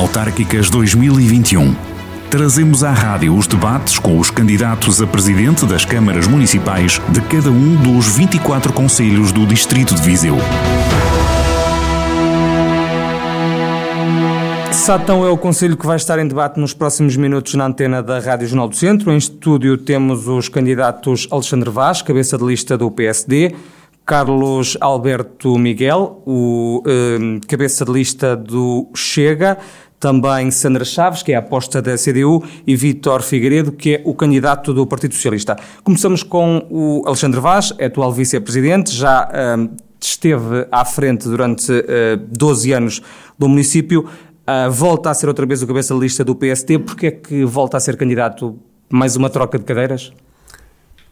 [0.00, 1.76] Autárquicas 2021.
[2.30, 7.50] Trazemos à rádio os debates com os candidatos a presidente das câmaras municipais de cada
[7.50, 10.38] um dos 24 conselhos do Distrito de Viseu.
[14.72, 18.18] Satão é o conselho que vai estar em debate nos próximos minutos na antena da
[18.20, 19.12] Rádio Jornal do Centro.
[19.12, 23.54] Em estúdio temos os candidatos Alexandre Vaz, cabeça de lista do PSD,
[24.06, 29.58] Carlos Alberto Miguel, o eh, cabeça de lista do Chega,
[30.00, 34.14] também Sandra Chaves, que é a aposta da CDU, e Vítor Figueiredo, que é o
[34.14, 35.56] candidato do Partido Socialista.
[35.84, 39.68] Começamos com o Alexandre Vaz, atual vice-presidente, já eh,
[40.00, 43.02] esteve à frente durante eh, 12 anos
[43.38, 44.08] do município,
[44.46, 47.76] uh, volta a ser outra vez o cabeça lista do PSD, porque é que volta
[47.76, 48.58] a ser candidato?
[48.88, 50.12] Mais uma troca de cadeiras?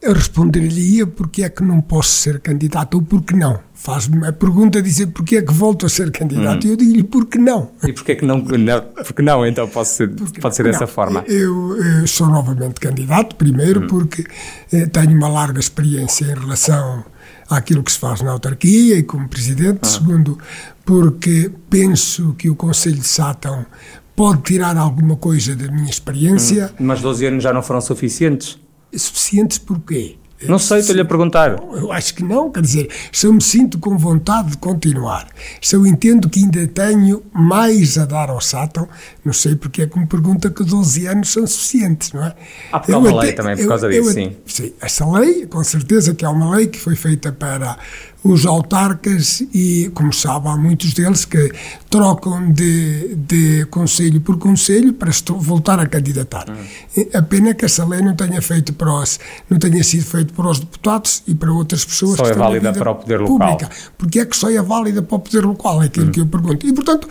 [0.01, 3.59] Eu responderia porque é que não posso ser candidato ou porque não.
[3.75, 6.69] Faz-me a pergunta dizer porque é que volto a ser candidato hum.
[6.69, 7.73] e eu digo-lhe porque não.
[7.83, 8.39] E porque é que não?
[8.39, 10.09] não porque não, então pode ser,
[10.41, 11.25] pode ser dessa forma.
[11.27, 13.87] Eu, eu, sou novamente candidato, primeiro hum.
[13.89, 14.25] porque
[14.73, 17.05] eh, tenho uma larga experiência em relação
[17.51, 19.81] àquilo que se faz na autarquia e como presidente.
[19.83, 19.87] Ah.
[19.87, 20.39] Segundo,
[20.85, 23.67] porque penso que o Conselho de Sátão
[24.15, 26.71] pode tirar alguma coisa da minha experiência.
[26.75, 26.87] Hum.
[26.87, 28.61] Mas 12 anos já não foram suficientes?
[28.95, 30.17] Suficientes porquê?
[30.47, 31.51] Não sei, estou-lhe a perguntar.
[31.51, 35.27] Eu acho que não, quer dizer, se eu me sinto com vontade de continuar,
[35.61, 38.89] se eu entendo que ainda tenho mais a dar ao Sátão,
[39.29, 42.35] não sei porque é que me pergunta que 12 anos são suficientes, não é?
[42.73, 44.37] Há porque há uma lei também, por causa eu, disso, eu, sim.
[44.47, 47.77] Sim, essa lei, com certeza que é uma lei que foi feita para
[48.25, 51.53] os autarcas e, como sabe, há muitos deles que
[51.89, 56.47] trocam de, de conselho por conselho para voltar a candidatar.
[56.51, 57.07] Hum.
[57.15, 60.33] A pena é que essa lei não tenha feito para os, não tenha sido feito
[60.35, 63.53] para os deputados e para outras pessoas só é válida para o poder pública.
[63.53, 63.71] local.
[63.97, 65.83] Porque é que só é válida para o poder local?
[65.83, 66.13] É aquilo hum.
[66.13, 66.67] que eu pergunto.
[66.67, 67.09] E, portanto,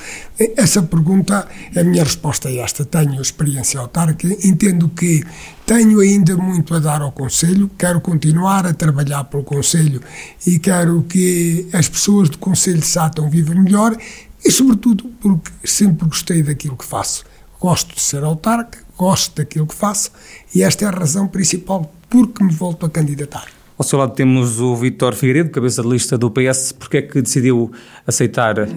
[0.57, 2.83] essa pergunta, a minha resposta é esta.
[2.83, 5.23] Tenho experiência autárquica, entendo que
[5.65, 10.01] tenho ainda muito a dar ao Conselho, quero continuar a trabalhar pelo Conselho
[10.45, 13.95] e quero que as pessoas do Conselho de Sátão vivam melhor
[14.43, 17.25] e, sobretudo, porque sempre gostei daquilo que faço.
[17.59, 20.11] Gosto de ser autarca, gosto daquilo que faço
[20.55, 23.56] e esta é a razão principal porque me volto a candidatar.
[23.77, 26.71] Ao seu lado temos o Vítor Figueiredo, cabeça de lista do PS.
[26.71, 27.71] Porquê é que decidiu
[28.07, 28.67] aceitar uh,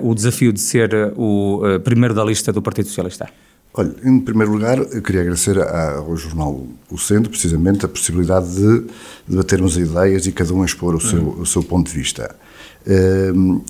[0.00, 3.28] o desafio de ser o uh, primeiro da lista do Partido Socialista?
[3.74, 8.86] Olha, em primeiro lugar, eu queria agradecer ao jornal O Centro, precisamente, a possibilidade de
[9.28, 11.42] debatermos ideias e cada um expor o, seu, uhum.
[11.42, 12.34] o seu ponto de vista.
[12.86, 13.60] Um,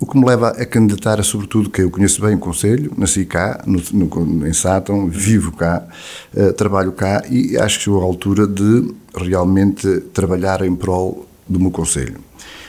[0.00, 3.24] o que me leva a candidatar é, sobretudo, que eu conheço bem o Conselho, nasci
[3.24, 5.86] cá, no, no, em Sátão, vivo cá,
[6.34, 11.60] uh, trabalho cá e acho que chegou a altura de realmente trabalhar em prol do
[11.60, 12.18] meu Conselho.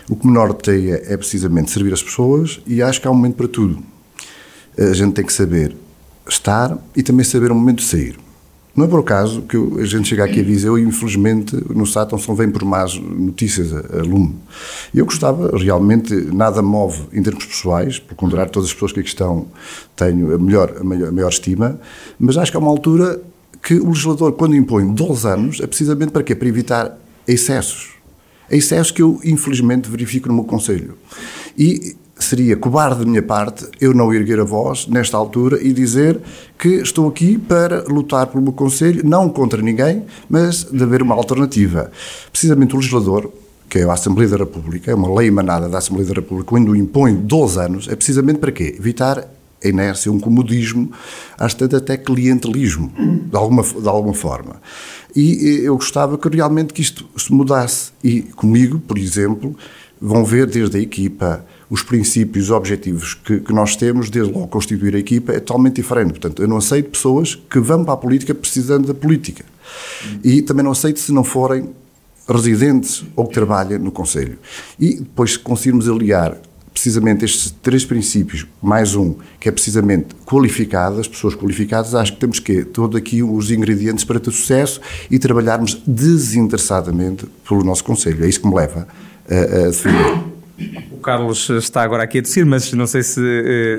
[0.07, 3.35] O que me norteia é precisamente servir as pessoas e acho que há um momento
[3.35, 3.79] para tudo.
[4.77, 5.75] A gente tem que saber
[6.29, 8.24] estar e também saber o momento de sair.
[8.75, 12.19] Não é por acaso que a gente chega aqui a Viseu e, infelizmente, no Sátão
[12.19, 14.35] só vem por más notícias a, a lume.
[14.93, 19.07] Eu gostava, realmente, nada move em termos pessoais, por contrário, todas as pessoas que aqui
[19.07, 19.47] estão
[19.95, 21.79] tenho a, melhor, a, maior, a maior estima,
[22.19, 23.21] mas acho que há uma altura
[23.63, 26.35] que o legislador, quando impõe 12 anos, é precisamente para quê?
[26.35, 27.91] Para evitar excessos.
[28.51, 30.97] Excessos que eu, infelizmente, verifico no meu Conselho.
[31.57, 36.19] E seria cobarde da minha parte eu não erguer a voz nesta altura e dizer
[36.57, 41.15] que estou aqui para lutar pelo meu Conselho, não contra ninguém, mas de haver uma
[41.15, 41.91] alternativa.
[42.31, 43.31] Precisamente o legislador,
[43.69, 46.75] que é a Assembleia da República, é uma lei emanada da Assembleia da República, quando
[46.75, 48.75] impõe 12 anos, é precisamente para quê?
[48.77, 49.27] Evitar
[49.63, 50.91] a inércia, um comodismo,
[51.37, 54.61] às tanto até clientelismo, de alguma, de alguma forma.
[55.15, 57.91] E eu gostava que realmente que isto se mudasse.
[58.03, 59.55] E comigo, por exemplo,
[59.99, 64.47] vão ver desde a equipa, os princípios, os objetivos que, que, nós temos, desde logo
[64.47, 66.11] constituir a equipa, é totalmente diferente.
[66.11, 69.43] Portanto, eu não aceito pessoas que vão para a política precisando da política.
[70.23, 71.69] E também não aceito se não forem
[72.27, 74.37] residentes ou que trabalhem no Conselho.
[74.79, 76.37] E depois conseguirmos aliar
[76.75, 82.19] precisamente estes três princípios, mais um, que é precisamente qualificado, as pessoas qualificadas, acho que
[82.19, 88.25] temos que todo aqui os ingredientes para ter sucesso e trabalharmos desinteressadamente pelo nosso Conselho.
[88.25, 88.87] É isso que me leva
[89.29, 90.34] a, a.
[90.91, 93.21] O Carlos está agora aqui a descer, mas não sei se,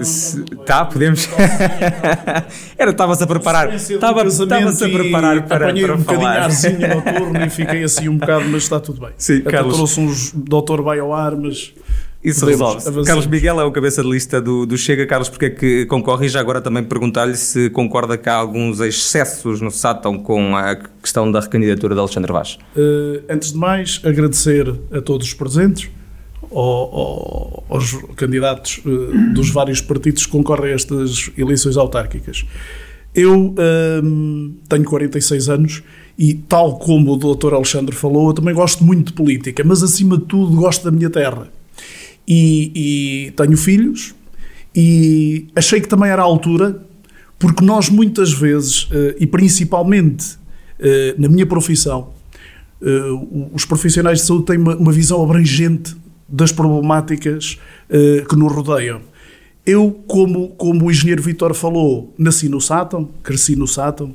[0.02, 1.28] se está, podemos.
[2.76, 3.74] Era, estavas a preparar.
[3.74, 6.18] Estava, estavas a preparar para, apanhei para um falar.
[6.18, 9.10] bocadinho arzinho noturno e fiquei assim um bocado, mas está tudo bem.
[9.16, 9.74] Sim, Até Carlos.
[9.74, 11.72] trouxe uns doutor vai ao ar, mas.
[12.22, 12.88] Isso resolve.
[12.88, 13.06] avançar.
[13.06, 15.06] Carlos Miguel é o cabeça de lista do, do Chega.
[15.06, 16.26] Carlos, porque é que concorre?
[16.26, 20.74] E já agora também perguntar-lhe se concorda que há alguns excessos no Sátão com a
[21.00, 22.58] questão da recandidatura de Alexandre Vaz.
[22.76, 25.88] Uh, antes de mais, agradecer a todos os presentes,
[26.50, 32.44] ao, aos candidatos uh, dos vários partidos que concorrem a estas eleições autárquicas.
[33.14, 33.54] Eu
[34.04, 35.82] um, tenho 46 anos
[36.18, 37.54] e, tal como o Dr.
[37.54, 41.08] Alexandre falou, eu também gosto muito de política, mas acima de tudo gosto da minha
[41.08, 41.48] terra.
[42.28, 44.14] E, e tenho filhos
[44.74, 46.82] e achei que também era a altura,
[47.38, 52.10] porque nós muitas vezes, uh, e principalmente uh, na minha profissão,
[52.82, 55.96] uh, os profissionais de saúde têm uma, uma visão abrangente
[56.28, 57.58] das problemáticas
[58.28, 59.00] que nos rodeiam.
[59.64, 64.14] Eu, como, como o engenheiro Vitor falou, nasci no Sátão, cresci no Sátão,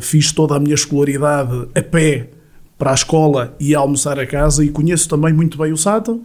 [0.00, 2.30] fiz toda a minha escolaridade a pé
[2.78, 6.22] para a escola e a almoçar a casa e conheço também muito bem o Sátão.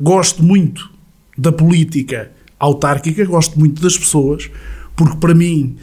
[0.00, 0.90] gosto muito
[1.36, 4.50] da política autárquica, gosto muito das pessoas,
[4.96, 5.76] porque para mim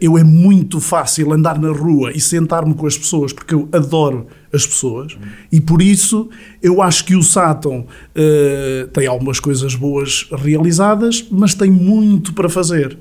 [0.00, 4.26] eu é muito fácil andar na rua e sentar-me com as pessoas, porque eu adoro
[4.52, 5.20] as pessoas, uhum.
[5.52, 6.28] e por isso
[6.62, 12.48] eu acho que o Sátão uh, tem algumas coisas boas realizadas, mas tem muito para
[12.48, 12.98] fazer.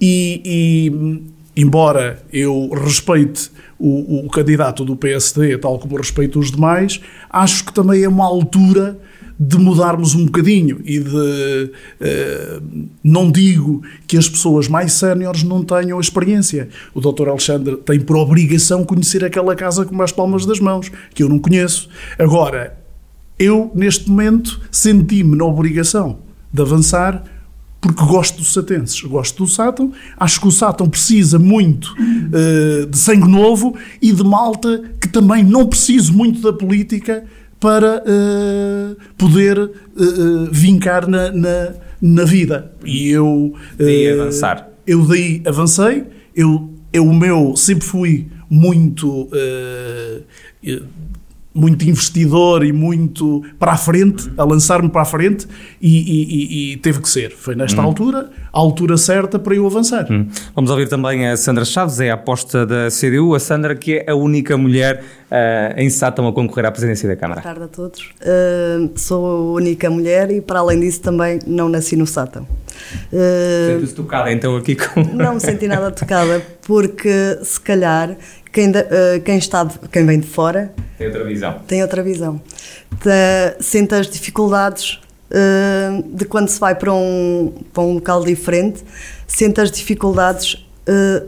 [0.00, 7.00] E, e embora eu respeite o, o candidato do PSD, tal como respeito os demais,
[7.30, 8.98] acho que também é uma altura
[9.38, 11.72] de mudarmos um bocadinho e de.
[12.00, 16.68] Uh, não digo que as pessoas mais séniores não tenham experiência.
[16.92, 17.28] O Dr.
[17.28, 21.38] Alexandre tem por obrigação conhecer aquela casa com as palmas das mãos, que eu não
[21.38, 21.88] conheço.
[22.18, 22.76] Agora,
[23.38, 26.18] eu, neste momento, senti-me na obrigação
[26.52, 27.22] de avançar
[27.80, 32.98] porque gosto dos satenses, gosto do Sátão, acho que o Sátão precisa muito uh, de
[32.98, 37.24] sangue novo e de malta que também não precisa muito da política
[37.60, 39.70] para uh, poder uh,
[40.50, 42.72] vincar na, na, na, vida.
[42.84, 43.54] E eu.
[43.76, 44.68] daí avançar.
[44.86, 46.04] Eu daí avancei.
[46.34, 49.28] Eu, eu o meu sempre fui muito
[51.58, 55.44] muito investidor e muito para a frente, a lançar-me para a frente,
[55.82, 57.32] e, e, e, teve que ser.
[57.32, 57.84] Foi nesta hum.
[57.84, 60.06] altura, a altura certa para eu avançar.
[60.08, 60.28] Hum.
[60.54, 64.10] Vamos ouvir também a Sandra Chaves, é a aposta da CDU, a Sandra que é
[64.10, 67.40] a única mulher uh, em Sátão a concorrer à presidência da Câmara.
[67.40, 68.10] Boa tarde a todos.
[68.20, 72.46] Uh, sou a única mulher e, para além disso, também não nasci no Sátão.
[73.12, 75.02] Uh, Sente-se tocada então aqui com...
[75.02, 78.16] Não me senti nada tocada, porque se calhar
[78.52, 81.58] quem, de, uh, quem, está quem vem de fora tem outra visão.
[81.66, 82.40] Tem outra visão.
[83.60, 88.82] sente as dificuldades uh, de quando se vai para um, para um local diferente,
[89.26, 90.64] sente as dificuldades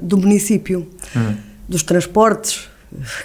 [0.00, 1.36] do município, uhum.
[1.68, 2.69] dos transportes.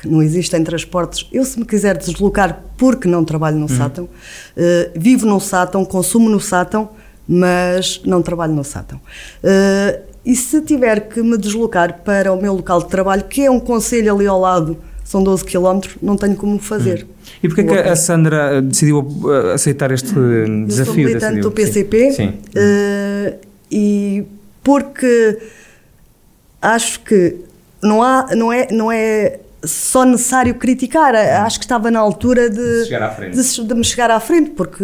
[0.04, 1.28] Não existem transportes.
[1.32, 3.78] Eu, se me quiser deslocar porque não trabalho no uhum.
[3.78, 4.10] Sátão,
[4.96, 6.90] vivo no Sátão, consumo no Sátão,
[7.28, 9.00] mas não trabalho no Sátão.
[10.26, 13.60] E se tiver que me deslocar para o meu local de trabalho, que é um
[13.60, 17.06] conselho ali ao lado, são 12 km, não tenho como fazer.
[17.08, 17.16] Hum.
[17.44, 20.12] E porquê que a Sandra decidiu uh, aceitar este
[20.68, 20.68] desafio?
[20.68, 22.28] Eu sou militante do PCP Sim.
[22.30, 23.38] Uh,
[23.72, 24.24] e
[24.64, 25.38] porque
[26.60, 27.36] acho que
[27.84, 32.86] não, há, não, é, não é só necessário criticar, acho que estava na altura de,
[32.86, 34.84] de, de, me chegar à frente, porque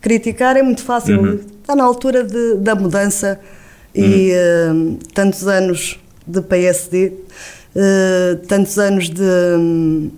[0.00, 1.40] criticar é muito fácil, uhum.
[1.60, 3.40] está na altura de, da mudança
[3.94, 7.14] e uh, tantos anos de PSD, uh,
[7.74, 10.10] eh, tantos anos de,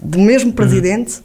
[0.00, 0.56] de mesmo uhum.
[0.56, 1.22] presidente, uhum.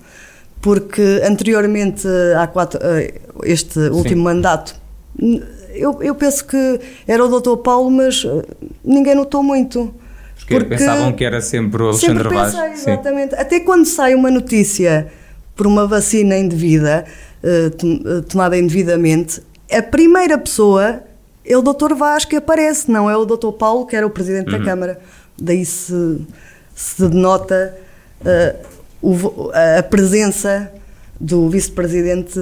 [0.62, 4.24] porque anteriormente a quatro, uh, este último Sim.
[4.24, 4.76] mandato,
[5.74, 7.58] eu, eu penso que era o Dr.
[7.58, 8.26] Paulo, mas
[8.84, 9.94] ninguém notou muito.
[10.48, 12.56] Porque, porque pensavam que era sempre o Alexandre Vaz.
[12.56, 13.36] Exatamente.
[13.36, 13.42] Sim.
[13.42, 15.08] Até quando sai uma notícia
[15.56, 17.04] por uma vacina indevida,
[18.30, 21.04] tomada indevidamente, a primeira pessoa
[21.44, 21.94] é o Dr.
[21.96, 23.52] Vaz que aparece, não é o Dr.
[23.52, 24.60] Paulo, que era o presidente uhum.
[24.60, 25.00] da Câmara.
[25.38, 26.22] Daí se,
[26.74, 27.76] se denota
[28.22, 28.68] uh,
[29.02, 30.72] o, a presença
[31.20, 32.40] do vice-presidente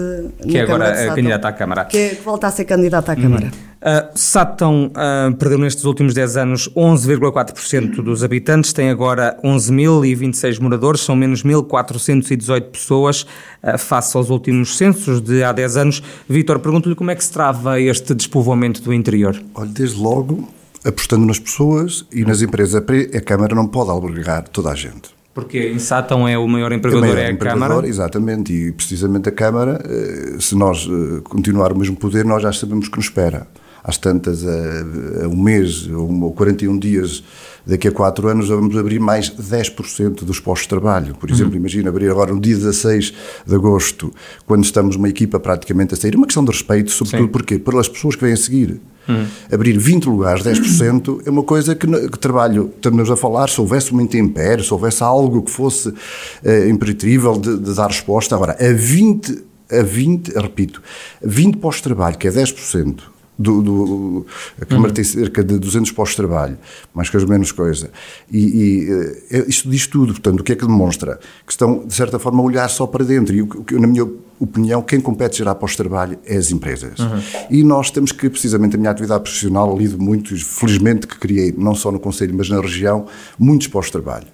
[0.47, 3.49] que agora é candidato à Câmara que, é, que volta a ser candidato à uhum.
[3.81, 11.01] Uh, Sátão uh, perdeu nestes últimos 10 anos 11,4% dos habitantes tem agora 11.026 moradores
[11.01, 13.23] são menos 1.418 pessoas
[13.61, 17.31] uh, face aos últimos censos de há 10 anos Vítor, pergunto-lhe como é que se
[17.31, 19.39] trava este despovoamento do interior?
[19.53, 20.49] Olha, desde logo
[20.83, 25.59] apostando nas pessoas e nas empresas a Câmara não pode albergar toda a gente porque
[25.59, 27.87] em Sátão é o maior empregador, é, é a empregador, Câmara?
[27.87, 32.53] Exatamente, e precisamente a Câmara, eh, se nós eh, continuarmos o mesmo poder, nós já
[32.53, 33.45] sabemos que nos espera.
[33.85, 37.23] Às tantas, a, a um mês ou 41 dias
[37.65, 41.15] daqui a quatro anos vamos abrir mais 10% dos postos de trabalho.
[41.15, 41.59] Por exemplo, uhum.
[41.59, 43.13] imagina abrir agora no dia 16
[43.45, 44.13] de agosto,
[44.45, 46.15] quando estamos uma equipa praticamente a sair.
[46.15, 47.31] Uma questão de respeito, sobretudo Sim.
[47.31, 48.79] porque pelas pessoas que vêm a seguir.
[49.07, 49.27] Uhum.
[49.51, 53.91] Abrir 20 lugares, 10%, é uma coisa que, que, trabalho, estamos a falar, se houvesse
[53.91, 58.33] uma intempérie, se houvesse algo que fosse uh, de, de, dar resposta.
[58.33, 60.81] Agora, a 20, a 20, repito,
[61.23, 64.25] 20 pós-trabalho, que é 10%, do, do,
[64.61, 64.93] a Câmara uhum.
[64.93, 66.57] tem cerca de 200 postos de trabalho,
[66.93, 67.89] mais coisa menos coisa.
[68.31, 71.19] E, e uh, isto diz tudo, portanto, o que é que demonstra?
[71.45, 73.35] Que estão, de certa forma, a olhar só para dentro.
[73.35, 74.07] E, o, que, na minha
[74.39, 76.99] opinião, quem compete gerar postos de trabalho é as empresas.
[76.99, 77.21] Uhum.
[77.49, 81.75] E nós temos que, precisamente, a minha atividade profissional, lido muito, felizmente que criei, não
[81.75, 83.05] só no Conselho, mas na região,
[83.37, 84.27] muitos postos de trabalho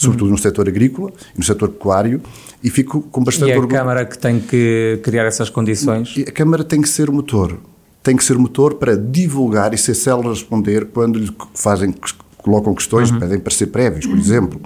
[0.00, 0.34] sobretudo uhum.
[0.34, 2.22] no setor agrícola e no setor pecuário,
[2.62, 3.72] e fico com bastante orgulho.
[3.72, 6.14] E é a Câmara que tem que criar essas condições?
[6.24, 7.58] A Câmara tem que ser o motor
[8.02, 11.94] tem que ser motor para divulgar e ser célebre a responder quando lhe fazem,
[12.38, 13.18] colocam questões, uhum.
[13.18, 14.60] pedem para ser prévios, por exemplo.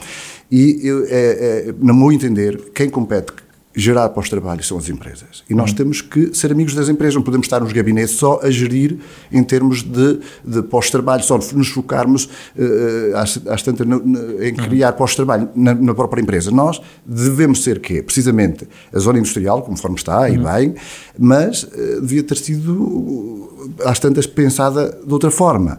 [0.51, 3.33] E, é, é, no meu entender, quem compete
[3.75, 5.43] gerar pós-trabalho são as empresas.
[5.49, 5.77] E nós uhum.
[5.77, 8.99] temos que ser amigos das empresas, não podemos estar nos gabinetes só a gerir
[9.31, 14.99] em termos de, de pós-trabalho, só nos focarmos uh, às, às tantas em criar uhum.
[14.99, 16.51] pós-trabalho na, na, própria empresa.
[16.51, 18.03] Nós devemos ser quê?
[18.03, 20.29] Precisamente a zona industrial, conforme está, uhum.
[20.29, 20.75] e bem,
[21.19, 23.51] mas uh, devia ter sido
[23.85, 25.79] às tantas pensada de outra forma,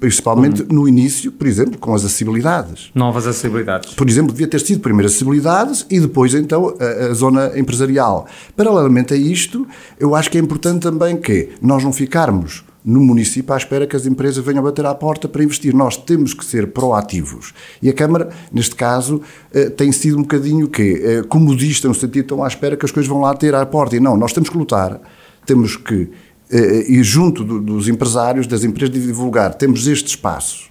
[0.00, 0.68] principalmente uhum.
[0.70, 2.90] no início, por exemplo, com as acessibilidades.
[2.94, 3.94] Novas acessibilidades.
[3.94, 8.26] Por exemplo, devia ter sido primeiro acessibilidades e depois então a, a zona empresarial.
[8.56, 9.66] Paralelamente a isto,
[9.98, 13.94] eu acho que é importante também que nós não ficarmos no município à espera que
[13.94, 15.74] as empresas venham bater à porta para investir.
[15.74, 17.52] Nós temos que ser proativos.
[17.82, 19.20] E a Câmara, neste caso,
[19.52, 22.90] eh, tem sido um bocadinho que eh, comodista, no sentido tão à espera que as
[22.90, 23.96] coisas vão lá ter à porta.
[23.96, 25.00] E não, nós temos que lutar,
[25.44, 26.10] temos que
[26.50, 29.54] eh, e junto dos empresários, das empresas, de divulgar.
[29.54, 30.67] Temos este espaço,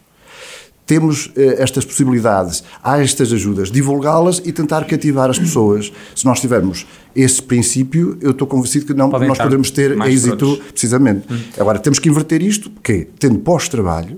[0.87, 5.91] temos eh, estas possibilidades, há estas ajudas, divulgá-las e tentar cativar as pessoas.
[6.15, 10.57] Se nós tivermos esse princípio, eu estou convencido que não Podem nós podemos ter êxito,
[10.71, 11.31] precisamente.
[11.31, 11.39] Hum.
[11.59, 14.17] Agora, temos que inverter isto, porque tendo pós-trabalho,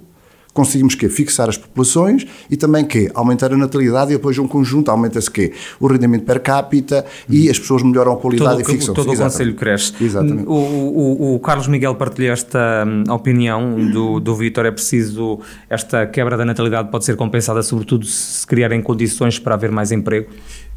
[0.53, 4.89] conseguimos que fixar as populações e também que aumentar a natalidade e depois um conjunto
[4.89, 8.93] aumenta-se que o rendimento per capita e as pessoas melhoram a qualidade todo, e fixam
[8.93, 9.93] todo o Conselho cresce.
[10.01, 10.47] Exatamente.
[10.47, 15.39] O, o, o, Carlos Miguel partilha esta hum, opinião do, do Vítor, é preciso
[15.69, 20.29] esta quebra da natalidade pode ser compensada sobretudo se criarem condições para haver mais emprego?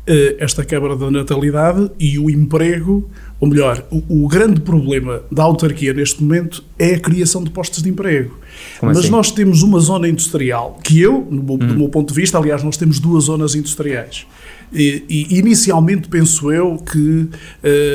[0.04, 5.44] Eh, esta quebra da natalidade e o emprego, ou melhor, o, o, grande problema da
[5.44, 8.37] autarquia neste momento é a criação de postos de emprego.
[8.80, 9.11] Como Mas assim?
[9.11, 11.56] nós temos uma zona industrial, que eu, hum.
[11.56, 14.26] do meu ponto de vista, aliás, nós temos duas zonas industriais.
[14.73, 17.28] E, e inicialmente penso eu que uh,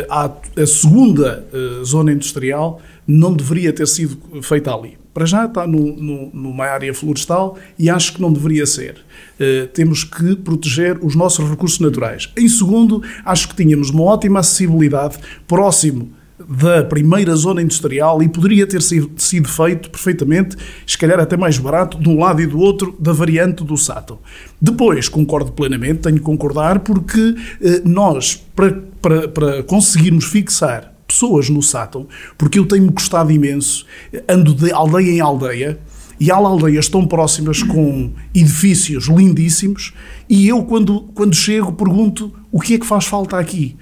[0.09, 4.97] a, a, segunda uh, zona industrial não deveria ter sido feita ali.
[5.17, 8.97] Para já está no, no, numa área florestal e acho que não deveria ser.
[9.39, 12.31] Uh, temos que proteger os nossos recursos naturais.
[12.37, 16.11] Em segundo, acho que tínhamos uma ótima acessibilidade próximo
[16.47, 20.55] da primeira zona industrial e poderia ter sido, feito perfeitamente,
[20.85, 24.19] se calhar até mais barato, de um lado e do outro, da variante do Sato.
[24.61, 31.49] Depois, concordo plenamente, tenho que concordar, porque eh, nós, para, para, para conseguirmos fixar pessoas
[31.49, 32.07] no Sátão,
[32.37, 33.85] porque eu tenho-me gostado imenso,
[34.29, 35.79] ando de aldeia em aldeia,
[36.19, 39.93] e há aldeias tão próximas com edifícios lindíssimos,
[40.29, 43.75] e eu, quando, quando chego, pergunto o que é que faz falta aqui.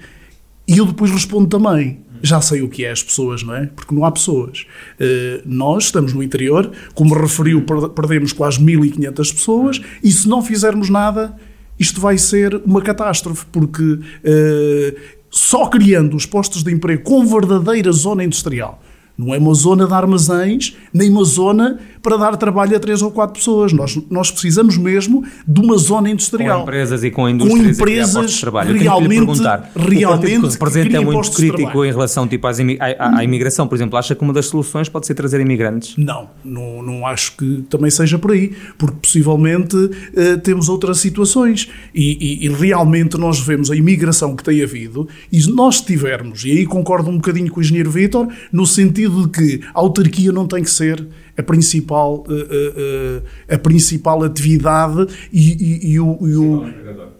[0.66, 2.00] E eu depois respondo também.
[2.22, 3.66] Já sei o que é as pessoas, não é?
[3.66, 4.66] Porque não há pessoas.
[4.98, 7.62] Uh, nós estamos no interior, como referiu,
[7.94, 11.36] perdemos quase 1500 pessoas, e se não fizermos nada,
[11.78, 14.96] isto vai ser uma catástrofe, porque uh,
[15.36, 18.80] só criando os postos de emprego com verdadeira zona industrial.
[19.18, 23.10] Não é uma zona de armazéns, nem uma zona para dar trabalho a três ou
[23.10, 23.72] quatro pessoas.
[23.72, 26.58] Nós, nós precisamos mesmo de uma zona industrial.
[26.58, 28.78] Com empresas e com indústrias com empresas de trabalho.
[28.78, 33.18] realmente, Eu perguntar, realmente o que representa é muito crítico em relação tipo, às à,
[33.18, 33.98] à, imigração, por exemplo.
[33.98, 35.96] Acha que uma das soluções pode ser trazer imigrantes?
[35.96, 41.68] Não, não, não acho que também seja por aí, porque possivelmente uh, temos outras situações
[41.92, 46.52] e, e, e, realmente nós vemos a imigração que tem havido e nós tivermos, e
[46.52, 50.46] aí concordo um bocadinho com o engenheiro Vitor, no sentido de que a autarquia não
[50.46, 51.04] tem que ser
[51.36, 56.64] a principal, uh, uh, a principal atividade e, e, e, o, e o,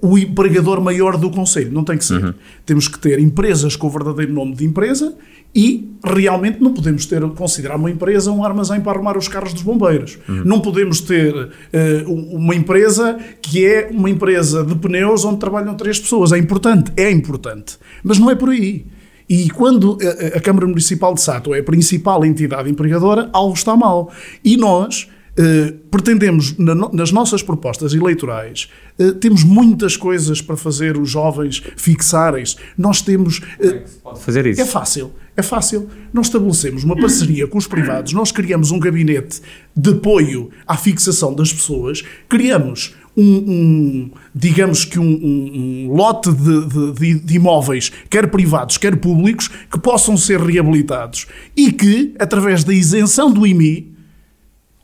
[0.00, 1.70] o, empregador maior do Conselho.
[1.70, 2.24] Não tem que ser.
[2.24, 2.34] Uhum.
[2.64, 5.14] Temos que ter empresas com o verdadeiro nome de empresa
[5.54, 9.62] e realmente não podemos ter, considerar uma empresa um armazém para arrumar os carros dos
[9.62, 10.18] bombeiros.
[10.28, 10.42] Uhum.
[10.44, 15.98] Não podemos ter uh, uma empresa que é uma empresa de pneus onde trabalham três
[15.98, 16.32] pessoas.
[16.32, 17.78] É importante, é importante.
[18.02, 18.86] Mas não é por aí.
[19.28, 23.76] E quando a, a Câmara Municipal de Sato é a principal entidade empregadora, algo está
[23.76, 24.12] mal.
[24.44, 30.96] E nós Uh, pretendemos, na, nas nossas propostas eleitorais, uh, temos muitas coisas para fazer
[30.96, 32.56] os jovens fixarem-se.
[32.76, 33.40] Nós temos.
[33.60, 34.62] Uh, é pode fazer isso?
[34.62, 35.12] É fácil.
[35.36, 35.90] É fácil.
[36.10, 39.42] Nós estabelecemos uma parceria com os privados, nós criamos um gabinete
[39.76, 46.30] de apoio à fixação das pessoas, criamos um, um digamos que um, um, um lote
[46.30, 52.62] de, de, de, imóveis, quer privados, quer públicos, que possam ser reabilitados e que, através
[52.62, 53.94] da isenção do IMI,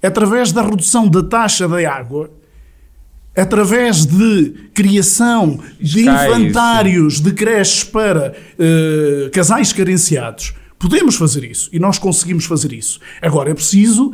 [0.02, 2.30] através da redução da taxa da água,
[3.36, 11.78] através de criação de infantários de creches para uh, casais carenciados, podemos fazer isso e
[11.78, 13.00] nós conseguimos fazer isso.
[13.20, 14.12] Agora é preciso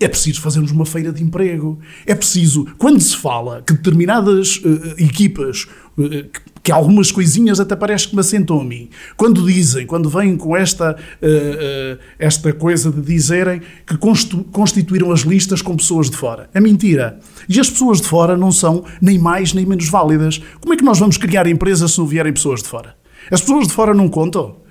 [0.00, 1.78] é preciso fazermos uma feira de emprego.
[2.06, 6.28] É preciso, quando se fala que determinadas uh, equipas, uh,
[6.62, 10.56] que algumas coisinhas até parece que me assentam a mim, quando dizem, quando vêm com
[10.56, 13.96] esta, uh, esta coisa de dizerem que
[14.50, 16.48] constituíram as listas com pessoas de fora.
[16.54, 17.18] É mentira.
[17.48, 20.40] E as pessoas de fora não são nem mais nem menos válidas.
[20.60, 22.96] Como é que nós vamos criar empresas se não vierem pessoas de fora?
[23.30, 24.63] As pessoas de fora não contam?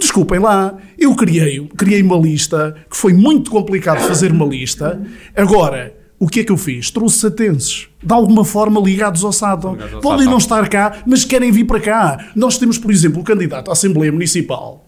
[0.00, 4.98] Desculpem lá, eu criei, criei uma lista que foi muito complicado fazer uma lista.
[5.36, 6.90] Agora, o que é que eu fiz?
[6.90, 9.76] Trouxe satenses, de alguma forma ligados ao SATO.
[10.00, 12.30] Podem não estar cá, mas querem vir para cá.
[12.34, 14.86] Nós temos, por exemplo, o candidato à Assembleia Municipal,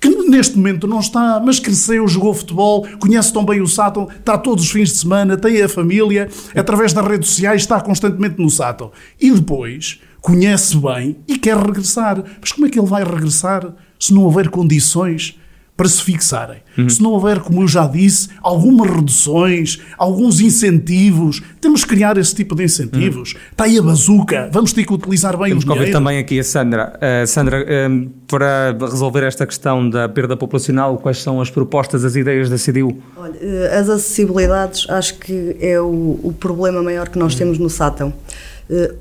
[0.00, 4.36] que neste momento não está, mas cresceu, jogou futebol, conhece tão bem o Sato, está
[4.36, 8.50] todos os fins de semana, tem a família, através das redes sociais está constantemente no
[8.50, 8.90] Sato.
[9.20, 12.20] E depois conhece bem e quer regressar.
[12.40, 13.72] Mas como é que ele vai regressar?
[13.98, 15.38] Se não houver condições
[15.76, 16.56] para se fixarem.
[16.78, 16.88] Uhum.
[16.88, 22.34] Se não houver, como eu já disse, algumas reduções, alguns incentivos, temos que criar esse
[22.34, 23.34] tipo de incentivos.
[23.34, 23.40] Uhum.
[23.50, 25.84] Está aí a bazuca, vamos ter que utilizar bem temos o dinheiro.
[25.84, 26.98] Temos que ouvir também aqui a Sandra.
[26.98, 32.16] Uh, Sandra, uh, para resolver esta questão da perda populacional, quais são as propostas, as
[32.16, 32.96] ideias da CDU?
[33.14, 37.38] Olha, uh, as acessibilidades acho que é o, o problema maior que nós uhum.
[37.38, 38.14] temos no Sátão.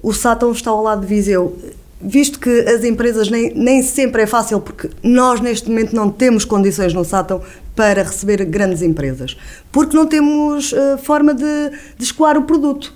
[0.04, 1.58] o Sátão está ao lado de Viseu
[2.02, 6.44] visto que as empresas nem, nem sempre é fácil, porque nós neste momento não temos
[6.46, 7.42] condições no Sátão
[7.76, 9.38] para receber grandes empresas,
[9.72, 12.94] porque não temos uh, forma de, de escoar o produto.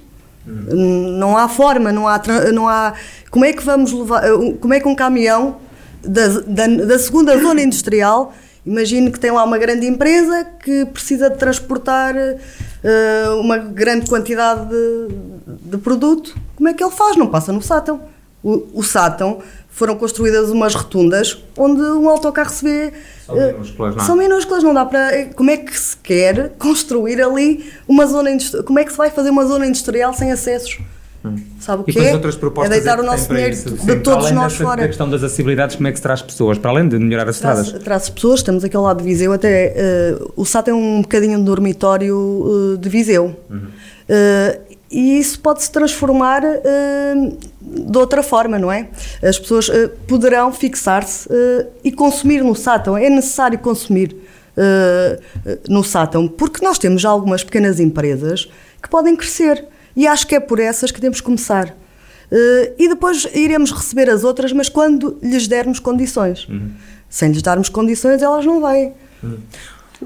[0.47, 1.17] Hum.
[1.17, 2.21] Não há forma, não há,
[2.53, 2.93] não há.
[3.29, 4.23] Como é que vamos levar.
[4.25, 5.57] Eh, como é que um caminhão
[6.03, 8.33] da, da, da segunda zona industrial,
[8.65, 14.69] imagine que tem lá uma grande empresa que precisa de transportar uh, uma grande quantidade
[14.69, 17.15] de, de produto, como é que ele faz?
[17.17, 18.01] Não passa no Sátão
[18.43, 22.93] o, o Sátão, foram construídas umas rotundas onde um autocarro se vê.
[23.25, 24.05] São uh, minúsculas, não é?
[24.05, 25.25] São minúsculas, não dá para.
[25.35, 28.63] Como é que se quer construir ali uma zona industrial?
[28.63, 30.79] Como é que se vai fazer uma zona industrial sem acessos?
[31.23, 31.35] Hum.
[31.59, 32.13] Sabe o que é?
[32.13, 34.83] outras propostas é deitar o nosso dinheiro isso, de sim, todos nós dessa, fora.
[34.83, 36.57] A questão das acessibilidades, como é que se traz pessoas?
[36.57, 37.83] Para além de melhorar as traz, estradas?
[37.83, 41.43] Traz pessoas, estamos aquele lado de Viseu, até uh, o SAT é um bocadinho de
[41.43, 43.35] dormitório uh, de Viseu.
[43.49, 43.57] Uhum.
[43.57, 47.37] Uh, e isso pode se transformar uh,
[47.69, 48.89] de outra forma, não é?
[49.21, 52.97] As pessoas uh, poderão fixar-se uh, e consumir no Sátão.
[52.97, 54.15] É necessário consumir
[55.69, 58.51] no Sátão, porque nós temos já algumas pequenas empresas
[58.83, 59.63] que podem crescer
[59.95, 61.73] e acho que é por essas que temos que começar.
[62.77, 66.45] e depois iremos receber as outras, mas quando lhes dermos condições.
[66.49, 66.71] Uhum.
[67.09, 68.91] Sem lhes darmos condições, elas não vêm.
[69.23, 69.37] Uhum.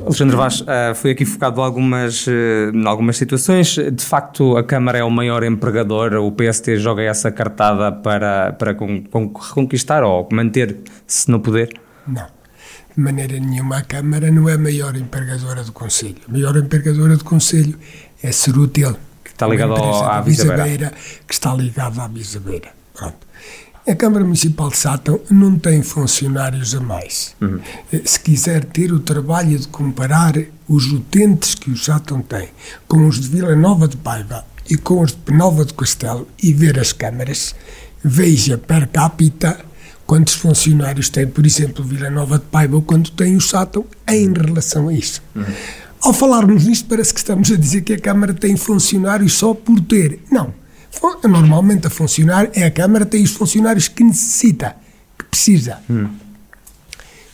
[0.01, 2.31] Alexandre Vaz, uh, foi aqui focado em algumas, uh,
[2.73, 3.75] em algumas situações.
[3.75, 8.73] De facto, a Câmara é o maior empregador, o PST joga essa cartada para, para
[8.73, 11.79] con, con, reconquistar ou manter-se no poder?
[12.07, 12.25] Não,
[12.95, 13.77] de maneira nenhuma.
[13.77, 16.17] A Câmara não é a maior empregadora do Conselho.
[16.27, 17.77] A maior empregadora do Conselho
[18.23, 18.95] é Cerutil.
[19.23, 20.91] Que está ligado à Visabeira.
[21.27, 22.69] Que está ligado à Visabeira.
[22.93, 23.17] Pronto.
[23.85, 27.35] A Câmara Municipal de Sátão não tem funcionários a mais.
[27.41, 27.59] Uhum.
[28.05, 30.35] Se quiser ter o trabalho de comparar
[30.69, 32.47] os utentes que o Sátão tem
[32.87, 36.53] com os de Vila Nova de Paiva e com os de Penalva de Castelo e
[36.53, 37.53] ver as câmaras,
[38.01, 39.59] veja per capita
[40.05, 44.31] quantos funcionários tem, por exemplo, Vila Nova de Paiva ou quando tem o Sátão em
[44.31, 45.21] relação a isso.
[45.35, 45.43] Uhum.
[46.01, 49.81] Ao falarmos nisto, parece que estamos a dizer que a Câmara tem funcionários só por
[49.81, 50.21] ter.
[50.31, 50.62] Não
[51.27, 54.75] Normalmente a funcionar é a Câmara tem os funcionários que necessita,
[55.17, 55.79] que precisa.
[55.89, 56.07] Hum.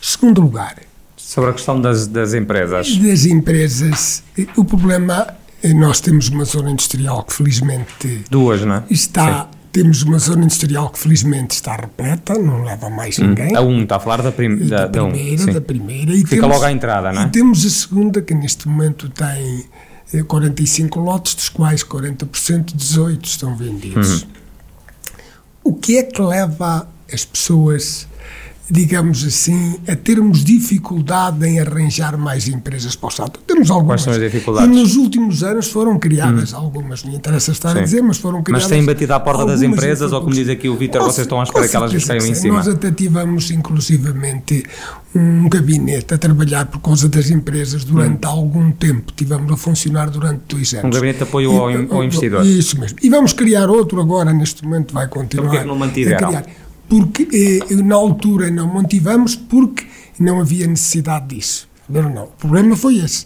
[0.02, 0.78] Segundo lugar.
[1.16, 2.98] Sobre a questão das, das empresas.
[2.98, 4.24] Das empresas,
[4.56, 5.28] o problema,
[5.76, 8.24] nós temos uma zona industrial que felizmente.
[8.30, 8.84] Duas, não é?
[8.90, 9.44] Está.
[9.44, 9.60] Sim.
[9.72, 13.28] Temos uma zona industrial que felizmente está repleta, não leva mais hum.
[13.28, 13.56] ninguém.
[13.56, 16.12] A 1, um, está a falar da, prim da, da, primeira, um, da primeira.
[16.12, 17.26] E Fica temos, logo à entrada, não é?
[17.26, 19.66] E temos a segunda, que neste momento tem
[20.28, 24.24] 45 lotes, dos quais 40%, 18 estão vendidos.
[24.24, 24.30] Uhum.
[25.64, 28.08] O que é que leva as pessoas
[28.70, 33.40] digamos assim, a termos dificuldade em arranjar mais empresas para o Estado.
[33.46, 34.02] Temos algumas.
[34.02, 34.70] Quais são as dificuldades?
[34.70, 36.58] E nos últimos anos foram criadas hum.
[36.58, 37.80] algumas, não interessa estar Sim.
[37.80, 38.66] a dizer, mas foram criadas.
[38.66, 41.40] Mas têm batido à porta das empresas, ou como diz aqui o Vítor, vocês estão
[41.40, 42.58] à espera que elas caiam em cima?
[42.58, 44.64] Nós até tivemos, inclusivamente,
[45.16, 48.30] um gabinete a trabalhar por causa das empresas durante hum.
[48.30, 49.12] algum tempo.
[49.16, 50.86] Tivemos a funcionar durante dois anos.
[50.86, 52.46] Um gabinete de apoio ao, ao investidor.
[52.46, 53.00] Isso mesmo.
[53.02, 55.46] E vamos criar outro agora, neste momento vai continuar.
[55.46, 56.69] Então, porquê que não mantiveram?
[56.90, 57.28] Porque
[57.70, 59.86] eh, na altura não mantivemos porque
[60.20, 61.70] não havia necessidade disso.
[61.88, 62.24] Não, não.
[62.24, 63.26] O problema foi esse.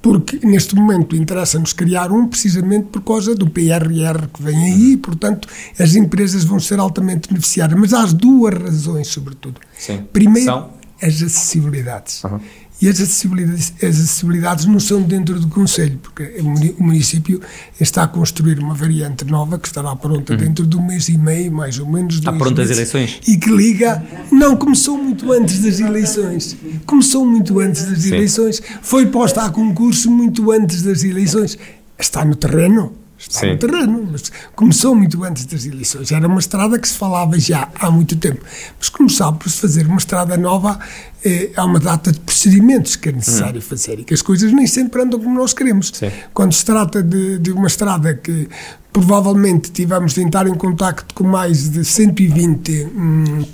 [0.00, 5.46] Porque neste momento interessa-nos criar um precisamente por causa do PRR que vem aí, portanto
[5.78, 7.78] as empresas vão ser altamente beneficiadas.
[7.78, 9.60] Mas há duas razões, sobretudo.
[9.78, 10.04] Sim.
[10.12, 10.70] Primeiro, São?
[11.00, 12.24] as acessibilidades.
[12.24, 12.40] Uhum.
[12.82, 16.34] E as acessibilidades, as acessibilidades não são dentro do Conselho, porque
[16.76, 17.40] o município
[17.78, 20.38] está a construir uma variante nova que estará pronta uhum.
[20.40, 22.16] dentro de um mês e meio, mais ou menos.
[22.16, 23.20] Está pronta as eleições?
[23.24, 24.04] E que liga.
[24.32, 26.56] Não, começou muito antes das eleições.
[26.84, 28.14] Começou muito antes das Sim.
[28.14, 28.60] eleições.
[28.82, 31.56] Foi posta a concurso muito antes das eleições.
[31.96, 32.92] Está no terreno
[33.28, 33.52] está Sim.
[33.52, 36.10] no terreno, mas começou muito antes das eleições.
[36.10, 38.44] Era uma estrada que se falava já há muito tempo.
[38.78, 40.78] Mas começou por se fazer uma estrada nova,
[41.24, 43.62] eh, há uma data de procedimentos que é necessário hum.
[43.62, 45.92] fazer e que as coisas nem sempre andam como nós queremos.
[45.94, 46.10] Sim.
[46.34, 48.48] Quando se trata de, de uma estrada que
[48.92, 53.44] provavelmente tivemos de entrar em contacto com mais de 120 hum,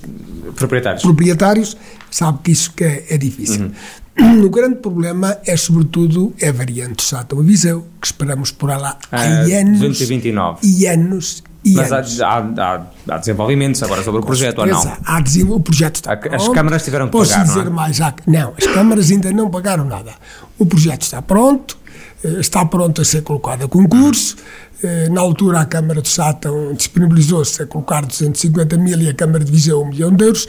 [0.56, 1.02] proprietários.
[1.02, 1.76] proprietários,
[2.10, 3.66] sabe que isso que é, é difícil.
[3.66, 3.72] Uhum.
[4.44, 9.22] O grande problema é, sobretudo, é a variante Sátão Viseu, que esperamos por lá há
[9.22, 10.60] ah, anos 229.
[10.62, 12.20] e anos e Mas anos.
[12.20, 14.80] Há, há, há, desenvolvimentos agora sobre o projeto, ou não?
[15.04, 16.34] Há o projeto está pronto.
[16.34, 17.74] As câmaras tiveram que Posso pagar, dizer não é?
[17.74, 20.12] mais, há, não, as câmaras ainda não pagaram nada.
[20.58, 21.76] O projeto está pronto,
[22.24, 24.36] eh, está pronto a ser colocado a concurso.
[24.82, 29.44] Eh, na altura, a Câmara de Sátão disponibilizou-se a colocar 250 mil e a Câmara
[29.44, 30.48] de Viseu 1 milhão de euros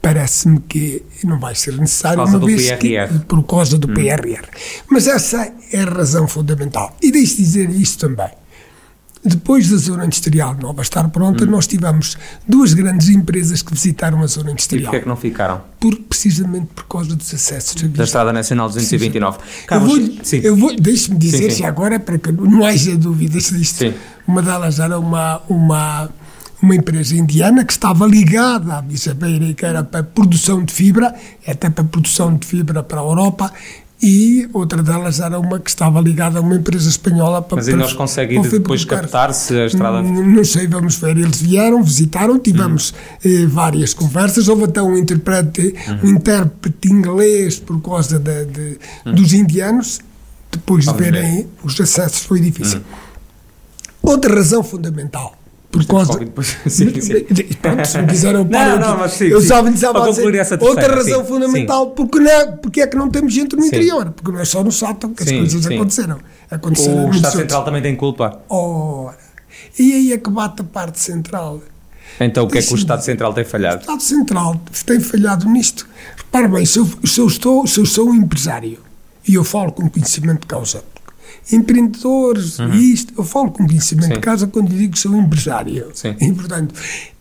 [0.00, 3.94] parece-me que não vai ser necessário, uma vez que, por causa do hum.
[3.94, 4.44] PRR.
[4.90, 6.96] Mas essa é a razão fundamental.
[7.02, 8.30] E deixe dizer isto também.
[9.24, 11.48] Depois da zona industrial nova estar pronta, hum.
[11.48, 14.80] nós tivemos duas grandes empresas que visitaram a zona industrial.
[14.80, 15.60] E porquê é que não ficaram?
[15.80, 17.82] Por, precisamente por causa dos acessos.
[17.82, 19.38] Da Estrada Nacional 229.
[19.66, 20.40] Carlos, eu vou, sim.
[20.42, 21.64] eu vou deixe-me dizer sim, sim.
[21.64, 23.78] agora, para que não haja dúvidas disto.
[23.78, 23.94] Sim.
[24.26, 26.10] Uma delas era uma, uma
[26.60, 31.14] uma empresa indiana que estava ligada à Bisabeira e que era para produção de fibra,
[31.46, 33.52] até para produção de fibra para a Europa,
[34.00, 37.56] e outra delas era uma que estava ligada a uma empresa espanhola para.
[37.56, 40.02] Mas ainda eles conseguem depois captar-se a estrada?
[40.02, 41.16] Não, sei, vamos ver.
[41.16, 43.28] Eles vieram, visitaram, tivemos hum.
[43.28, 44.46] eh, várias conversas.
[44.46, 45.98] Houve até um intérprete, hum.
[46.04, 49.14] um intérprete inglês por causa de, de hum.
[49.14, 50.00] dos indianos.
[50.50, 52.78] Depois de verem os acessos, foi difícil.
[52.78, 53.08] Hum.
[54.00, 55.37] Outra razão fundamental
[55.70, 56.18] por causa.
[56.66, 57.24] sim, sim.
[57.60, 58.80] Pronto, se me quiserem, eu paro.
[58.80, 60.26] Não, não, mas sim, eu só lhes a dizer
[60.60, 61.92] outra razão sim, fundamental, sim.
[61.94, 64.64] Porque, não é, porque é que não temos gente no interior, porque não é só
[64.64, 66.18] no Sátão que as coisas aconteceram.
[66.50, 67.06] aconteceram.
[67.06, 68.40] O Estado Central também tem culpa.
[68.48, 69.18] Ora,
[69.78, 71.60] e aí é que bate a parte central.
[72.18, 73.78] Então o que é que o Estado Central tem falhado?
[73.78, 75.86] O Estado Central tem falhado nisto.
[76.16, 78.78] Repare bem, se eu, se eu, estou, se eu sou um empresário
[79.26, 80.82] e eu falo com conhecimento de causa,
[81.52, 82.72] empreendedores, uhum.
[82.74, 83.12] isto.
[83.16, 84.14] Eu falo com conhecimento Sim.
[84.14, 85.88] de casa quando digo que sou empresário.
[85.94, 86.14] Sim.
[86.20, 86.74] E, portanto,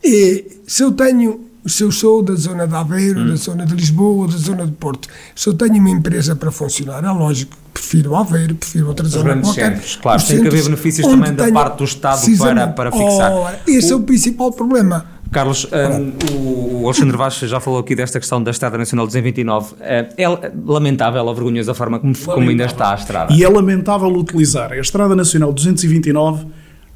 [0.03, 3.29] e, se eu tenho, se eu sou da zona de Aveiro, uhum.
[3.29, 6.51] da zona de Lisboa ou da zona de Porto, se eu tenho uma empresa para
[6.51, 9.73] funcionar, é lógico prefiro Aveiro, prefiro outra Os zona qualquer.
[9.73, 13.31] Centros, claro, tem que haver benefícios também da parte do Estado para, para fixar.
[13.33, 13.93] Oh, esse o...
[13.93, 15.05] é o principal problema.
[15.31, 19.75] Carlos, um, o Alexandre Vaz já falou aqui desta questão da Estrada Nacional 229.
[19.81, 23.33] É, é lamentável ou vergonhosa a forma como, como, ainda está a estrada.
[23.33, 26.45] E é lamentável utilizar a Estrada Nacional 229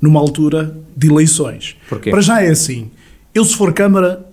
[0.02, 1.76] numa altura de eleições.
[1.88, 2.10] Porquê?
[2.10, 2.90] Para já é assim.
[3.34, 4.26] Eu, se for Câmara,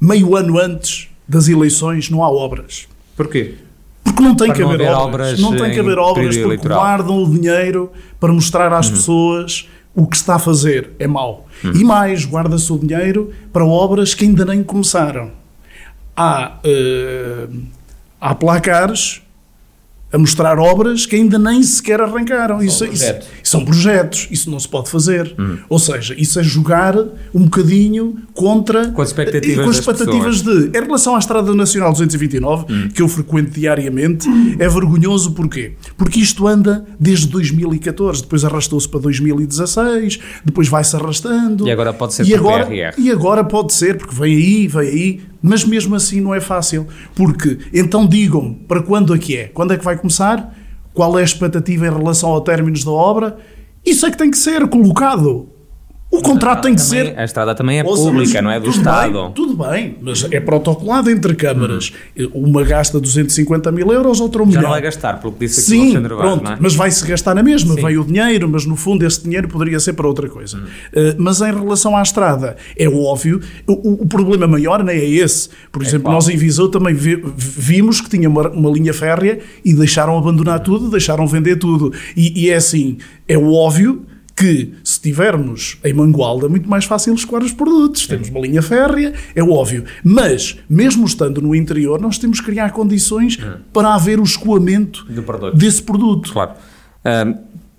[0.00, 2.86] meio ano antes das eleições, não há obras.
[3.16, 3.54] Porquê?
[4.02, 5.28] Porque não tem para que haver, haver obras.
[5.28, 5.40] obras.
[5.40, 6.78] Não tem que haver obras porque eleitoral.
[6.78, 7.90] guardam o dinheiro
[8.20, 8.92] para mostrar às uhum.
[8.92, 11.46] pessoas o que está a fazer é mau.
[11.62, 11.72] Uhum.
[11.72, 15.30] E mais, guarda-se o dinheiro para obras que ainda nem começaram.
[16.16, 17.62] Há, uh,
[18.20, 19.23] há placares
[20.14, 22.58] a mostrar obras que ainda nem sequer arrancaram.
[22.58, 23.26] São, isso, projetos.
[23.26, 25.34] Isso, são projetos, isso não se pode fazer.
[25.36, 25.56] Hum.
[25.68, 26.96] Ou seja, isso é jogar
[27.34, 30.68] um bocadinho contra com as expectativas, com as expectativas de.
[30.68, 32.88] Em relação à Estrada Nacional 229, hum.
[32.94, 34.54] que eu frequento diariamente, hum.
[34.56, 35.72] é vergonhoso porquê?
[35.96, 41.66] Porque isto anda desde 2014, depois arrastou-se para 2016, depois vai-se arrastando.
[41.66, 42.94] E agora pode ser e agora, PRR.
[42.98, 46.88] E agora pode ser, porque vem aí, vem aí, mas mesmo assim não é fácil.
[47.14, 49.44] Porque, então digam-me, para quando é que é?
[49.48, 50.56] Quando é que vai começar?
[50.94, 53.36] Qual é a expectativa em relação aos términos da obra?
[53.84, 55.50] Isso é que tem que ser colocado.
[56.18, 57.18] O contrato tem que também, ser.
[57.18, 59.22] A estrada também é Ouça, pública, não é do Estado.
[59.24, 61.92] Bem, tudo bem, mas é protocolado entre câmaras.
[62.32, 64.62] Uma gasta 250 mil euros, outra um Já milhão.
[64.62, 66.56] não vai gastar, pelo que disse aqui o Sim, Alexandre Vaz, pronto, é?
[66.60, 67.82] mas vai-se gastar na mesma, Sim.
[67.82, 70.56] veio o dinheiro, mas no fundo esse dinheiro poderia ser para outra coisa.
[70.58, 70.60] Hum.
[70.92, 75.48] Uh, mas em relação à estrada, é óbvio, o, o problema maior não é esse.
[75.72, 76.14] Por exemplo, qual?
[76.14, 80.60] nós em Viseu também vi- vimos que tinha uma, uma linha férrea e deixaram abandonar
[80.60, 81.92] tudo, deixaram vender tudo.
[82.16, 82.98] E, e é assim,
[83.28, 84.02] é óbvio
[84.36, 88.06] que se tivermos em Mangualda é muito mais fácil escoar os produtos.
[88.06, 89.84] Temos uma linha férrea, é óbvio.
[90.02, 93.38] Mas, mesmo estando no interior, nós temos que criar condições
[93.72, 95.56] para haver o escoamento produto.
[95.56, 96.32] desse produto.
[96.32, 96.52] Claro.
[97.04, 97.34] Ahm,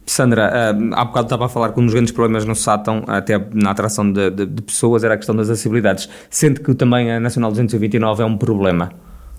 [0.07, 3.43] Sandra, ahm, há bocado estava a falar que um dos grandes problemas no SATão, até
[3.53, 6.07] na atração de, de- de pessoas, era a questão das acessibilidades.
[6.29, 8.91] Sente que também a Nacional 229 é um problema.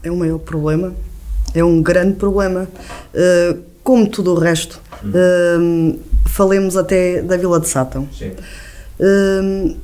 [0.02, 0.92] É o maior problema,
[1.54, 2.68] é um grande problema.
[3.14, 5.98] Uh, como tudo o resto, uh,
[6.28, 8.08] falemos até da Vila de Sátão.
[8.16, 8.32] Sim.
[9.00, 9.76] Uh,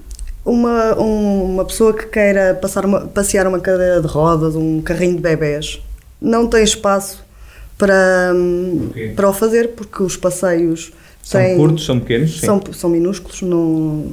[0.45, 5.17] uma, um- uma pessoa que queira passar uma- passear uma cadeira de rodas, um carrinho
[5.17, 5.81] de bebés,
[6.21, 7.23] não tem espaço
[7.79, 12.41] para, hum, para o fazer, porque os passeios São têm- curtos, são pequenos?
[12.41, 12.47] Sim.
[12.47, 13.43] são, são minúsculos.
[13.43, 14.13] Não,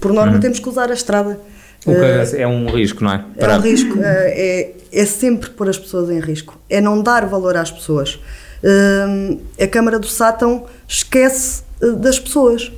[0.00, 1.38] por norma, temos que usar a estrada.
[1.86, 1.94] O Uh,
[2.30, 3.24] que é um risco, não é?
[3.38, 4.30] é um risco, é,
[4.60, 8.18] é, é sempre pôr as pessoas em risco, é não dar valor às pessoas.
[8.62, 12.70] Hum, a Câmara do Sátão esquece eh, das pessoas,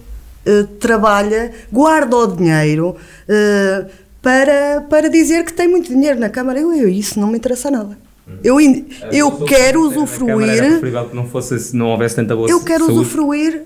[0.45, 2.97] Eh, trabalha, guarda o dinheiro
[3.29, 3.87] eh,
[4.21, 6.59] para, para dizer que tem muito dinheiro na Câmara.
[6.59, 7.97] Eu, eu isso não me interessa nada.
[8.43, 10.81] Eu, in- eu quero usufruir.
[11.11, 13.01] que não, fosse, se não houvesse tanta boa Eu quero saúde.
[13.03, 13.63] usufruir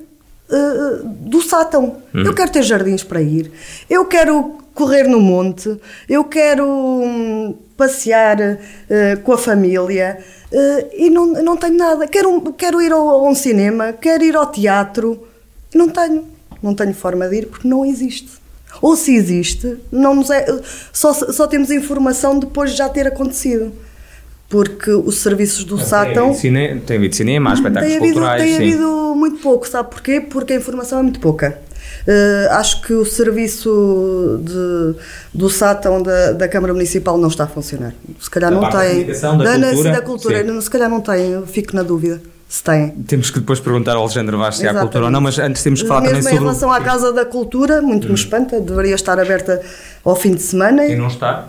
[0.50, 1.96] uh, do sátão.
[2.14, 2.24] Uhum.
[2.24, 3.50] Eu quero ter jardins para ir.
[3.88, 5.78] Eu quero correr no monte.
[6.06, 10.18] Eu quero hum, passear uh, com a família.
[10.52, 12.06] uh, e não, não tenho nada.
[12.08, 13.92] Quero, quero ir ao, a um cinema.
[13.92, 15.26] Quero ir ao teatro.
[15.74, 16.24] Não tenho.
[16.62, 18.30] Não tenho forma de ir porque não existe.
[18.82, 20.44] Ou se existe, não nos é,
[20.92, 23.72] só, só temos informação depois de já ter acontecido.
[24.48, 28.42] Porque os serviços do Tem havido cine- Tem havido cinema, há espetáculos Tem havido, culturais.
[28.42, 28.62] tem sim.
[28.62, 30.20] havido muito pouco, sabe porquê?
[30.20, 31.58] Porque a informação é muito pouca.
[32.08, 34.94] Eh, acho que o serviço de,
[35.34, 37.94] do SATão da, da Câmara Municipal não está a funcionar.
[38.20, 38.88] Se calhar Da não da tem.
[38.90, 40.60] comunicação, da na- cultura, da cultura, sim.
[40.60, 42.90] se calhar não tem, eu fico na dúvida se tem.
[43.08, 45.82] Temos que depois perguntar ao Alexandre Vaz se há cultura ou não, mas antes temos
[45.82, 46.44] que falar Mesmo também em sobre.
[46.44, 46.46] Hum.
[46.48, 49.60] relação à Casa da Cultura, muito me espanta, deveria estar aberta
[50.04, 50.86] ao fim de semana.
[50.86, 51.48] E não está?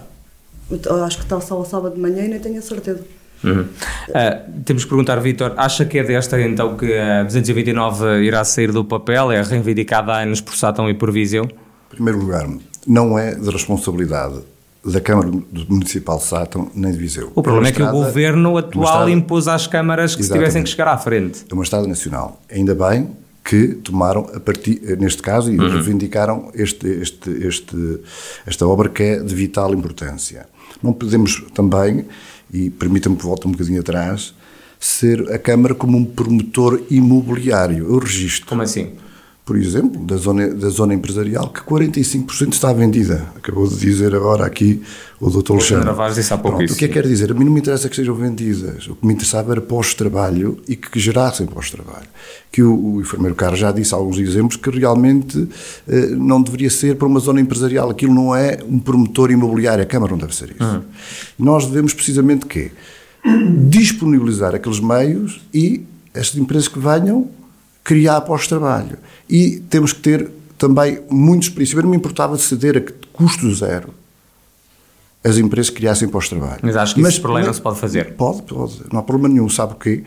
[1.06, 3.02] Acho que está só ao sábado de manhã e nem tenho a certeza.
[3.44, 3.66] Uhum.
[4.14, 8.72] Ah, temos que perguntar, Vítor, acha que é desta então que a 229 irá sair
[8.72, 9.32] do papel?
[9.32, 11.44] É reivindicada há anos por Sátão e por Viseu?
[11.46, 12.48] Em primeiro lugar,
[12.86, 14.40] não é de responsabilidade
[14.86, 15.30] da Câmara
[15.68, 17.32] Municipal de Sátão nem de Viseu.
[17.36, 20.32] O problema é, uma que o governo uma atual estrada- impôs às câmaras que se
[20.32, 21.46] tivessem que chegar à frente.
[21.50, 22.42] É uma estrada nacional.
[22.52, 23.10] Ainda bem
[23.44, 28.00] que tomaram, a partir, neste caso, e reivindicaram este, este, este,
[28.46, 30.46] esta obra que é de vital importância.
[30.84, 32.06] Não podemos também,
[32.52, 34.34] e permita-me que volte um bocadinho atrás,
[34.80, 37.88] ser a Câmara como um promotor imobiliário.
[37.88, 38.48] Eu registro.
[38.48, 38.94] Como assim?
[39.48, 43.28] Por exemplo, da zona, da zona empresarial, que 45% está vendida.
[43.34, 44.84] Acabou de dizer agora aqui
[45.22, 45.54] o Dr.
[45.54, 45.86] Alexandre.
[45.86, 47.32] Navares disse há pouco Pronto, isso, O que é que quer dizer?
[47.32, 48.90] A mim não me interessa que sejam vendidas.
[48.90, 52.08] O que me interessava era pós-trabalho e que gerassem pós-trabalho.
[52.52, 55.48] Que o, o enfermeiro Carlos já disse alguns exemplos que realmente
[55.88, 57.90] eh, não deveria ser para uma zona empresarial.
[57.90, 59.82] Aquilo não é um promotor imobiliário.
[59.82, 60.62] A Câmara não deve ser isso.
[60.62, 60.82] Hum.
[61.40, 62.72] Nós devemos precisamente quê?
[63.70, 67.30] Disponibilizar aqueles meios e estas empresas que venham
[67.88, 68.98] criar pós-trabalho.
[69.30, 71.78] E temos que ter também muitos princípios.
[71.78, 73.94] Eu não me importava de ceder a custo zero
[75.24, 76.60] as empresas que criassem pós-trabalho.
[76.62, 78.14] Mas acho que isso por lei não se pode fazer.
[78.14, 78.82] Pode, pode.
[78.92, 79.50] Não há problema nenhum.
[79.50, 80.04] Sabe porquê?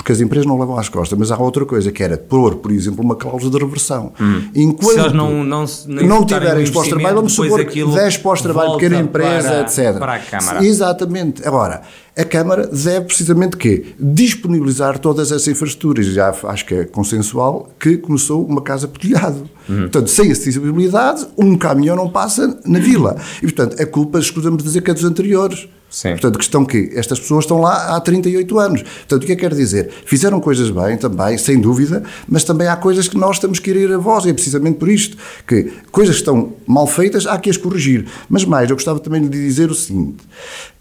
[0.00, 1.18] Porque as empresas não levam às costas.
[1.18, 4.12] Mas há outra coisa, que era pôr, por exemplo, uma cláusula de reversão.
[4.54, 4.92] Enquanto Hum.
[4.94, 8.72] Se eles não- não se- não tiverem os pós-trabalho, vamos supor depois aquilo 10 pós-trabalho,
[8.74, 9.98] pequena empresa, etc.
[9.98, 10.64] para a Câmara.
[10.64, 11.46] Exatamente.
[11.46, 11.82] Agora,
[12.16, 13.94] a Câmara deve precisamente quê?
[14.00, 16.06] Disponibilizar todas essas infraestruturas.
[16.06, 19.48] Já acho que é consensual que começou uma casa por telhado.
[19.68, 19.80] Uhum.
[19.82, 23.16] Portanto, sem acessibilidade, um caminhão não passa na vila.
[23.38, 25.68] E, portanto, a culpa, escusamos dizer que é dos anteriores.
[25.90, 26.10] Sim.
[26.10, 28.82] Portanto, questão que estas pessoas estão lá há 38 anos.
[28.82, 29.90] Portanto, o que é que quer dizer?
[30.06, 33.92] Fizeram coisas bem também, sem dúvida, mas também há coisas que nós temos que ir
[33.92, 37.50] a voz, e é precisamente por isto, que coisas que estão mal feitas há que
[37.50, 38.06] as corrigir.
[38.28, 40.18] Mas mais, eu gostava também de dizer o seguinte,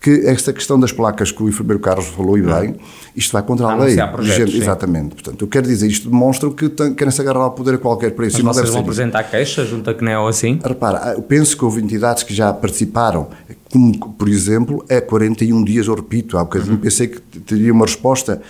[0.02, 2.76] que esta questão das placas que o enfermeiro Carlos falou e bem,
[3.16, 3.96] isto vai contra a lei.
[4.14, 4.56] Projetos.
[4.56, 5.10] Exatamente.
[5.16, 8.12] Portanto, eu quero dizer, isto demonstra que tem- querem se agarrar ao poder a qualquer
[8.12, 8.42] preço.
[8.44, 10.58] Mas vocês vão apresentar queixa junto a CNEO assim?
[10.64, 13.28] Repara, eu penso que houve entidades que já participaram,
[13.70, 18.42] como, por exemplo, é 41 dias, eu repito, há bocadinho pensei que teria uma resposta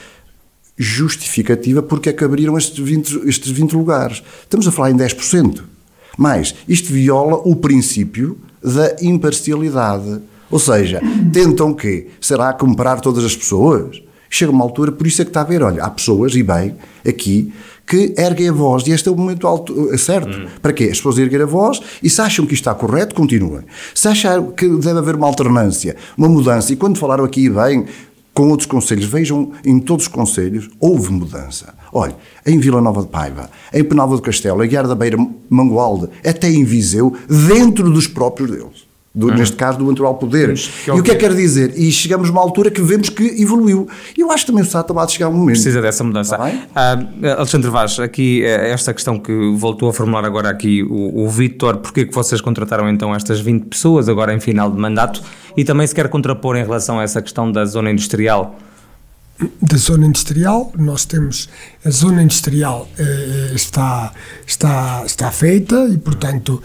[0.77, 4.23] justificativa porque é que abriram estes 20, estes 20 lugares.
[4.43, 5.63] Estamos a falar em 10%.
[6.17, 10.19] Mas isto viola o princípio da imparcialidade.
[10.51, 14.01] Ou seja, tentam que será comprar todas as pessoas?
[14.29, 16.75] Chega uma altura, por isso é que está a ver, olha, há pessoas, e bem,
[17.07, 17.51] aqui,
[17.85, 20.37] que erguem a voz, e este é o momento alto, certo.
[20.37, 20.45] Hum.
[20.61, 20.83] Para quê?
[20.85, 23.63] As pessoas erguem a voz e se acham que isto está correto, continuem.
[23.95, 27.87] Se acham que deve haver uma alternância, uma mudança, e quando falaram aqui, e bem,
[28.31, 31.73] com outros conselhos, vejam, em todos os conselhos houve mudança.
[31.91, 35.17] Olha, em Vila Nova de Paiva, em Penalva do Castelo, em Guiar da Beira,
[35.49, 38.88] Mangualde, até em Viseu, dentro dos próprios deles
[39.19, 39.35] do, uhum.
[39.35, 40.53] neste caso do natural poder.
[40.87, 41.73] e o que é que quer dizer?
[41.75, 43.87] E chegamos a uma altura que vemos que evoluiu.
[44.17, 45.55] E eu acho que também o Estado está a chegar um momento.
[45.55, 46.37] Precisa dessa mudança.
[46.37, 51.29] Uh, Alexandre Vaz, aqui eh, esta questão que voltou a formular agora aqui o, o
[51.29, 55.21] Vítor, porquê que vocês contrataram então estas 20 pessoas agora em final de mandato
[55.57, 58.57] e também se quer contrapor em relação a essa questão da zona industrial?
[59.61, 60.71] da zona industrial.
[60.77, 61.49] Nós temos
[61.85, 64.11] a zona industrial eh, está,
[64.45, 66.61] está, está feita e, portanto,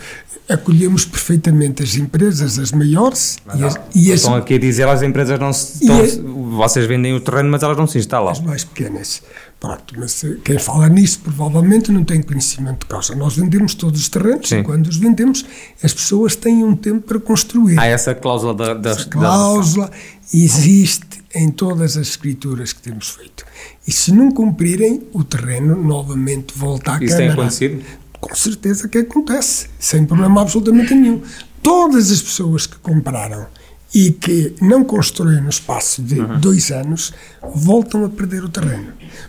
[0.48, 3.38] acolhemos perfeitamente as empresas, as maiores.
[3.54, 5.84] e as, e as, estão aqui a dizer as empresas não se.
[5.84, 8.30] Estão, vocês vendem o terreno, mas elas não se instalam.
[8.30, 9.22] As mais pequenas.
[9.58, 13.14] Pronto, mas eh, quem fala nisso provavelmente não tem conhecimento de causa.
[13.14, 14.58] Nós vendemos todos os terrenos Sim.
[14.58, 15.44] e quando os vendemos,
[15.82, 17.78] as pessoas têm um tempo para construir.
[17.78, 18.74] Há essa cláusula da.
[18.74, 19.92] da essa cláusula da...
[20.32, 23.44] existe em todas as escrituras que temos feito.
[23.86, 27.18] E se não cumprirem, o terreno novamente volta à Isso Câmara.
[27.18, 27.84] tem acontecido?
[28.24, 31.20] Com certeza que acontece, sem problema absolutamente nenhum.
[31.62, 33.46] Todas as pessoas que compraram
[33.94, 36.40] e que não constroem no espaço de uhum.
[36.40, 37.12] dois anos
[37.54, 38.88] voltam a perder o terreno.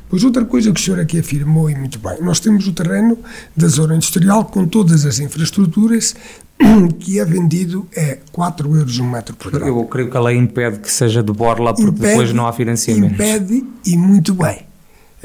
[0.10, 3.19] Pois outra coisa que o senhor aqui afirmou e muito bem, nós temos o terreno
[3.55, 6.15] da zona industrial com todas as infraestruturas
[6.99, 9.67] que é vendido a 4 euros um metro quadrado.
[9.67, 12.53] Eu creio que a lei impede que seja de borla porque impede, depois não há
[12.53, 13.13] financiamento.
[13.13, 14.65] Impede e muito bem.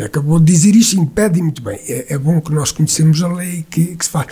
[0.05, 1.79] Acabou de dizer isto, impede muito bem.
[1.87, 4.27] É, é, bom que nós conhecemos a lei que, que se faz.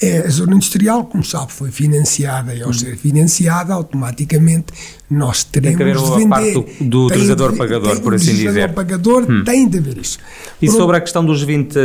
[0.00, 2.72] É, a zona industrial, como sabe, foi financiada e ao hum.
[2.72, 4.72] ser financiada, automaticamente
[5.08, 6.28] nós teremos tem que haver de vender.
[6.28, 8.46] parte do, do utilizador-pagador, por assim dizer.
[8.46, 9.44] O utilizador-pagador hum.
[9.44, 10.18] tem de haver isso.
[10.60, 11.78] E por sobre a questão dos 20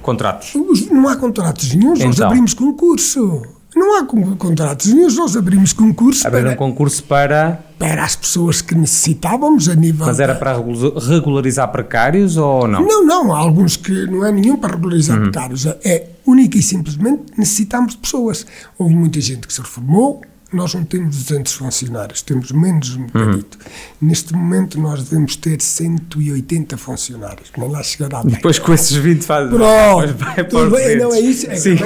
[0.00, 0.54] contratos?
[0.90, 2.06] Não há contratos nenhum, então.
[2.06, 3.42] nós abrimos concurso.
[3.78, 4.04] Não há
[4.36, 6.26] contratos nenhum, nós abrimos concurso.
[6.26, 7.64] Abriram para, um concurso para.
[7.78, 10.04] Para as pessoas que necessitávamos a nível.
[10.06, 10.56] Mas era para
[11.08, 12.82] regularizar precários ou não?
[12.82, 13.34] Não, não.
[13.34, 15.24] Há alguns que não é nenhum para regularizar uhum.
[15.24, 15.64] precários.
[15.66, 18.44] É única e simplesmente necessitamos de pessoas.
[18.76, 23.58] Houve muita gente que se reformou, nós não temos 200 funcionários, temos menos um bocadito.
[23.58, 24.08] Uhum.
[24.08, 28.34] Neste momento nós devemos ter 180 funcionários, nem lá chegará bem.
[28.34, 29.48] Depois com esses 20 faz...
[29.48, 31.50] Pronto, vai tudo bem, não é isso?
[31.50, 31.76] É Sim.
[31.76, 31.84] Que,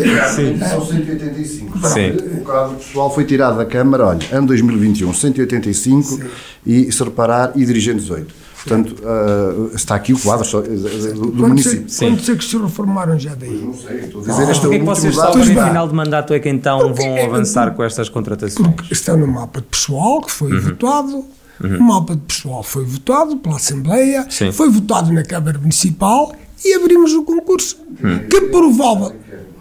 [0.00, 0.58] é, Sim.
[0.58, 1.88] São 185.
[1.88, 2.10] Sim.
[2.10, 6.20] O quadro pessoal foi tirado da Câmara, olha, ano 2021, 185 Sim.
[6.64, 8.32] e se reparar, e dirigentes 8.
[8.64, 11.88] Portanto, uh, está aqui o quadro só, uh, do, do município.
[11.88, 12.10] Sim.
[12.10, 13.60] Quantos é que se reformaram já daí?
[13.60, 15.94] Não sei, estou a dizer, ah, este é o que vocês sabem no final de
[15.94, 18.74] mandato é que então porque, vão é avançar com estas contratações?
[18.74, 20.60] Porque estão no mapa de pessoal que foi uhum.
[20.60, 21.24] votado,
[21.62, 21.76] uhum.
[21.78, 24.52] o mapa de pessoal foi votado pela Assembleia, Sim.
[24.52, 26.32] foi votado na Câmara Municipal
[26.64, 27.78] e abrimos o concurso.
[28.02, 28.28] Uhum.
[28.28, 29.12] Que, provável,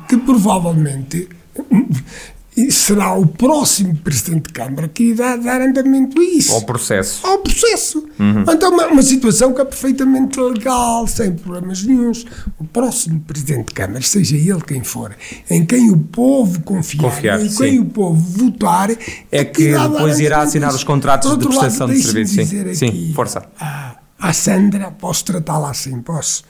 [0.07, 1.27] que provavelmente
[2.69, 6.53] será o próximo Presidente de Câmara que irá dar andamento a isso.
[6.53, 7.25] Ao processo.
[7.25, 8.05] Ao processo.
[8.19, 8.43] Uhum.
[8.47, 12.25] Então, uma, uma, situação que é perfeitamente legal, sem problemas nenhums.
[12.59, 15.15] O próximo Presidente de Câmara, seja ele quem for,
[15.49, 18.91] em quem o povo confiar, confiar em quem o povo votar,
[19.31, 22.45] é que, que depois irá assinar os contratos de prestação lado, de serviço.
[22.45, 23.43] Sim, sim, força.
[23.59, 26.43] Ah, à Sandra, posso tratá-la assim, posso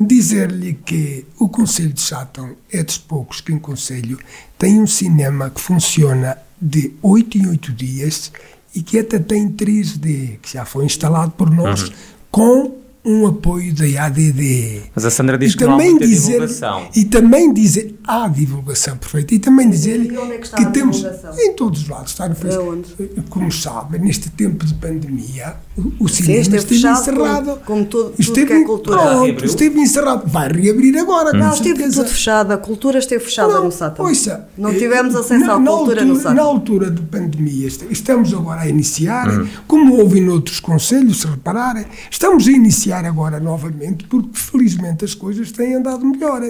[0.00, 4.18] dizer-lhe que o Conselho de Sátão é dos poucos que em Conselho
[4.58, 8.32] tem um cinema que funciona de 8 em 8 dias
[8.74, 11.94] e que até tem 3D, que já foi instalado por nós, uhum.
[12.30, 14.82] com um apoio da ADD.
[14.94, 16.88] Mas a Sandra diz e que não há muita dizer, divulgação.
[16.96, 21.04] E também dizer, há divulgação perfeita, e também dizer-lhe é que, que temos,
[21.38, 23.22] em todos os lados, está no Facebook.
[23.28, 25.56] Como sabe, neste tempo de pandemia,
[26.00, 27.46] o, cinema esteve, esteve encerrado.
[27.46, 28.96] Como, como tudo, esteve, que é cultura.
[28.96, 30.26] Pronto, esteve encerrado.
[30.26, 34.06] Vai reabrir agora, Não, esteve tudo fechado, a cultura esteve fechada não, no Sátão.
[34.06, 36.34] Ouça, não tivemos acesso à cultura altura, no Sátão.
[36.34, 39.46] Na altura de pandemia, estamos agora a iniciar, hum.
[39.66, 45.50] como houve noutros conselhos, se repararem, estamos a iniciar agora novamente porque felizmente as coisas
[45.50, 46.42] têm andado melhor.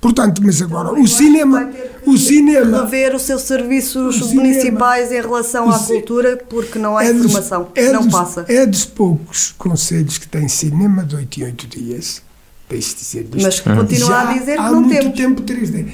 [0.00, 1.70] Portanto, mas agora o cinema,
[2.04, 6.96] o cinema rever os seus serviços os municipais cinema, em relação à cultura porque não
[6.96, 8.44] há é informação, dos, é não dos, passa.
[8.48, 12.22] É dos poucos conselhos que têm cinema de 8 em 8 dias.
[12.68, 15.16] Deixe dizer Mas continua a dizer que há não muito temos.
[15.16, 15.86] tempo 3D.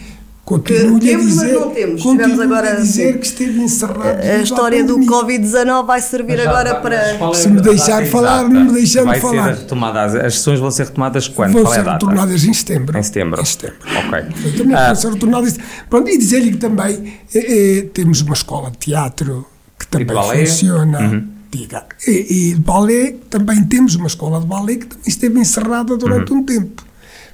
[0.58, 2.02] Continuo-lhe a temos, mas dizer, não temos.
[2.02, 3.18] continuo Tivemos agora, a dizer sim.
[3.18, 4.20] que esteve encerrado.
[4.20, 5.40] A história do pandemia.
[5.40, 7.34] Covid-19 vai servir agora para.
[7.34, 9.54] Se me deixar falar, não me deixando vai falar.
[9.54, 11.52] Ser retomada, as, sessões vão ser retomadas quando?
[11.52, 12.04] Vão Qual é a ser data?
[12.06, 12.98] retornadas em setembro.
[12.98, 13.40] Em setembro.
[13.40, 13.76] Em setembro.
[13.84, 14.52] Ok.
[14.58, 15.58] Também Ah, vão ser retornadas.
[15.88, 19.46] Pronto, e dizer-lhe que também eh, eh, temos uma escola de teatro
[19.78, 20.44] que também balé?
[20.46, 21.00] funciona.
[21.00, 21.28] Uhum.
[21.50, 21.84] Diga.
[22.06, 22.10] E,
[22.50, 26.38] e de balé, também temos uma escola de balé que também esteve encerrada durante Uhum.
[26.38, 26.82] um tempo.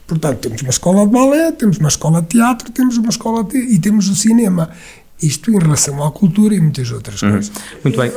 [0.09, 3.57] Portanto, temos uma escola de balé, temos uma escola de teatro, temos uma escola de,
[3.59, 4.71] e temos o cinema.
[5.23, 7.31] Isto em relação à cultura e muitas outras Uhum.
[7.33, 7.53] coisas.
[7.85, 8.11] muito bem.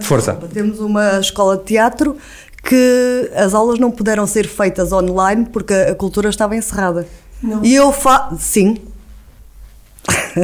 [0.00, 0.34] Força.
[0.52, 2.16] Temos uma escola de teatro
[2.64, 7.06] que as aulas não puderam ser feitas online porque a cultura estava encerrada.
[7.62, 8.76] E eu fa sim,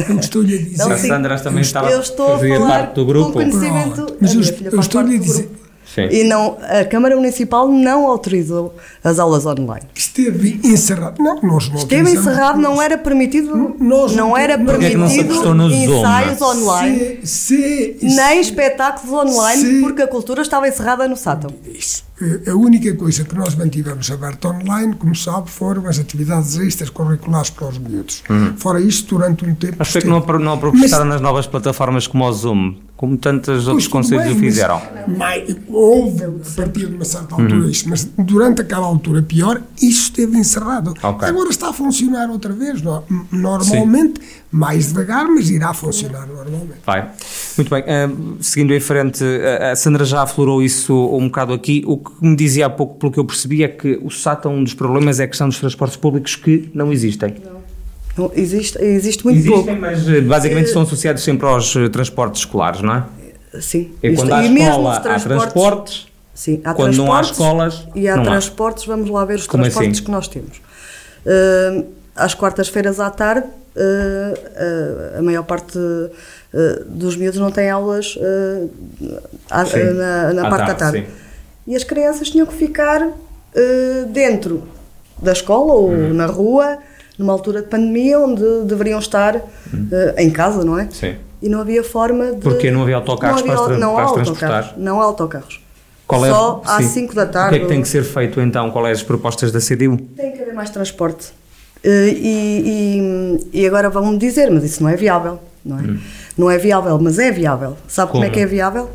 [0.08, 0.76] Eu estou-lhe a dizer.
[0.78, 0.98] Não, A.
[0.98, 3.26] Sandra também estava eu estou a fazia falar parte do grupo.
[3.26, 4.16] com conhecimento.
[4.20, 5.50] Mas a eu, eu estou-lhe a dizer.
[5.94, 6.08] Sim.
[6.10, 8.74] E não, a Câmara Municipal não autorizou
[9.04, 9.86] as aulas online.
[9.94, 11.22] esteve encerrado.
[11.22, 14.66] Não, nós não Esteve encerrado, não era permitido, Nós não não era é não
[15.08, 15.68] se permitido Zoom?
[15.70, 21.50] ensaios online, Se, se, nem espetáculos online, Se- porque a cultura estava encerrada no sátão.
[21.74, 22.04] Isso.
[22.22, 26.88] Eh, A única coisa que nós mantivemos aberta online, como sabe, foram as atividades extras
[26.90, 28.22] curriculares para os miúdos.
[28.56, 29.76] Fora isto, durante um tempo.
[29.78, 33.66] Mas foi que esteve- não, não aproveitaram nas novas plataformas como o Zoom, como tantos
[33.66, 34.80] outros conselhos bem, o fizeram.
[35.18, 40.02] mas houve, a partir de uma certa altura, isto, mas durante aquela altura pior, isso
[40.04, 40.94] esteve encerrado.
[41.02, 41.26] Ok.
[41.28, 43.02] Agora está a funcionar outra vez, no-
[43.32, 44.20] normalmente,
[44.52, 46.80] mais devagar, mas irá funcionar normalmente.
[46.84, 47.08] Vai.
[47.56, 47.82] Muito bem.
[47.88, 49.24] ah, seguindo em frente,
[49.60, 51.82] a Sandra já aflorou isso um bocado aqui.
[51.86, 54.62] O que me dizia há pouco, pelo que eu percebi, é que o SATA, um
[54.62, 57.34] dos problemas é a questão dos transportes públicos que não existem.
[58.16, 59.80] Não, existe, existe muito Existem, pouco.
[59.80, 63.04] mas ah, basicamente estão associados sempre aos ah, transportes escolares, não é?
[63.60, 63.92] Sim.
[64.02, 66.06] E Isto- quando há e mesmo escola, os há transportes.
[66.34, 68.26] Sim, há Quando não há transportes escolas, e há não há.
[68.26, 70.04] transportes, vamos lá ver os Como transportes assim?
[70.04, 70.58] que nós temos.
[71.26, 71.86] Uh,
[72.16, 73.46] às quartas-feiras à tarde,
[73.76, 78.18] uh, uh, a maior parte uh, dos miúdos não tem aulas
[79.50, 81.06] à- Sim, na, na parte da tarde, tarde.
[81.06, 81.12] sim.
[81.66, 83.08] E as crianças tinham que ficar
[84.12, 84.62] dentro
[85.20, 86.12] da escola ou Uhum.
[86.14, 86.78] na rua,
[87.18, 89.42] numa altura de pandemia, onde deveriam estar uh,
[90.18, 90.84] em casa, não é?
[90.84, 90.90] Uhum.
[90.90, 91.16] Sim.
[91.40, 92.38] E não havia forma de.
[92.40, 94.70] Porque não havia autocarros para as tra- não para autocarros.
[94.76, 95.60] Não há autocarros.
[96.06, 97.06] Qual é- Só às sim.
[97.06, 97.50] 5 da O tarde.
[97.50, 98.70] que é que tem que ser feito então?
[98.70, 99.96] Quais as propostas da CDU?
[100.16, 101.28] Tem que haver mais transporte.
[101.84, 105.38] Eh, E, e, e agora vão-me dizer, mas isso não é viável.
[105.64, 105.82] Não é,
[106.36, 107.76] não é viável, mas é viável.
[107.86, 108.34] Sabe como, é Como?
[108.34, 108.90] que é viável?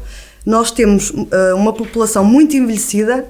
[0.46, 3.26] Nós temos eh, uma população muito envelhecida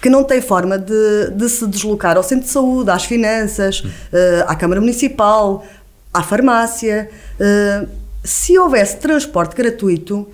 [0.00, 3.82] que não tem forma de, de se deslocar ao centro de saúde, às finanças,
[4.12, 5.64] eh, à Câmara Municipal,
[6.14, 7.10] à farmácia.
[7.40, 7.86] Eh,
[8.24, 10.28] se houvesse transporte gratuito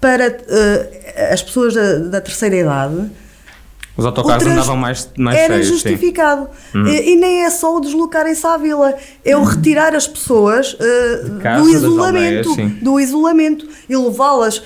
[0.00, 3.10] para eh, as pessoas da, da terceira idade,
[3.96, 6.48] Os autocarros trans- andavam mais, mais era cheios, justificado.
[6.74, 6.86] Uhum.
[6.86, 8.94] E, e nem é só o deslocarem-se à vila,
[9.24, 14.62] é o retirar as pessoas uh, casa, do isolamento, aldeias, do isolamento e levá-las uh,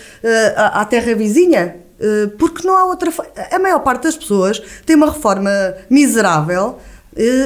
[0.56, 1.76] à, à terra vizinha.
[2.00, 3.12] uh, porque não há outra.
[3.52, 5.50] A maior parte das pessoas tem uma reforma
[5.88, 6.78] miserável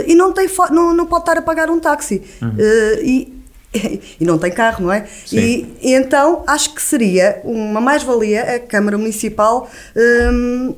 [0.07, 2.23] e não, tem não, não pode estar a pagar um táxi.
[2.43, 3.35] Uh, e,
[4.21, 5.01] e não tem carro, não é?
[5.33, 5.39] Uhum.
[5.39, 10.75] E, e então acho que seria uma mais-valia a Câmara Municipal um,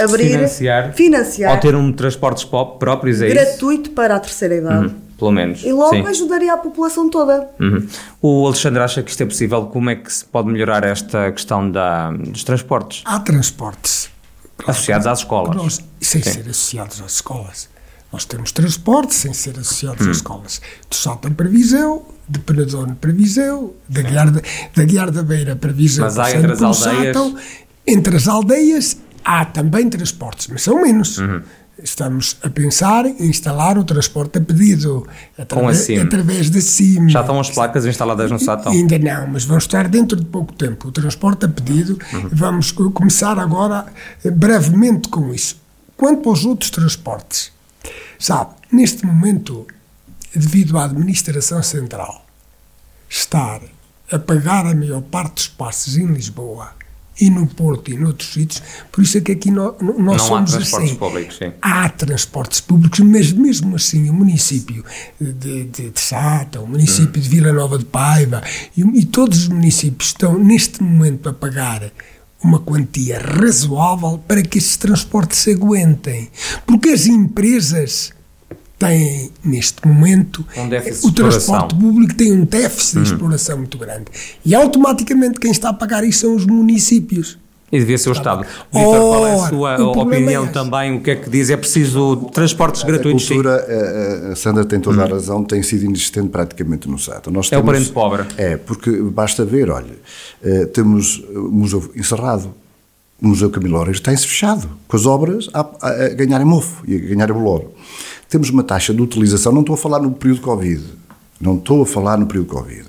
[0.00, 0.30] abrir.
[0.32, 3.34] Financiar, financiar Ou ter um transportes pop próprios, é isso?
[3.34, 4.86] gratuito para a terceira idade.
[4.86, 5.62] Uhum, pelo menos.
[5.64, 6.06] E logo sim.
[6.06, 7.48] ajudaria a população toda.
[7.60, 7.86] Uhum.
[8.22, 9.66] O Alexandre acha que isto é possível?
[9.66, 14.08] Como é que se pode melhorar esta questão da, dos transportes Há transportes
[14.66, 15.56] associados às escolas?
[15.56, 16.30] nós, sem Sim.
[16.32, 17.68] ser associados às escolas.
[18.10, 20.10] Nós temos transportes sem ser associados Hum.
[20.10, 20.62] às escolas.
[20.88, 24.40] Do Saltam para Viseu, de Penadono para Viseu, da Guiar da,
[24.74, 26.04] da, Guiar da Beira para Viseu.
[26.04, 27.06] Mas há entre as aldeias?
[27.16, 27.36] Sátão.
[27.86, 31.18] Entre as aldeias há também transportes, mas são menos.
[31.18, 31.42] Uhum.
[31.80, 35.06] Estamos a pensar em instalar o transporte a pedido
[35.38, 37.08] através, através da SIM.
[37.08, 38.72] Já estão as placas instaladas no Satão?
[38.72, 40.88] Ainda não, mas vão estar dentro de pouco tempo.
[40.88, 42.28] O transporte a pedido, Uhum.
[42.32, 43.86] vamos co- começar agora
[44.24, 45.56] eh, brevemente com isso.
[45.96, 47.52] Quanto aos outros transportes,
[48.18, 49.64] sabe, neste momento,
[50.34, 52.26] devido à administração central
[53.08, 53.60] estar
[54.10, 56.70] a pagar a maior parte dos passos em Lisboa
[57.20, 58.62] e no Porto e noutros sítios,
[58.92, 60.98] por isso é que aqui nós, nós Não há somos transportes assim.
[60.98, 61.52] públicos, sim.
[61.60, 64.84] Há transportes públicos, mas mesmo assim o município
[65.20, 68.42] de, de, de Sata, o município de Vila Nova de Paiva
[68.76, 71.90] e, e todos os municípios estão neste momento a pagar
[72.42, 76.30] uma quantia razoável para que esses transportes se aguentem.
[76.66, 78.12] Porque as empresas
[78.78, 81.06] têm, neste momento, Um déficit o.
[81.08, 81.12] Uhum.
[81.12, 84.06] transporte público tem um déficit de exploração muito grande.
[84.44, 87.38] E automaticamente quem está a pagar isso são os municípios.
[87.70, 88.46] E devia ser o Estado.
[88.72, 90.96] Vitor, qual é a sua opinião é também?
[90.96, 91.50] O que é que diz?
[91.50, 93.24] É preciso transportes gratuitos?
[93.24, 95.10] A cultura, a, a Sandra tem toda a hum.
[95.10, 97.30] razão, tem sido inexistente praticamente no Estado.
[97.30, 98.24] Nós é temos, o parente pobre.
[98.38, 99.98] É, porque basta ver, olha,
[100.42, 102.54] eh, temos o museu encerrado,
[103.20, 106.96] o Museu Camilo Loureiro tem-se fechado, com as obras a, a, a ganharem mofo e
[106.96, 107.66] a ganharem bolor.
[108.28, 110.84] Temos uma taxa de utilização, não estou a falar no período Covid,
[111.40, 112.84] não estou a falar no período Covid.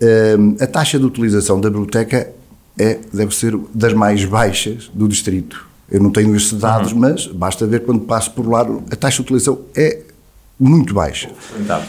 [0.00, 2.32] Um, a taxa de utilização da biblioteca
[2.78, 5.66] é, deve ser das mais baixas do distrito.
[5.90, 6.98] Eu não tenho esses dados, uhum.
[6.98, 10.02] mas basta ver quando passo por lá, a taxa de utilização é
[10.58, 11.30] muito baixa.
[11.58, 11.82] Então.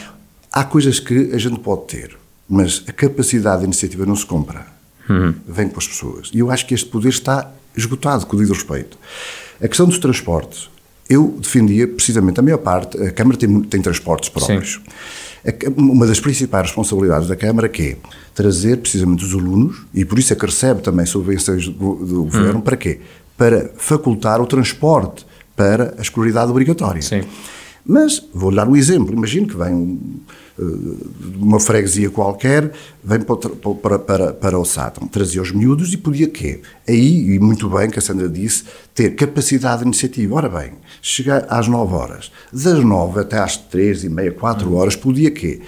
[0.51, 2.17] Há coisas que a gente pode ter,
[2.47, 4.65] mas a capacidade de iniciativa não se compra.
[5.09, 5.33] Uhum.
[5.47, 6.29] Vem com as pessoas.
[6.33, 8.97] E eu acho que este poder está esgotado, com o devido respeito.
[9.61, 10.69] A questão dos transportes,
[11.09, 14.73] eu defendia precisamente a maior parte, a Câmara tem, tem transportes próprios.
[14.73, 14.91] Sim
[15.77, 17.97] uma das principais responsabilidades da Câmara que é
[18.35, 22.59] trazer precisamente os alunos, e por isso é que recebe também subvenções do, do Governo,
[22.59, 22.61] hum.
[22.61, 22.99] para quê?
[23.37, 27.01] Para facultar o transporte para a escolaridade obrigatória.
[27.01, 27.21] Sim.
[27.89, 30.21] Mas, vou dar um exemplo, imagino que vem um,
[31.39, 32.71] uma freguesia qualquer,
[33.03, 36.61] vem para, para, para, para o Sátão, trazia os miúdos e podia quê?
[36.87, 40.35] Aí, e muito bem que a Sandra disse, ter capacidade de iniciativa.
[40.35, 44.95] Ora bem, chegar às 9 horas, das 9 até às 3 e meia, 4 horas,
[44.95, 45.59] podia quê?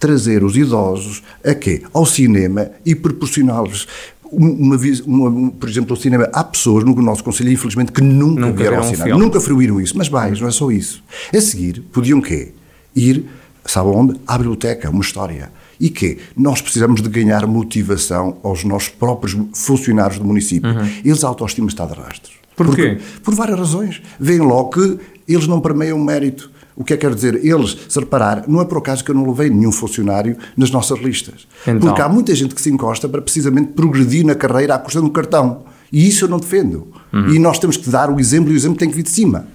[0.00, 1.82] Trazer os idosos a quê?
[1.92, 3.86] Ao cinema e proporcioná-los
[4.30, 4.76] uma,
[5.06, 8.78] uma, por exemplo, o cinema, há pessoas no nosso Conselho, infelizmente, que nunca, nunca vieram
[8.78, 11.02] ao cinema, nunca fruíram isso, mas mais, não é só isso.
[11.34, 12.52] A seguir, podiam quê?
[12.94, 13.24] Ir
[13.68, 14.18] Sabe onde?
[14.26, 15.52] À biblioteca, uma história.
[15.78, 20.70] E que nós precisamos de ganhar motivação aos nossos próprios funcionários do município.
[20.70, 20.88] Uhum.
[21.04, 22.34] Eles a autoestima está de rastros.
[22.56, 22.96] Porquê?
[22.96, 24.00] Porque, por várias razões.
[24.18, 24.98] Vêem logo que
[25.28, 26.50] eles não permeiam mérito.
[26.78, 27.44] O que é que quer dizer?
[27.44, 31.00] Eles, se reparar, não é por acaso que eu não levei nenhum funcionário nas nossas
[31.00, 31.48] listas.
[31.62, 31.80] Então.
[31.80, 35.06] Porque há muita gente que se encosta para precisamente progredir na carreira à custa de
[35.06, 35.64] um cartão.
[35.92, 36.86] E isso eu não defendo.
[37.12, 37.34] Uhum.
[37.34, 39.48] E nós temos que dar o exemplo e o exemplo tem que vir de cima.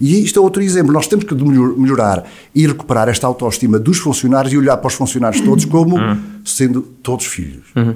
[0.00, 0.90] E isto é outro exemplo.
[0.90, 5.42] Nós temos que melhorar e recuperar esta autoestima dos funcionários e olhar para os funcionários
[5.42, 6.18] todos como uhum.
[6.46, 7.66] sendo todos filhos.
[7.76, 7.94] Uhum.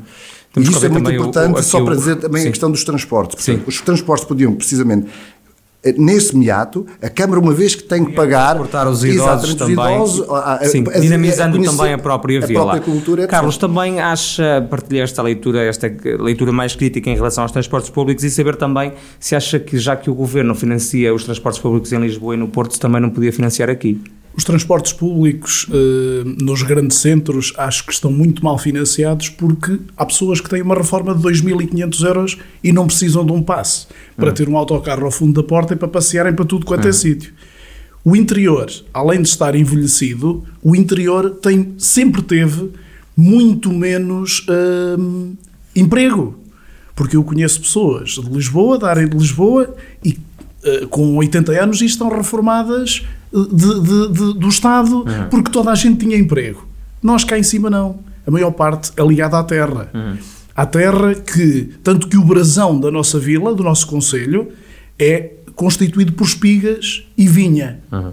[0.56, 2.48] E isso é muito importante, o, só para dizer também sim.
[2.48, 3.36] a questão dos transportes.
[3.36, 5.06] Portanto, os transportes podiam precisamente
[5.96, 8.56] nesse meato, a Câmara, uma vez que tem que pagar.
[8.56, 9.74] Portar os idosos também.
[9.74, 10.26] Idosos,
[10.70, 12.62] sim, a, a, dinamizando a também a própria vila.
[12.62, 17.52] Própria cultura, Carlos, também acha, partilhar esta leitura, esta leitura mais crítica em relação aos
[17.52, 21.60] transportes públicos e saber também se acha que, já que o governo financia os transportes
[21.60, 24.00] públicos em Lisboa e no Porto, também não podia financiar aqui.
[24.38, 30.06] Os transportes públicos eh, nos grandes centros acho que estão muito mal financiados porque há
[30.06, 34.30] pessoas que têm uma reforma de 2.500 euros e não precisam de um passe para
[34.30, 34.34] hum.
[34.34, 36.92] ter um autocarro ao fundo da porta e para passearem para tudo quanto é hum.
[36.92, 37.32] sítio.
[38.04, 42.70] O interior, além de estar envelhecido, o interior tem, sempre teve
[43.16, 44.46] muito menos
[44.96, 45.34] hum,
[45.74, 46.38] emprego.
[46.94, 49.74] Porque eu conheço pessoas de Lisboa, da área de Lisboa,
[50.04, 50.16] e
[50.90, 55.28] com 80 anos e estão reformadas de, de, de, do Estado uhum.
[55.30, 56.66] porque toda a gente tinha emprego.
[57.02, 58.00] Nós cá em cima não.
[58.26, 59.90] A maior parte é ligada à terra.
[59.94, 60.16] Uhum.
[60.54, 64.48] À terra que, tanto que o brasão da nossa vila, do nosso conselho,
[64.98, 67.80] é constituído por espigas e vinha.
[67.90, 68.12] Uhum.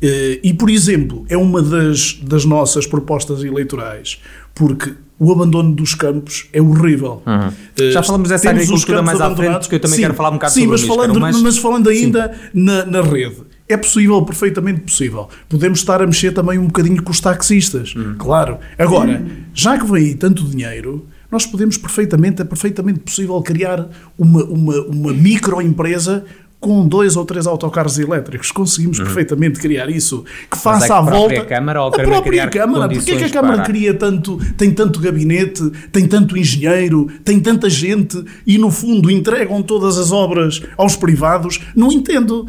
[0.00, 4.20] E, por exemplo, é uma das, das nossas propostas eleitorais,
[4.54, 7.22] porque o abandono dos campos é horrível.
[7.24, 7.48] Uhum.
[7.48, 10.32] Uh, Já falamos dessa agricultura mais à frente, porque eu também sim, quero falar um
[10.32, 11.40] bocado sim, sobre mas falando, mas...
[11.40, 13.36] mas falando ainda na, na rede.
[13.68, 15.28] É possível, perfeitamente possível.
[15.48, 18.16] Podemos estar a mexer também um bocadinho com os taxistas, hum.
[18.18, 18.58] claro.
[18.76, 24.42] Agora, já que vem aí tanto dinheiro, nós podemos perfeitamente, é perfeitamente possível criar uma,
[24.42, 26.24] uma, uma microempresa
[26.62, 28.52] com dois ou três autocarros elétricos.
[28.52, 29.04] Conseguimos uhum.
[29.04, 31.44] perfeitamente criar isso, que faça é a, a volta.
[31.44, 32.88] Câmara, ou a própria Câmara.
[32.88, 33.64] Porquê é que a Câmara para...
[33.64, 39.60] cria tanto, tem tanto gabinete, tem tanto engenheiro, tem tanta gente e, no fundo, entregam
[39.60, 41.60] todas as obras aos privados?
[41.74, 42.46] Não entendo.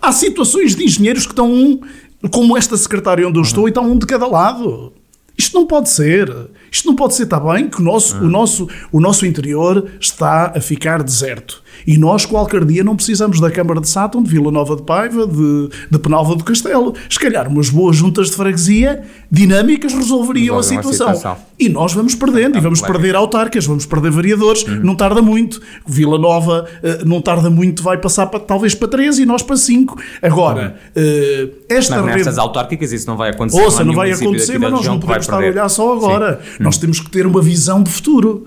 [0.00, 1.80] Há situações de engenheiros que estão um,
[2.28, 4.92] como esta secretária onde eu estou, e estão um de cada lado.
[5.38, 6.28] Isto não pode ser.
[6.72, 10.52] Isto não pode ser, está bem, que o nosso, o nosso, o nosso interior está
[10.56, 11.62] a ficar deserto.
[11.86, 15.26] E nós, qualquer dia, não precisamos da Câmara de Sátão, de Vila Nova de Paiva,
[15.26, 16.94] de, de Penalva do Castelo.
[17.10, 21.08] Se calhar umas boas juntas de freguesia dinâmicas resolveriam a situação.
[21.08, 21.36] situação.
[21.58, 24.80] E nós vamos perdendo, e vamos perder autarcas, vamos perder vereadores, uhum.
[24.82, 25.60] não tarda muito.
[25.86, 29.56] Vila Nova uh, não tarda muito, vai passar para, talvez para 13 e nós para
[29.56, 30.00] 5.
[30.20, 32.28] Agora, uh, esta não, rede...
[32.38, 33.62] autárquicas isso não vai acontecer.
[33.62, 36.40] Ouça, não, não vai acontecer, mas nós não podemos estar a olhar só agora.
[36.62, 38.46] Nós temos que ter uma visão de futuro.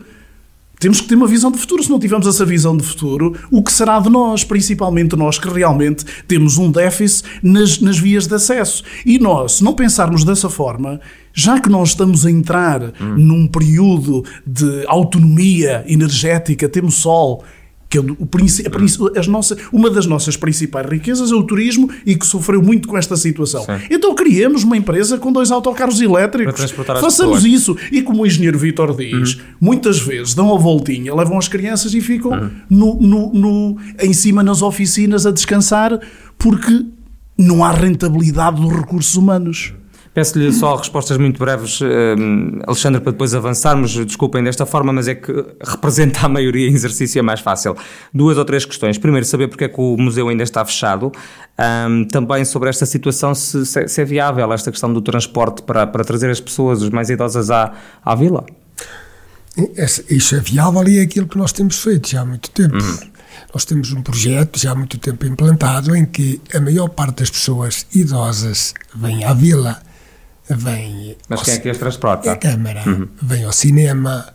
[0.79, 1.83] Temos que ter uma visão de futuro.
[1.83, 5.47] Se não tivermos essa visão de futuro, o que será de nós, principalmente nós que
[5.47, 8.83] realmente temos um déficit nas, nas vias de acesso?
[9.05, 10.99] E nós, se não pensarmos dessa forma,
[11.33, 13.15] já que nós estamos a entrar hum.
[13.17, 17.43] num período de autonomia energética, temos sol,
[17.95, 22.15] que é o, o, as nossas, uma das nossas principais riquezas é o turismo e
[22.15, 23.63] que sofreu muito com esta situação.
[23.63, 23.87] Sim.
[23.89, 26.71] Então criemos uma empresa com dois autocarros elétricos.
[27.01, 27.43] Façamos pessoas.
[27.45, 27.77] isso.
[27.91, 29.41] E como o engenheiro Vitor diz, uhum.
[29.61, 32.49] muitas vezes dão a voltinha, levam as crianças e ficam uhum.
[32.69, 35.99] no, no, no, em cima nas oficinas a descansar
[36.37, 36.85] porque
[37.37, 39.73] não há rentabilidade dos recursos humanos.
[40.15, 42.15] Peço-lhe só respostas muito breves, eh,
[42.65, 43.93] Alexandre, para depois avançarmos.
[44.05, 45.29] Desculpem desta forma, mas é que
[45.61, 47.75] representa a maioria em exercício é mais fácil.
[48.13, 48.97] Duas ou três questões.
[48.97, 51.11] Primeiro, saber porque é que o museu ainda está fechado.
[51.59, 56.05] Um, também sobre esta situação, se, se, é viável esta questão do transporte para, para
[56.05, 58.45] trazer as pessoas, os mais idosas, à, à vila.
[60.09, 62.81] Isso é viável e é aquilo que nós temos feito já há muito tempo.
[62.81, 62.99] Uhum.
[63.53, 67.29] Nós temos um projeto já há muito tempo implantado em que a maior parte das
[67.29, 69.81] pessoas idosas vem à vila
[70.49, 71.17] vem.
[71.27, 72.31] Mas quem é que as transporta?
[72.31, 72.83] A Câmara.
[72.85, 73.07] Uhum.
[73.21, 74.33] Vem ao cinema,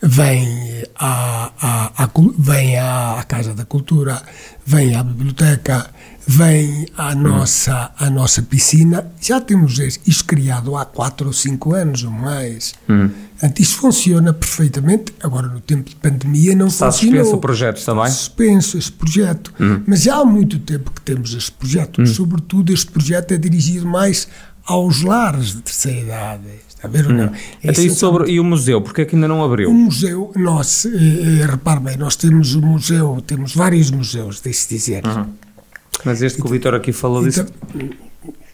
[0.00, 4.22] vem à, à, à, vem à, à Casa da Cultura,
[4.64, 5.90] vem à biblioteca,
[6.26, 7.22] vem à uhum.
[7.22, 9.10] nossa, à nossa piscina.
[9.20, 12.74] Já temos isto criado há 4 ou 5 anos ou mais.
[12.88, 13.10] Uhum.
[13.30, 15.14] Portanto, isto funciona perfeitamente.
[15.22, 17.18] Agora, no tempo de pandemia, não Está funcionou.
[17.18, 18.10] suspenso o projeto também?
[18.10, 19.54] Suspenso esse projeto.
[19.58, 19.82] Uhum.
[19.86, 21.98] Mas já há muito tempo que temos este projeto.
[21.98, 22.06] Uhum.
[22.06, 24.28] Sobretudo, este projeto é dirigido mais
[24.68, 26.42] aos lares de terceira idade.
[26.68, 27.24] Está a ver ou não?
[27.24, 27.32] Hum.
[27.64, 29.70] É e, sobre, e o museu, porquê é que ainda não abriu?
[29.70, 34.68] O museu, nós, eh, eh, repare bem, nós temos o museu, temos vários museus, deixe
[34.68, 35.04] dizer.
[35.04, 35.26] Uhum.
[36.04, 37.90] Mas este que o Vitor aqui falou então, disso...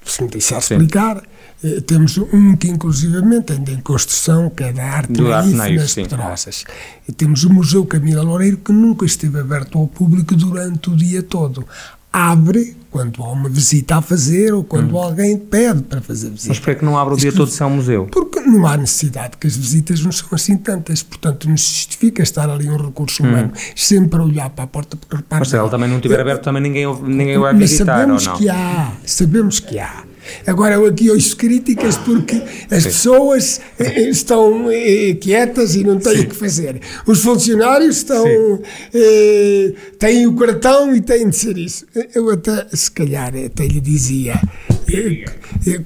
[0.04, 1.22] Se me deixar explicar,
[1.62, 6.64] eh, temos um que inclusivamente ainda em construção, que é da arte naif nas Pedrosas.
[7.08, 11.22] E temos o Museu Camila Loureiro, que nunca esteve aberto ao público durante o dia
[11.22, 11.66] todo
[12.14, 14.98] abre quando há uma visita a fazer ou quando hum.
[14.98, 16.50] alguém pede para fazer visita.
[16.50, 18.06] Mas porquê que não abre o dia todo se é um museu?
[18.06, 22.22] Porque não há necessidade, que as visitas não são assim tantas, portanto não se justifica
[22.22, 23.30] estar ali um recurso hum.
[23.30, 23.72] humano hum.
[23.74, 25.40] sempre a olhar para a porta porque repara...
[25.40, 28.36] Mas se ele também não estiver aberto, também ninguém, ninguém vai visitar, ou não?
[28.36, 30.04] que há, sabemos que há.
[30.46, 32.88] Agora, eu aqui ouço críticas porque as Sim.
[32.88, 36.80] pessoas eh, estão eh, quietas e não têm o que fazer.
[37.06, 38.60] Os funcionários estão,
[38.92, 41.86] eh, têm o cartão e têm de ser isso.
[42.14, 44.40] Eu até, se calhar, até lhe dizia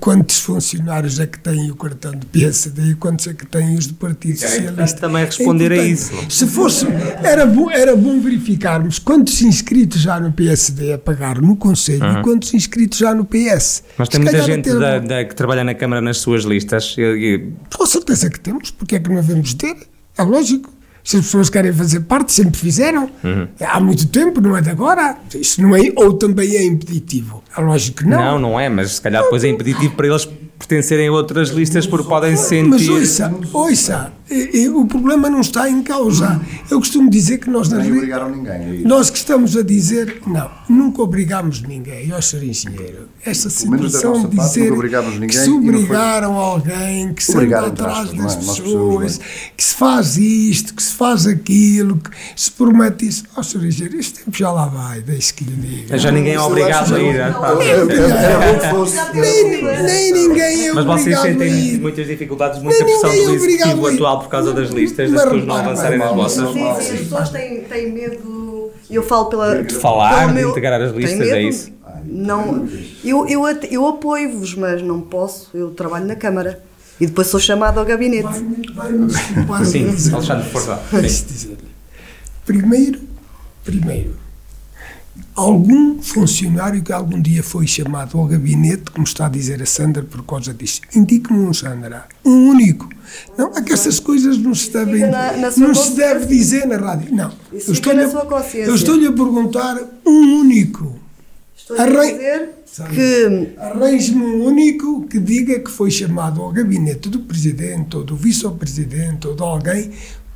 [0.01, 3.87] quantos funcionários é que têm o cartão de PSD e quantos é que têm os
[3.87, 5.01] do Partido Socialista.
[5.01, 6.13] também responder é a isso.
[6.29, 6.87] Se fosse,
[7.23, 12.21] era bom, era bom verificarmos quantos inscritos já no PSD a pagar no Conselho uhum.
[12.21, 13.85] e quantos inscritos já no PS.
[13.97, 16.95] Mas tem muita gente da, da, que trabalha na Câmara nas suas listas.
[16.99, 19.77] Eu, Com certeza que temos, porque é que não devemos ter?
[20.17, 20.78] É lógico.
[21.09, 23.11] Se as pessoas querem fazer parte, sempre fizeram.
[23.25, 23.49] Uhum.
[23.67, 25.17] Há muito tempo, não é de agora.
[25.35, 27.43] Isso não é, ou também é impeditivo.
[27.57, 28.19] É lógico que não.
[28.19, 30.29] Não, não é, mas se calhar depois é impeditivo para eles
[30.59, 32.69] pertencerem a outras listas porque podem sentir.
[32.69, 34.13] Mas ouça, ouça,
[34.75, 36.41] o problema não está em causa.
[36.71, 37.69] Eu costumo dizer que nós.
[37.69, 38.83] Não obrigaram ninguém.
[38.83, 42.45] É nós que estamos a dizer, não, nunca obrigámos ninguém, ó Sr.
[42.45, 43.09] Engenheiro.
[43.25, 46.43] Esta situação de dizer parte, que se obrigaram foi...
[46.43, 48.37] alguém, que se anda atrás das é?
[48.37, 49.21] pessoas,
[49.57, 53.25] que se faz isto, que se faz aquilo, que se promete isso.
[53.37, 53.67] Ó Sr.
[53.67, 55.99] Engenheiro, este tempo já lá vai, deixe que lhe diga.
[55.99, 57.19] Já ninguém é obrigado a ir.
[58.71, 58.97] Fosse.
[59.15, 64.53] Nem ninguém é Mas vocês sentem muitas dificuldades, muita pressão do executivo atual por causa
[64.53, 66.53] das listas, das pessoas não avançarem nas vossas.
[66.53, 68.71] Sim, as pessoas têm, têm medo.
[68.91, 69.63] Eu falo pela.
[69.63, 71.73] De falar, de integrar as listas, é isso?
[72.05, 72.67] Não,
[73.05, 75.51] eu, eu, eu apoio-vos, mas não posso.
[75.55, 76.63] Eu trabalho na Câmara
[77.01, 78.33] e depois sou chamado ao gabinete.
[79.65, 80.81] Sim, Alexandre, força.
[82.47, 83.01] Primeiro,
[83.63, 84.17] primeiro,
[85.39, 90.03] algum funcionário que algum dia foi chamado ao gabinete, como está a dizer a Sandra
[90.03, 92.89] por causa disso, indique-me um, Sandra, um único.
[93.37, 96.77] Não, é que essas coisas não se devem, na, na não se deve dizer na
[96.77, 97.15] rádio.
[97.15, 100.99] Não, eu estou-lhe eu estou a perguntar um único.
[101.57, 102.51] Estou a dizer
[102.95, 108.17] que arranje-me um único que diga que foi chamado ao gabinete do presidente ou do
[108.17, 109.91] vice-presidente ou de alguém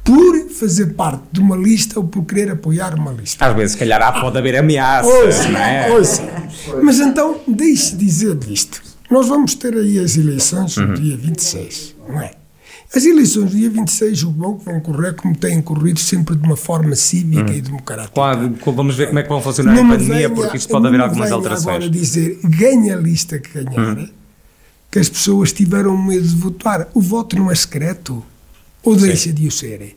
[0.04, 3.44] por fazer parte de uma lista ou por querer apoiar uma lista.
[3.44, 5.90] Às vezes, se calhar, há, pode haver ameaças, ouça, não é?
[5.92, 6.22] Ouça.
[6.82, 8.82] Mas então, deixe dizer isto.
[9.10, 10.94] Nós vamos ter aí as eleições no uhum.
[10.94, 12.32] dia 26, não é?
[12.94, 16.42] As eleições do dia 26, o bom que vão correr como têm corrido sempre de
[16.44, 17.56] uma forma cívica uhum.
[17.56, 18.14] e democrática.
[18.14, 20.86] Claro, vamos ver como é que vão funcionar não a pandemia, venha, porque isto pode
[20.86, 21.76] haver algumas alterações.
[21.76, 24.08] agora dizer, ganha a lista que ganhar, uhum.
[24.90, 26.86] que as pessoas tiveram medo de votar.
[26.92, 28.22] O voto não é secreto.
[28.84, 29.34] Ou deixa Sim.
[29.34, 29.96] de o ser?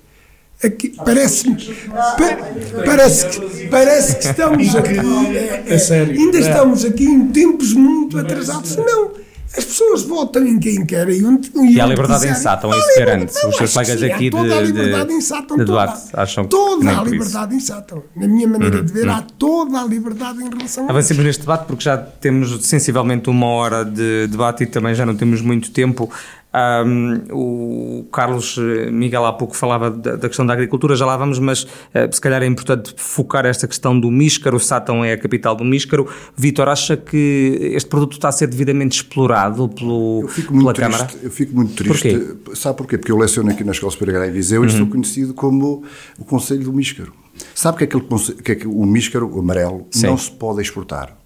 [0.63, 2.37] Aqui, parece, pa,
[2.85, 4.97] parece, que, parece que estamos aqui.
[5.35, 6.13] É, é, sério.
[6.13, 8.77] Ainda estamos aqui em tempos muito atrasados.
[8.77, 9.11] Não.
[9.55, 11.17] as pessoas votam em quem querem.
[11.17, 13.33] E, e a liberdade em Sátão, é isso garante.
[13.33, 16.99] Os seus colegas aqui toda de, a liberdade em Sátão, de toda, debate acham toda
[16.99, 18.03] a liberdade em Sátão.
[18.15, 19.13] Na minha maneira uhum, de ver, uhum.
[19.13, 23.47] há toda a liberdade em relação a Avancemos neste debate porque já temos sensivelmente uma
[23.47, 26.09] hora de debate e também já não temos muito tempo.
[26.55, 31.17] Um, o Carlos eh, Miguel há pouco falava da, da, questão da agricultura, já lá
[31.17, 31.67] vamos, mas uh,
[32.09, 34.55] se calhar é importante focar esta questão do Míscaro.
[34.55, 36.07] O Sátão é a capital do Míscaro.
[36.33, 40.73] Vítor, acha que este produto está a ser devidamente explorado pelo, eu fico muito pela
[40.73, 41.25] triste, Câmara?
[41.25, 42.17] Eu fico muito triste.
[42.17, 42.55] Porquê?
[42.55, 42.97] Sabe porquê?
[42.97, 44.67] Porque eu leciono aqui na Escola Superior em Viseu uhum.
[44.67, 45.83] e estou conhecido como
[46.17, 47.11] o Conselho do Míscaro.
[47.53, 48.03] Sabe que, aquele,
[48.43, 50.07] que, é que o Míscaro, o amarelo, Sim.
[50.07, 51.17] não se pode exportar?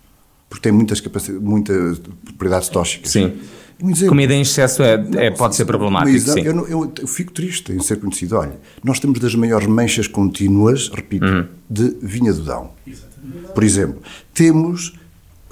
[0.49, 1.03] Porque tem muitas,
[1.39, 3.11] muitas propriedades tóxicas.
[3.11, 3.37] Sim.
[3.81, 6.15] Um Comida em excesso é, é pode ser problemático.
[6.15, 8.35] Exame, eu, eu, eu, fico triste em ser conhecido.
[8.35, 11.45] Olha, nós temos das maiores manchas contínuas, repito, uhum.
[11.69, 12.71] de vinha do Dão.
[13.53, 14.01] Por exemplo,
[14.33, 14.93] temos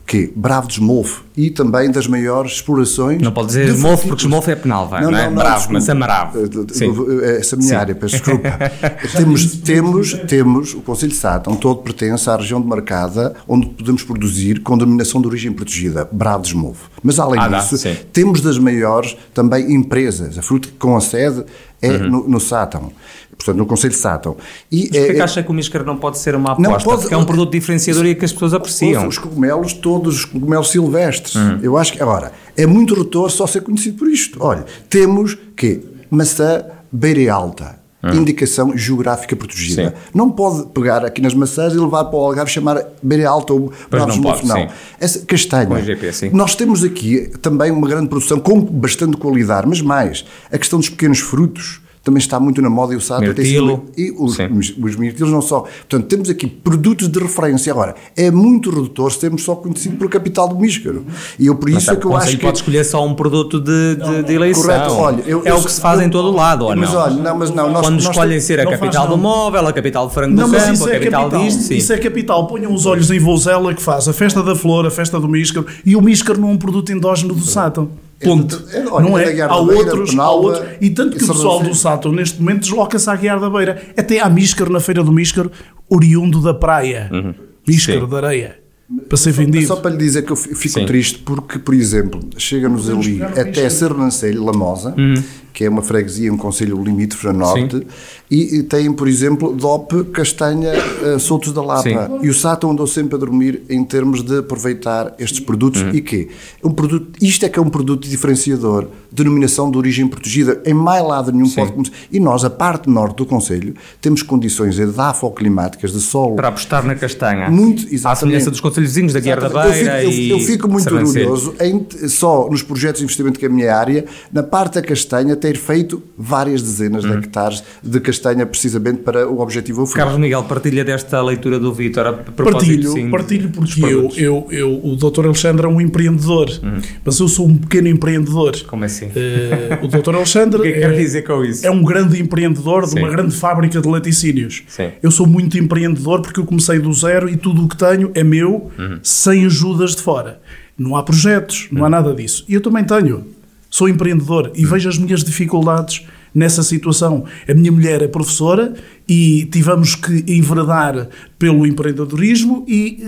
[0.08, 3.22] que Bravo de Esmolfo e também das maiores explorações.
[3.22, 5.28] Não pode dizer Esmolfo porque Esmolfo é penal, vai, não, não, é?
[5.28, 6.40] Não, Bravo, mas é Maravo.
[6.40, 7.76] Eh, essa é a minha Sim.
[7.76, 8.50] área, peço desculpa.
[9.18, 14.62] temos, temos, temos, o Conselho de Sátão todo pertence à região demarcada onde podemos produzir
[14.62, 16.90] com denominação de origem protegida, Bravo de Esmolfo.
[17.04, 20.38] Mas além ah, disso, dá, temos das maiores também empresas.
[20.38, 21.44] A fruta com a sede
[21.82, 22.10] é uhum.
[22.10, 22.94] no, no Sátão
[23.38, 24.36] portanto, no Conselho de Sátão.
[24.72, 26.72] E Mas é, que acha que o Míscara não pode ser uma aposta?
[26.72, 29.08] Não pode, porque é um produto diferenciador e que as pessoas apreciam.
[29.08, 31.36] Os cogumelos, todos os cogumelos silvestres.
[31.36, 31.60] Hum.
[31.62, 34.38] Eu acho que, agora, é muito retor só ser conhecido por isto.
[34.42, 37.78] Olha, temos que maçã beira alta.
[38.04, 38.14] Hum.
[38.14, 39.90] Indicação geográfica protegida.
[39.90, 39.96] Sim.
[40.14, 43.72] Não pode pegar aqui nas maçãs e levar para o Algarve chamar beira alta ou
[43.90, 44.70] bravos não, pode, não.
[45.00, 45.82] Essa castanha.
[45.82, 50.78] GP, nós temos aqui também uma grande produção com bastante qualidade, mas mais a questão
[50.78, 53.84] dos pequenos frutos também está muito na moda e o Mirtilo.
[53.94, 55.62] tem E os, os, os mirtilos não só.
[55.62, 57.70] Portanto, temos aqui produtos de referência.
[57.74, 61.06] Agora, é muito redutor sermos só conhecido por capital do Míscaro.
[61.38, 62.38] E eu por isso é que eu acho que...
[62.38, 64.64] pode escolher só um produto de, de, de eleição.
[64.64, 65.24] Correto, olha...
[65.28, 66.98] Eu, é eu, o que se faz eu, em todo o lado, ou mas, não?
[66.98, 67.72] Olha, não, mas não.
[67.72, 70.56] Nós, Quando nós escolhem ser a capital do móvel, a capital do frango não, do
[70.56, 71.76] campo, a é capital, capital disto, sim.
[71.76, 72.48] Isso é capital.
[72.48, 75.66] Ponham os olhos em Vozela que faz a festa da flor, a festa do Míscaro,
[75.86, 77.90] e o Míscaro não é um produto endógeno do Sátão.
[78.24, 78.64] Ponto.
[78.72, 79.42] É, é, olha, não é?
[79.42, 80.66] Há outros, Beira, há outros.
[80.82, 83.82] E tanto que o pessoal do Sato neste momento desloca-se à Guiar da Beira.
[83.96, 85.52] Até há Míscaro na Feira do Míscaro,
[85.90, 87.10] oriundo da praia.
[87.12, 87.34] Uhum.
[87.68, 88.60] Míscaro de areia.
[89.08, 89.68] Para ser vendido.
[89.68, 90.86] Só para lhe dizer que eu fico Sim.
[90.86, 95.22] triste porque, por exemplo, chega-nos ali até Sernancelho, Lamosa, uhum
[95.58, 97.82] que é uma freguesia, um conselho limítrofe a norte,
[98.30, 101.82] e, e tem, por exemplo, DOP Castanha uh, Soltos da Lapa.
[101.82, 102.20] Sim.
[102.22, 105.96] E o Sato andou sempre a dormir em termos de aproveitar estes produtos uhum.
[105.96, 106.28] e quê?
[106.64, 111.04] Um produto, isto é que é um produto diferenciador, denominação de origem protegida, em mais
[111.04, 111.56] lado nenhum Sim.
[111.56, 111.94] pode começar.
[112.12, 116.36] E nós, a parte norte do conselho, temos condições edafoclimáticas de solo...
[116.36, 117.50] Para apostar na castanha.
[117.50, 118.06] Muito, exatamente.
[118.06, 120.94] À semelhança dos conselhos vizinhos da Guerra da Beira eu fico, eu, eu fico muito
[120.94, 124.84] orgulhoso, em, só nos projetos de investimento que é a minha área, na parte da
[124.84, 127.12] castanha, ter feito várias dezenas uhum.
[127.12, 131.74] de hectares de castanha precisamente para o objetivo ao Carlos Miguel, partilha desta leitura do
[131.74, 135.26] Vítor Partilho, sim, partilho porque eu, eu, eu, o Dr.
[135.26, 136.82] Alexandre é um empreendedor, uhum.
[137.06, 138.58] mas eu sou um pequeno empreendedor.
[138.68, 139.06] Como assim?
[139.06, 140.16] Uh, o Dr.
[140.16, 141.66] Alexandre o que é, que é, dizer com isso?
[141.66, 142.96] é um grande empreendedor sim.
[142.96, 144.64] de uma grande fábrica de laticínios.
[144.68, 144.92] Sim.
[145.02, 148.24] Eu sou muito empreendedor porque eu comecei do zero e tudo o que tenho é
[148.24, 149.00] meu, uhum.
[149.02, 150.42] sem ajudas de fora.
[150.78, 152.44] Não há projetos, não há nada disso.
[152.48, 153.37] E eu também tenho
[153.78, 156.04] sou empreendedor e vejo as minhas dificuldades
[156.34, 157.26] nessa situação.
[157.48, 158.74] A minha mulher é professora
[159.08, 163.00] e tivemos que enveredar pelo empreendedorismo e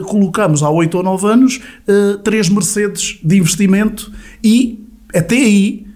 [0.00, 4.12] uh, colocamos há oito ou nove anos uh, três Mercedes de investimento
[4.44, 5.86] e até aí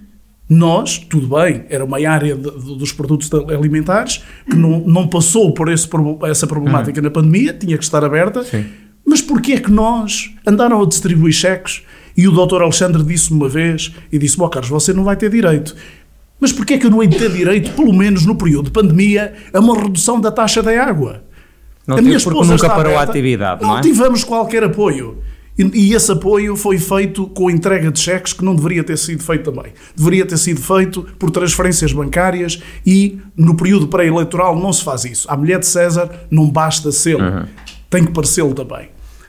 [0.49, 5.53] nós, tudo bem, era uma área de, de, dos produtos alimentares que não, não passou
[5.55, 5.89] por esse,
[6.29, 7.05] essa problemática uhum.
[7.05, 8.65] na pandemia, tinha que estar aberta, Sim.
[9.05, 11.83] mas porquê é que nós andaram a distribuir cheques
[12.17, 15.31] e o doutor Alexandre disse uma vez, e disse, bom Carlos, você não vai ter
[15.31, 15.77] direito.
[16.41, 18.71] Mas porquê é que eu não hei de ter direito, pelo menos no período de
[18.71, 21.23] pandemia, a uma redução da taxa da água?
[21.87, 23.81] Não a minha esposa nunca parou aberta, a atividade, não, não é?
[23.81, 25.19] tivemos qualquer apoio.
[25.59, 29.23] E, e, esse apoio foi feito com entrega de cheques que não deveria ter sido
[29.23, 29.73] feito também.
[29.97, 35.27] Deveria ter sido feito por transferências bancárias e no período pré-eleitoral não se faz isso.
[35.31, 37.47] A mulher de César não basta ser, uhum.
[37.89, 38.89] tem que parecê-lo também.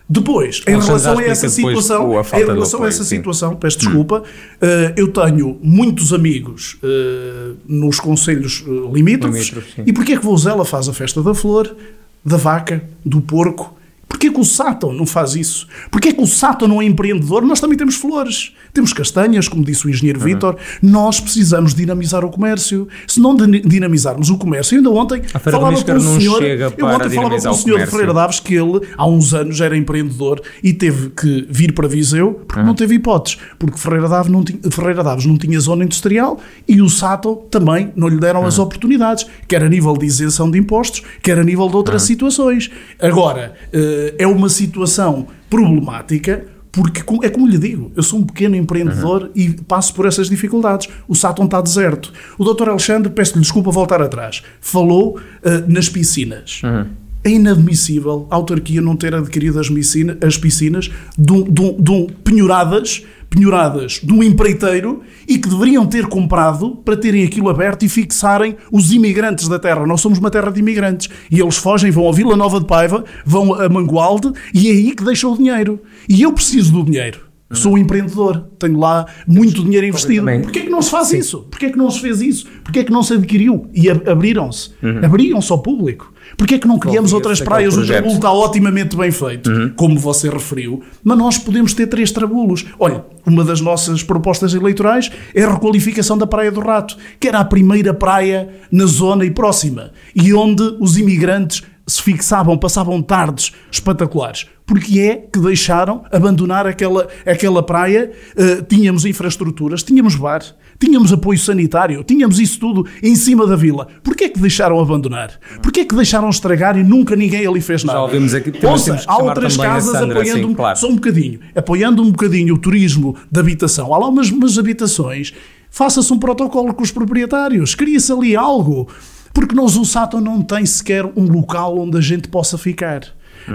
[0.09, 5.09] Depois, em relação a essa situação, em relação a essa situação, peço desculpa, uh, eu
[5.09, 9.53] tenho muitos amigos uh, nos conselhos uh, limítrofes.
[9.85, 11.75] e porquê é que Vouzela faz a festa da flor,
[12.23, 13.76] da vaca, do porco
[14.07, 15.67] Porquê que o Sátão não faz isso?
[15.91, 17.43] Porquê que o Sátão não é empreendedor?
[17.43, 20.25] Nós também temos flores, temos castanhas, como disse o engenheiro uhum.
[20.25, 20.57] Vítor.
[20.81, 22.87] Nós precisamos dinamizar o comércio.
[23.05, 27.49] Se não dinamizarmos o comércio, ainda ontem falava com o senhor, eu ontem falava com
[27.49, 31.45] o senhor de Ferreira Daves que ele há uns anos era empreendedor e teve que
[31.49, 32.67] vir para Viseu porque uhum.
[32.67, 36.81] não teve hipóteses, porque Ferreira Daves não tinha, Ferreira Daves não tinha zona industrial e
[36.81, 38.47] o Sátão também não lhe deram uhum.
[38.47, 42.71] as oportunidades, quer a nível de isenção de impostos, quer a nível de outras situações.
[42.99, 48.55] Agora, uh, é uma situação problemática porque, é como lhe digo, eu sou um pequeno
[48.55, 49.29] empreendedor uhum.
[49.33, 50.87] e passo por essas dificuldades.
[51.07, 52.13] O Sátão está deserto.
[52.37, 52.69] O Dr.
[52.69, 56.61] Alexandre, peço-lhe desculpa voltar atrás, falou uh, nas piscinas.
[56.63, 56.85] Uhum.
[57.27, 63.03] É inadmissível a autarquia não ter adquirido as, piscina, as piscinas de de, de penhoradas
[63.29, 68.55] penhoradas de um empreiteiro e que deveriam ter comprado para terem aquilo aberto e fixarem
[68.71, 69.85] os imigrantes da terra.
[69.85, 71.09] Nós somos uma terra de imigrantes.
[71.29, 74.95] E eles fogem, vão a Vila Nova de Paiva, vão a Mangualde e é aí
[74.95, 75.81] que deixam o dinheiro.
[76.07, 77.27] E eu preciso do dinheiro.
[77.51, 80.25] Sou um empreendedor, tenho lá muito dinheiro investido.
[80.43, 81.19] Porquê é que não se faz Sim.
[81.19, 81.43] isso?
[81.49, 82.47] Porquê é que não se fez isso?
[82.61, 83.69] Porquê é que não se adquiriu?
[83.73, 84.71] E abriram-se.
[84.83, 84.99] Uhum.
[85.03, 86.13] Abriram-se ao público.
[86.37, 87.75] Porquê é que não criamos outras praias?
[87.75, 89.73] O trabulo está otimamente bem feito, uhum.
[89.75, 92.63] como você referiu, mas nós podemos ter três trabulos.
[92.77, 97.39] Olha, uma das nossas propostas eleitorais é a requalificação da Praia do Rato, que era
[97.39, 103.53] a primeira praia na zona e próxima, e onde os imigrantes se fixavam, passavam tardes
[103.71, 104.45] espetaculares.
[104.65, 108.11] Porque é que deixaram abandonar aquela, aquela praia?
[108.35, 110.43] Uh, tínhamos infraestruturas, tínhamos bar,
[110.79, 113.87] Tínhamos apoio sanitário, tínhamos isso tudo em cima da vila.
[114.03, 115.31] Porquê é que deixaram abandonar?
[115.61, 117.97] Porquê é que deixaram estragar e nunca ninguém ali fez nada?
[117.97, 120.77] Já ouvimos aqui, Ouça, há outras casas Sandra, apoiando, sim, claro.
[120.77, 123.93] só um bocadinho, apoiando um bocadinho o turismo de habitação.
[123.93, 125.33] Há lá umas, umas habitações,
[125.69, 128.87] faça-se um protocolo com os proprietários, cria-se ali algo.
[129.33, 133.01] Porque nós, o Sato não tem sequer um local onde a gente possa ficar.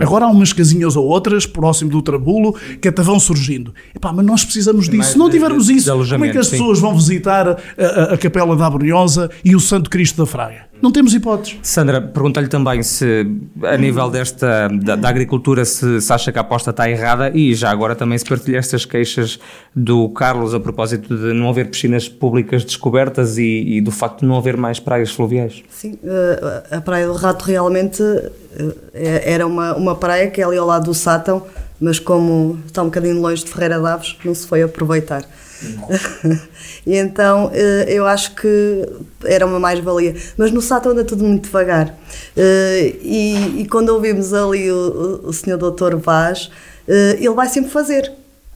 [0.00, 3.74] Agora há umas casinhas ou outras, próximo do Trabulo, que até vão surgindo.
[3.94, 5.12] Epá, mas nós precisamos disso.
[5.12, 6.52] Se não tivermos de, de, isso, como é que as sim.
[6.52, 10.71] pessoas vão visitar a, a, a Capela da Abrunhosa e o Santo Cristo da Fraga?
[10.82, 11.60] Não temos hipóteses.
[11.62, 13.24] Sandra, pergunta-lhe também se,
[13.62, 17.54] a nível desta, da, da agricultura, se, se, acha que a aposta está errada e
[17.54, 19.38] já agora também se partilha estas queixas
[19.76, 24.26] do Carlos a propósito de não haver piscinas públicas descobertas e, e do facto de
[24.26, 25.62] não haver mais praias fluviais.
[25.70, 30.56] Sim, eh, a Praia do Rato realmente eh, era uma, uma praia que é ali
[30.56, 31.46] ao lado do Sátão,
[31.80, 35.22] mas como está um bocadinho longe de Ferreira Daves, não se foi aproveitar.
[36.86, 38.88] e então eh, eu acho que
[39.24, 40.14] era uma mais-valia.
[40.36, 41.96] Mas no Sato anda tudo muito devagar.
[42.36, 46.50] Eh, e, e quando ouvimos ali o, o senhor doutor Vaz,
[46.88, 48.12] eh, ele vai sempre fazer.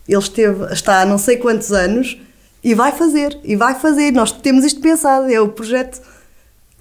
[0.09, 2.19] Ele esteve, está há não sei quantos anos
[2.63, 4.13] e vai fazer, e vai fazer.
[4.13, 6.01] Nós temos isto pensado, é o projeto.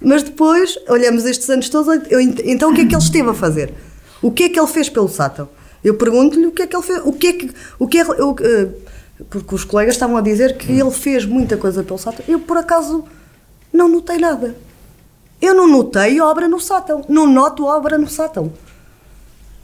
[0.01, 3.33] Mas depois, olhamos estes anos todos, eu, então o que é que ele esteve a
[3.33, 3.73] fazer?
[4.21, 5.47] O que é que ele fez pelo Sato?
[5.83, 8.03] Eu pergunto-lhe o que é que ele fez, o que é que, o que é,
[8.03, 8.35] o,
[9.29, 12.25] porque os colegas estavam a dizer que ele fez muita coisa pelo Sátão.
[12.27, 13.05] Eu, por acaso,
[13.71, 14.55] não notei nada.
[15.41, 17.03] Eu não notei obra no Sátão.
[17.07, 18.51] Não noto obra no Sátão.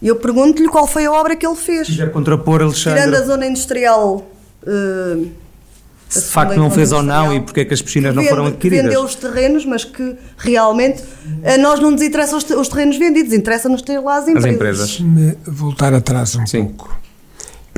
[0.02, 1.88] E eu pergunto-lhe qual foi a obra que ele fez.
[1.88, 3.00] Se quiser contrapor, Alexandre.
[3.00, 4.28] Tirando a zona industrial.
[4.64, 5.30] Uh,
[6.10, 8.48] se de facto não fez ou não e porque é que as piscinas não foram
[8.48, 8.86] adquiridas.
[8.86, 11.04] Vendeu os terrenos, mas que realmente
[11.46, 14.46] a nós não nos interessam os terrenos vendidos, interessa-nos ter lá as empresas.
[14.46, 14.88] As empresas.
[14.90, 16.66] Deixe-me voltar atrás um Sim.
[16.66, 17.01] pouco.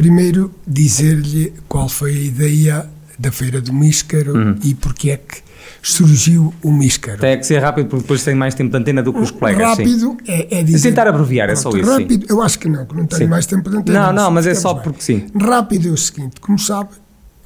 [0.04, 4.60] Primeiro, dizer-lhe qual foi a ideia da Feira do Míscaro uhum.
[4.62, 5.38] e porque é que
[5.82, 7.20] surgiu o Míscaro.
[7.20, 9.66] Tem que ser rápido, porque depois tem mais tempo de antena do que os colegas.
[9.66, 10.90] Rápido é, é dizer.
[10.90, 11.90] tentar abreviar, é só isso.
[11.90, 12.28] Rápido, sim.
[12.30, 13.28] eu acho que não, que não tenho sim.
[13.28, 14.08] mais tempo de antena.
[14.08, 14.84] Não, não, mas é só bem.
[14.84, 15.26] porque sim.
[15.42, 16.90] Rápido é o seguinte: como sabe,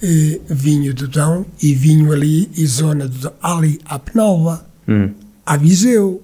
[0.01, 5.11] eh, vinho do Dão e vinho ali e zona do Dão, ali à Penalva, hum.
[5.45, 6.23] à Viseu,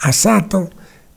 [0.00, 0.70] à Sátão,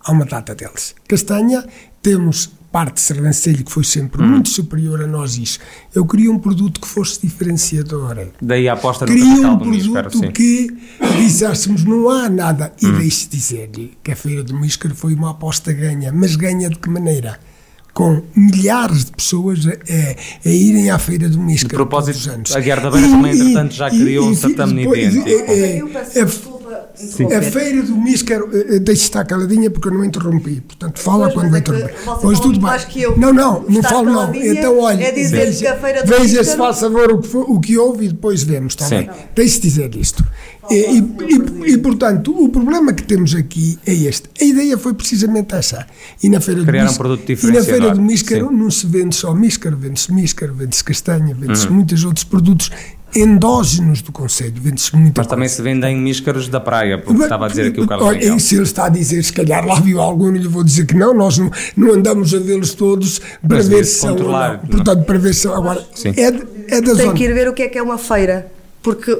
[0.03, 0.95] há uma data deles.
[1.07, 1.63] Castanha,
[2.01, 4.27] temos parte de Serrancelho, que foi sempre hum.
[4.27, 5.59] muito superior a nós isso.
[5.93, 8.17] Eu queria um produto que fosse diferenciador.
[8.41, 10.75] Daí a aposta no Queria um produto Míscaro, que
[11.15, 12.73] dizéssemos não há nada.
[12.81, 12.97] E hum.
[12.97, 16.11] deixe dizer-lhe que a Feira do Míscaro foi uma aposta ganha.
[16.11, 17.39] Mas ganha de que maneira?
[17.93, 21.69] com milhares de pessoas a, a, irem à Feira do Míscaro.
[21.69, 25.25] De propósito, a Guerra da Beira também, entretanto, já criou e, um certame idêntico.
[27.19, 30.61] É, é, a feira do Míscaro, eh, eh, deixe estar caladinha porque eu não interrompi.
[30.61, 31.93] Portanto, fala quando vai interromper.
[32.21, 33.15] Pois tudo bem.
[33.17, 34.33] Não, não, não falo não.
[34.33, 38.43] Então, olha, é veja, veja se faz favor o que, o que houve e depois
[38.43, 39.09] vemos, está bem?
[39.35, 40.23] Deixe dizer isto.
[40.69, 44.29] E, e, e, e, portanto, o problema que temos aqui é este.
[44.41, 45.85] A ideia foi precisamente essa.
[46.23, 49.15] E na Feira Criar do Míscaro, um e na Feira do Míscaro não se vende
[49.15, 51.75] só Míscaro, vende-se Míscaro, vende-se castanha, vende-se uhum.
[51.75, 52.71] muitos outros produtos
[53.15, 54.53] endógenos do Conselho.
[54.57, 55.55] Vende-se muita Mas também coisa.
[55.55, 58.39] se vendem míscaros da praia, porque Mas, estava a dizer aqui o Carlos Olha, Miguel.
[58.39, 61.13] se ele está a dizer, se calhar lá viu algum, lhe vou dizer que não,
[61.13, 64.31] nós não, não andamos a vê-los todos para Mas ver se são não.
[64.31, 64.59] não.
[64.59, 65.47] Portanto, para ver se.
[65.47, 66.09] Agora, Sim.
[66.17, 67.13] é, é da Tem zona.
[67.13, 68.51] que ir ver o que é que é uma feira.
[68.83, 69.17] Porque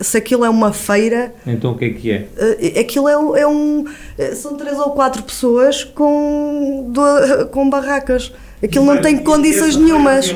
[0.00, 2.28] se aquilo é uma feira, Então o que é que é?
[2.36, 3.84] eh, aquilo é, um- é um.
[4.18, 8.32] eh, São três ou quatro pessoas com, do- com barracas.
[8.62, 10.34] Aquilo não tem condições nenhumas.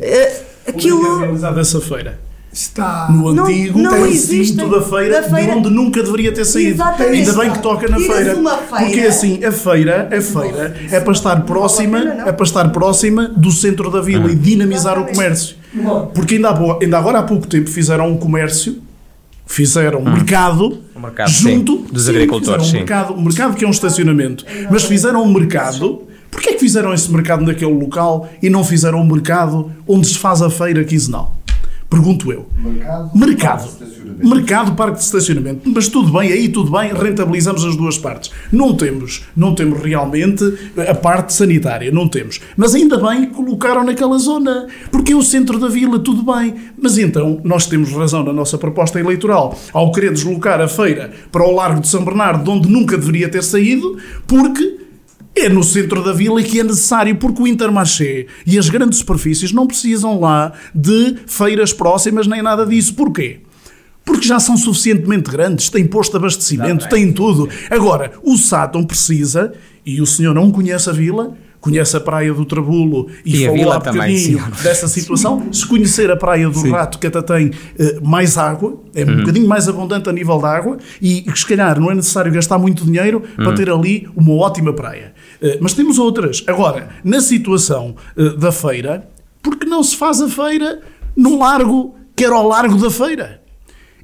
[0.00, 0.98] Eh, Aquilo...
[1.00, 1.18] Aquilo.
[1.20, 2.18] realizada essa feira.
[2.60, 3.06] Está.
[3.08, 6.44] No Não- antigo não recinto existem- da feira, da feira- de onde nunca deveria ter
[6.44, 6.70] saído.
[6.74, 7.18] Exatamente.
[7.28, 8.34] Ainda bem que toca na feira.
[8.36, 12.26] uma feira- Porque assim, a feira, a feira é para estar próxima, não.
[12.26, 15.54] é para estar próxima do centro da vila e dinamizar o comércio.
[16.12, 18.78] Porque ainda, boa- ainda agora há pouco tempo fizeram um comércio,
[19.46, 22.70] fizeram um mercado, Um mercado, junto sim, dos sim, agricultores, sim.
[22.70, 26.02] Um mercado, um mercado que é um estacionamento, mas fizeram um mercado.
[26.30, 30.18] Porquê é que fizeram esse mercado naquele local e não fizeram um mercado onde se
[30.18, 31.34] faz a feira quinzenal?
[31.88, 32.46] Pergunto eu.
[33.14, 33.68] Mercado.
[34.22, 35.68] Mercado, parque de estacionamento.
[35.70, 38.30] Mas tudo bem, aí tudo bem, rentabilizamos as duas partes.
[38.52, 40.44] Não temos, não temos realmente
[40.88, 42.40] a parte sanitária, não temos.
[42.56, 46.54] Mas ainda bem colocaram naquela zona, porque é o centro da vila, tudo bem.
[46.76, 51.46] Mas então, nós temos razão na nossa proposta eleitoral ao querer deslocar a feira para
[51.46, 54.87] o Largo de São Bernardo, de onde nunca deveria ter saído, porque
[55.40, 59.52] é no centro da vila que é necessário, porque o Intermarché e as grandes superfícies
[59.52, 62.94] não precisam lá de feiras próximas nem nada disso.
[62.94, 63.40] Porquê?
[64.04, 67.48] Porque já são suficientemente grandes, têm posto de abastecimento, têm tudo.
[67.70, 69.52] Agora, o Sátão precisa,
[69.84, 73.72] e o senhor não conhece a vila, conhece a Praia do Trabulo e, E falou
[73.72, 74.62] há também, bocadinho sim.
[74.62, 75.48] dessa situação.
[75.52, 79.12] Se conhecer a Praia do Rato, que até tem eh, mais água, é Uhum.
[79.12, 82.32] um bocadinho mais abundante a nível da água, e que se calhar não é necessário
[82.32, 83.44] gastar muito dinheiro Uhum.
[83.44, 85.12] para ter ali uma ótima praia.
[85.40, 86.42] Eh, mas temos outras.
[86.46, 89.08] Agora, na situação eh, da feira,
[89.42, 90.80] porque não se faz a feira
[91.16, 93.40] no largo, que era ao largo da feira?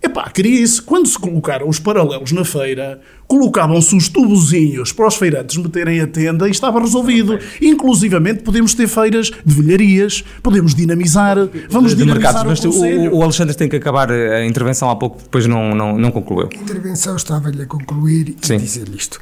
[0.05, 0.83] Epá, queria isso.
[0.85, 6.07] Quando se colocaram os paralelos na feira, colocavam-se os tubozinhos para os feirantes meterem a
[6.07, 7.39] tenda e estava resolvido.
[7.61, 11.39] Inclusivamente podemos ter feiras de velharias, podemos dinamizar,
[11.71, 15.23] vamos de dinamizar mercados, o o, o Alexandre tem que acabar a intervenção há pouco,
[15.23, 16.51] depois não, não, não concluiu.
[16.55, 19.19] A intervenção estava-lhe a concluir e dizer isto.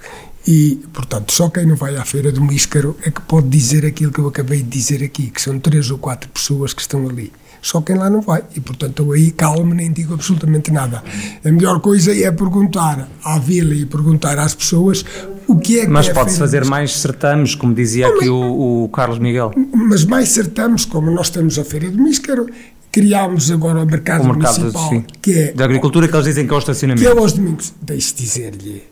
[0.47, 4.11] E, portanto, só quem não vai à Feira do Míscaro é que pode dizer aquilo
[4.11, 7.33] que eu acabei de dizer aqui, que são três ou quatro pessoas que estão ali.
[7.61, 8.43] Só quem lá não vai.
[8.57, 11.03] E, portanto, eu aí calmo, nem digo absolutamente nada.
[11.45, 15.05] A melhor coisa é perguntar à vila e perguntar às pessoas
[15.47, 18.89] o que é que Mas é pode-se fazer mais certames, como dizia aqui o, o
[18.89, 19.53] Carlos Miguel.
[19.73, 22.49] Mas mais certames, como nós temos a Feira do Míscaro,
[22.91, 25.05] criámos agora o mercado, O mercado, municipal, sim.
[25.23, 27.19] que é Da agricultura que eles dizem que é o que é estacionamento.
[27.19, 28.83] aos domingos, deixe dizer-lhe,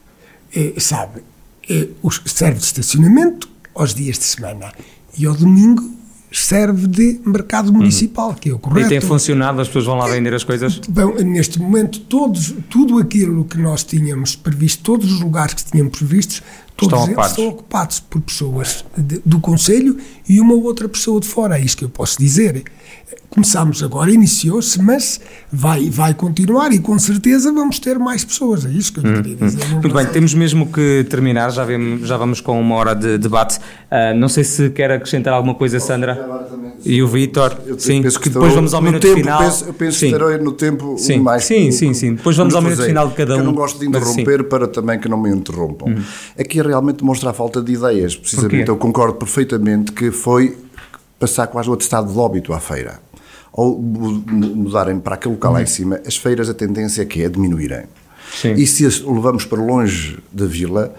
[0.54, 1.22] é, sabe,
[2.26, 4.72] serve de estacionamento aos dias de semana
[5.16, 5.98] e ao domingo
[6.32, 8.88] serve de mercado municipal, que é o E correto.
[8.88, 10.80] tem funcionado, as pessoas vão lá vender as coisas.
[10.88, 15.98] Bom, neste momento, todos, tudo aquilo que nós tínhamos previsto, todos os lugares que tínhamos
[15.98, 16.40] previstos,
[16.76, 17.30] todos Estão eles ocupados.
[17.32, 19.96] estão ocupados por pessoas de- do Conselho
[20.28, 21.58] e uma outra pessoa de fora.
[21.58, 22.62] É isto que eu posso dizer.
[23.30, 25.20] Começámos agora, iniciou-se, mas
[25.52, 28.66] vai, vai continuar e com certeza vamos ter mais pessoas.
[28.66, 29.64] É isso que eu lhe queria dizer.
[29.66, 33.18] Hum, Muito bem, temos mesmo que terminar, já, vemos, já vamos com uma hora de
[33.18, 33.60] debate.
[33.88, 36.28] Ah, não sei se quer acrescentar alguma coisa, Sandra.
[36.84, 37.56] E o Vítor.
[37.66, 39.38] Eu Sim, penso que que depois vamos ao minuto tempo, final.
[39.44, 40.08] Penso, eu penso Sim.
[40.08, 41.44] que estarei no tempo Sim, mais.
[41.44, 42.14] sim, sim, sim.
[42.16, 43.46] Depois vamos ao minuto final de cada Que Eu um.
[43.46, 45.94] não gosto de interromper para também que não me interrompam.
[46.38, 48.16] Aqui realmente demonstra a falta de ideias.
[48.16, 50.56] Precisamente, eu concordo perfeitamente que foi
[51.20, 52.98] passar quase o atestado de óbito à feira.
[53.52, 57.04] Ou mu- mu- mudarem para aquele local lá em cima, as feiras a tendência é
[57.04, 57.84] que é diminuírem.
[58.40, 58.52] Sim.
[58.54, 60.94] E se as levamos para longe da vila,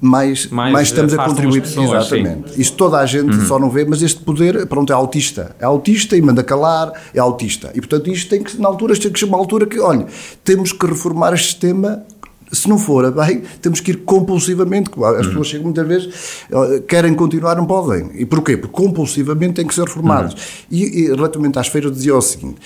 [0.00, 1.60] mais, Mais mais, estamos a contribuir.
[1.62, 2.16] pessoas, sim.
[2.20, 2.60] Exatamente.
[2.60, 3.46] Isto toda a gente Uhum.
[3.46, 5.56] só não vê, mas este poder, pronto, é autista.
[5.58, 7.70] É autista e manda calar, é autista.
[7.74, 10.06] E portanto isto tem que, na altura, tem que ser uma altura que, olha,
[10.44, 12.04] temos que reformar este sistema.
[12.52, 14.90] Se não for bem, temos que ir compulsivamente.
[15.18, 18.10] As pessoas chegam muitas vezes, eh, querem continuar, não podem.
[18.14, 18.56] E porquê?
[18.56, 20.34] Porque compulsivamente têm que ser reformados.
[20.34, 20.38] Uhum.
[20.70, 22.60] E, e relativamente às feiras, dizia o seguinte: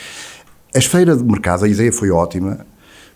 [0.75, 2.67] as feiras de mercado, a ideia foi ótima.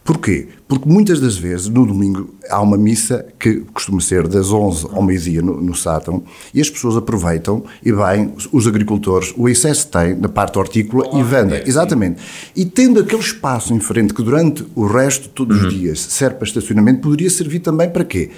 [0.02, 0.48] Porquê?
[0.66, 5.02] Porque muitas das vezes, no domingo, há uma missa que costuma ser das 11 ao
[5.02, 6.22] meio-dia no, no Sátão
[6.54, 11.22] e as pessoas aproveitam e bem, os- agricultores, o excesso têm na parte hortícola e
[11.22, 11.62] vendem.
[11.66, 12.20] Exatamente.
[12.56, 15.68] E tendo aquele espaço em frente que durante o resto, todos Uhum.
[15.68, 18.30] os dias, serve para estacionamento, poderia servir também para quê?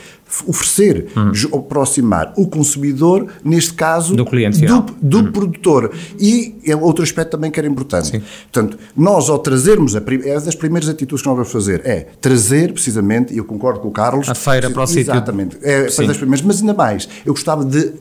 [0.47, 4.17] Oferecer, ju- aproximar o consumidor, neste caso, Uhum.
[4.17, 4.83] Do cliente final.
[5.01, 5.93] do, do produtor.
[6.19, 8.21] E é outro aspecto também que era importante.
[8.53, 12.73] Portanto, nós ao trazermos, a, é das primeiras atitudes que nós vamos fazer, é trazer
[12.73, 14.29] precisamente, e eu concordo com o Carlos...
[14.29, 15.13] A feira para o sítio.
[15.13, 15.57] Exatamente.
[15.63, 15.87] É,
[16.19, 17.93] primeiras, mas ainda mais, eu gostava de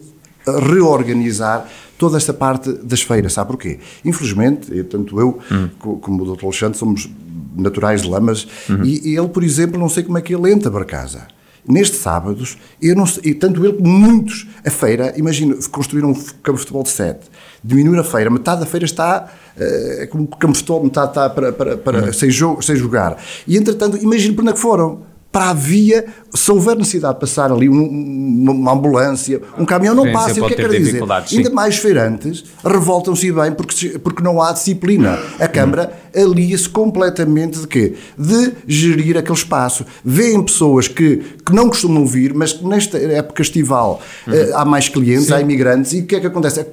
[0.67, 3.33] reorganizar toda esta parte das feiras.
[3.33, 3.77] Sabe porquê?
[4.03, 5.69] Infelizmente, tanto eu hum.
[6.01, 6.45] como o Dr.
[6.45, 7.07] Alexandre somos
[7.55, 8.83] naturais de Lamas uhum.
[8.83, 11.27] e ele, por exemplo, não sei como é que ele entra para casa.
[11.67, 16.53] Nestes sábados, eu não sei, tanto ele como muitos, a feira, imagina, construíram um campo
[16.53, 17.29] de futebol de sete,
[17.63, 21.29] diminuir a feira, metade da feira está eh, é como campo de futebol, metade está
[21.29, 22.13] para, para, para uhum.
[22.13, 23.17] sem, jogo, sem jogar.
[23.47, 25.01] E entretanto, imagino para onde é que foram
[25.31, 26.05] para a via,
[26.35, 30.53] se houver necessidade de passar ali um, uma ambulância, um caminhão não passa, o que
[30.53, 31.03] é que quer dizer?
[31.25, 31.37] Sim.
[31.37, 35.17] Ainda mais feirantes revoltam-se bem porque, porque não há disciplina.
[35.39, 37.93] A Câmara alia-se completamente de quê?
[38.17, 39.85] De gerir aquele espaço.
[40.03, 44.33] Vêem pessoas que, que não costumam vir, mas que nesta época estival uhum.
[44.53, 45.33] há mais clientes, Sim.
[45.33, 46.65] há imigrantes, e o que é que acontece?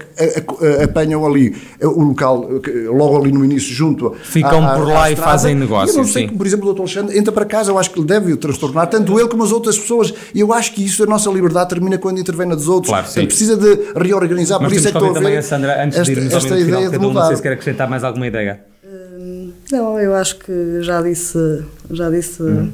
[0.83, 2.49] Apanham ali o local,
[2.87, 5.97] logo ali no início, junto Ficam por lá e fazem negócios.
[5.97, 6.81] Eu não sei, que, por exemplo, o Dr.
[6.81, 9.79] Alexandre entra para casa, eu acho que ele deve transtornar, tanto ele como as outras
[9.79, 10.13] pessoas.
[10.35, 12.91] E eu acho que isso, a nossa liberdade termina quando intervém na dos outros.
[12.91, 14.61] Claro, Portanto, precisa de reorganizar.
[14.61, 16.59] Mas por isso é que estou a ver a Sandra, antes esta, de irmos esta
[16.59, 17.21] ideia de mudar.
[17.21, 18.61] Não sei se quer acrescentar mais alguma ideia.
[18.85, 22.73] Hum, não, eu acho que já disse, já disse hum.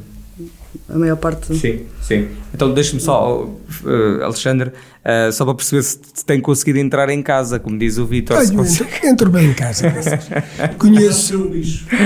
[0.89, 1.55] a maior parte.
[1.57, 2.29] Sim, sim.
[2.55, 4.73] Então deixe-me só, uh, Alexandre,
[5.09, 8.41] uh, só para perceber se tem conseguido entrar em casa, como diz o Vitor.
[8.43, 8.67] Entro,
[9.03, 9.91] entro bem em casa.
[10.79, 11.51] conheço,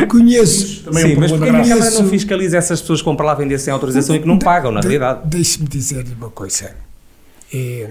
[0.08, 0.84] conheço.
[0.84, 3.34] Também sim, é um mas porque a Câmara não fiscaliza essas pessoas que compram lá
[3.34, 5.20] vender sem autorização e que não de, pagam, na de, realidade?
[5.24, 6.74] Deixe-me dizer-lhe uma coisa.
[7.52, 7.90] É,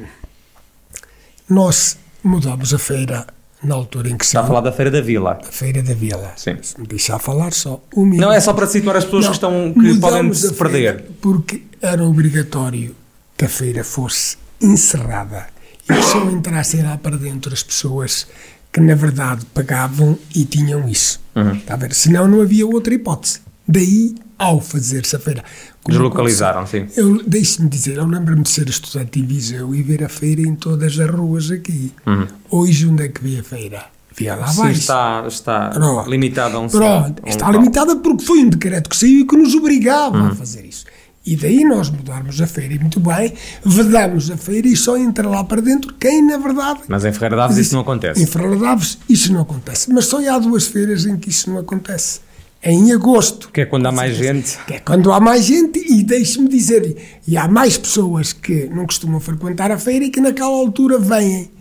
[1.50, 3.28] nós mudamos a feira
[3.64, 5.40] na altura em que Está a falar da Feira da Vila.
[5.48, 6.34] A Feira da Vila.
[6.36, 6.58] Sim.
[6.62, 8.22] Se me deixar falar só um minuto.
[8.22, 11.04] Não, é só para situar as pessoas não, que, estão, que podem se perder.
[11.22, 12.96] Porque era obrigatório
[13.38, 15.48] que a feira fosse encerrada
[15.90, 18.28] e que só entrassem lá para dentro as pessoas
[18.72, 21.20] que na verdade pagavam e tinham isso.
[21.36, 21.54] Uhum.
[21.54, 21.94] Está a ver?
[21.94, 23.42] Senão não havia outra hipótese.
[23.68, 25.44] Daí, ao fazer-se a feira.
[25.88, 26.88] Deslocalizaram, sim.
[26.96, 30.56] Eu, deixe-me dizer, eu lembro-me de ser estudante em Viseu e ver a feira em
[30.56, 31.92] todas as ruas aqui.
[32.06, 32.28] Uhum.
[32.50, 33.86] Hoje, onde é que vê a feira?
[34.18, 34.48] Via lá.
[34.48, 35.72] Sim, está, está
[36.08, 39.38] limitada a um Pronto, está um limitada porque foi um decreto que saiu e que
[39.38, 40.28] nos obrigava uhum.
[40.28, 40.86] a fazer isso.
[41.24, 45.30] E daí nós mudarmos a feira, e muito bem, vedamos a feira e só entra
[45.30, 46.82] lá para dentro quem, na verdade.
[46.88, 48.24] Mas em Ferreira Daves isso não acontece.
[48.24, 49.94] Em Ferreira Daves isso não acontece.
[49.94, 52.22] Mas só há duas feiras em que isso não acontece.
[52.64, 53.50] É em agosto.
[53.52, 54.58] Que é quando há mais gente.
[54.66, 56.96] Que é quando há mais gente, e deixe-me dizer,
[57.28, 61.52] e há mais pessoas que não costumam frequentar a feira e que naquela altura vêm.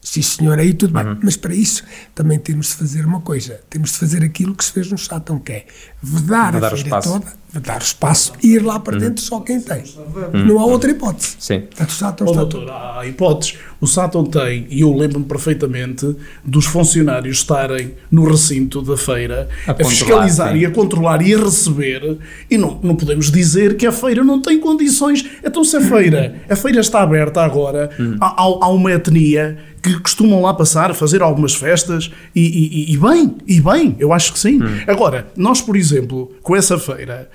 [0.00, 1.04] Sim, senhor, aí tudo uhum.
[1.04, 1.18] bem.
[1.22, 1.84] Mas para isso
[2.14, 3.60] também temos de fazer uma coisa.
[3.68, 5.66] Temos de fazer aquilo que se fez no Sátão, que é
[6.02, 9.00] vedar, vedar a feira toda, vedar o espaço e ir lá para uhum.
[9.00, 9.82] dentro só quem tem.
[9.96, 10.44] Uhum.
[10.46, 11.36] Não há outra hipótese.
[11.38, 11.60] Sim.
[11.60, 13.58] Portanto, o Sátão oh, está doutor, há hipóteses.
[13.80, 19.72] O Sátão tem, e eu lembro-me perfeitamente, dos funcionários estarem no recinto da feira a,
[19.72, 20.58] a fiscalizar sim.
[20.58, 22.18] e a controlar e a receber,
[22.50, 25.24] e não, não podemos dizer que a feira não tem condições.
[25.42, 28.16] Então, se a feira, a feira está aberta agora, hum.
[28.20, 33.36] há, há uma etnia que costumam lá passar, fazer algumas festas e, e, e, bem,
[33.46, 34.62] e bem, eu acho que sim.
[34.62, 34.80] Hum.
[34.86, 37.30] Agora, nós, por exemplo, com essa feira,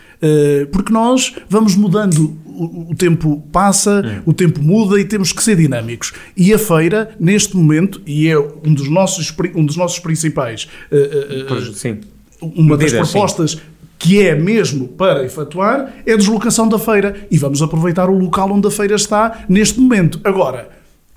[0.71, 6.13] porque nós vamos mudando, o, tempo passa, o tempo muda e temos que ser dinâmicos.
[6.37, 10.67] E a feira, neste momento, e é um dos nossos, um dos nossos principais.
[10.91, 11.99] Uh, uh, sim.
[12.41, 13.59] Uma das propostas sim
[14.03, 17.15] que é mesmo para efetuar, é a deslocação da feira.
[17.31, 20.19] E vamos aproveitar o local onde a feira está neste momento.
[20.25, 20.67] Agora,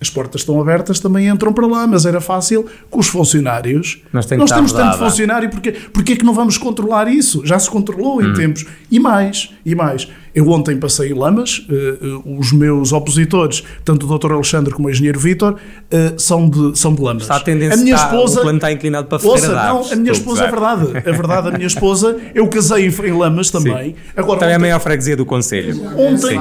[0.01, 4.03] as portas estão abertas, também entram para lá, mas era fácil com os funcionários.
[4.13, 7.45] Nós temos tanto funcionário, porque, porque é que não vamos controlar isso?
[7.47, 8.35] Já se controlou em hum.
[8.35, 8.67] tempos.
[8.91, 10.09] E mais, e mais.
[10.37, 14.33] Eu ontem passei em Lamas, uh, uh, os meus opositores, tanto o Dr.
[14.33, 17.23] Alexandre como o engenheiro Vítor, uh, são, de, são de Lamas.
[17.23, 20.13] Está a tendência, a minha esposa, o plano está inclinado para Ferreira Não, a minha
[20.13, 23.97] esposa, é verdade, é verdade, a minha esposa, eu casei em, em Lamas também.
[24.15, 25.81] Agora, também ontem, é a maior freguesia do Conselho.
[25.97, 26.39] Ontem,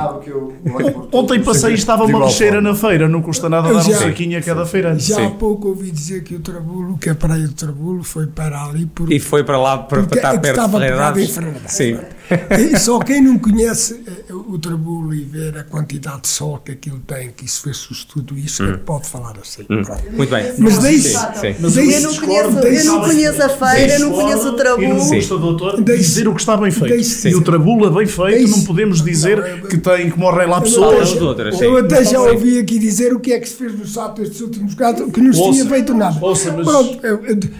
[1.14, 4.38] ontem passei e estava uma lixeira na feira, não custa nada dar já, um saquinho
[4.38, 5.00] a cada feira.
[5.00, 5.26] Já Sim.
[5.28, 8.88] há pouco ouvi dizer que o Trabulo, que a praia do Trabulo, foi para ali.
[8.88, 10.68] Por, e foi para lá para, para estar perto
[11.14, 11.98] de Ferreira Sim.
[12.80, 17.00] Só quem não conhece eh, o Trabulo e ver a quantidade de sol que aquilo
[17.00, 18.80] tem, que isso fez tudo isso, hum.
[18.86, 19.64] pode falar assim.
[19.70, 19.82] Hum.
[20.12, 20.54] Muito bem.
[20.58, 21.14] Mas deixe.
[21.60, 24.84] Mas eu, não conheço, eu não conheço a feira, eu não conheço o Trabulo.
[24.84, 27.28] E não custa, doutor, dizer o que está bem feito.
[27.28, 31.16] E o Trabulo é bem feito, não podemos dizer que, tem, que morrem lá pessoas.
[31.62, 34.42] Eu até já ouvi aqui dizer o que é que se fez no Sato estes
[34.42, 36.20] últimos casos, que não se tinha feito nada.
[36.20, 37.00] Pronto,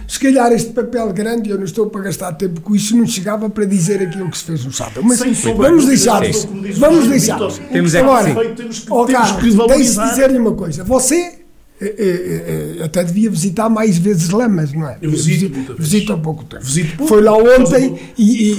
[0.08, 3.48] se calhar este papel grande, eu não estou para gastar tempo com isso, não chegava
[3.48, 5.02] para dizer aquilo que se fez no Sato.
[5.02, 5.20] Mas
[5.56, 6.48] vamos deixar isso.
[6.78, 7.38] Vamos deixar.
[7.72, 10.02] Temos é Agora, temos que, oh, temos que valorizar.
[10.04, 10.84] Deixe dizer-lhe uma coisa.
[10.84, 11.46] Você
[11.78, 14.96] é, é, é, até devia visitar mais vezes Lamas, não é?
[15.02, 16.64] Eu visito, visito há pouco tempo.
[16.64, 18.58] Visito Foi lá ontem e, e,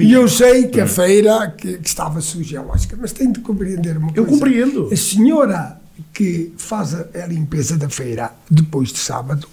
[0.00, 3.96] e, eu sei que a feira que, que estava suja, lógica, mas tem de compreender
[3.96, 4.20] uma eu coisa.
[4.20, 4.90] Eu compreendo.
[4.92, 5.80] A senhora
[6.12, 9.48] que faz a, a limpeza da feira depois de sábado,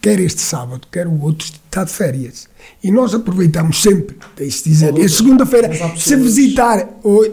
[0.00, 2.48] quer este sábado, quer o outro, está de férias.
[2.82, 6.88] E nós aproveitamos sempre, deixe dizer, a segunda-feira, se visitar,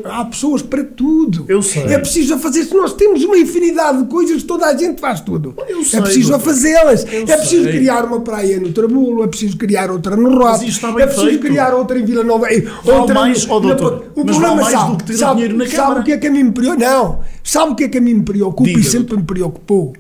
[0.05, 1.45] há pessoas para tudo.
[1.47, 1.83] Eu sei.
[1.85, 5.21] É preciso a fazer, se nós temos uma infinidade de coisas, toda a gente faz
[5.21, 5.55] tudo.
[5.67, 6.53] Eu sei, é preciso a doutor.
[6.53, 7.05] fazê-las.
[7.05, 7.71] É preciso sei.
[7.71, 11.39] criar uma praia no Trabulo, é preciso criar outra no Rote, é preciso feito.
[11.41, 12.47] criar outra em Vila Nova.
[12.85, 16.27] outra mais, no- ó, na- doutor, o problema sabe, sabe, sabe o que é que
[16.27, 16.85] a mim me preocupa?
[16.85, 17.19] Não.
[17.43, 19.93] Sabe o que é que a mim me preocupa e sempre me preocupou?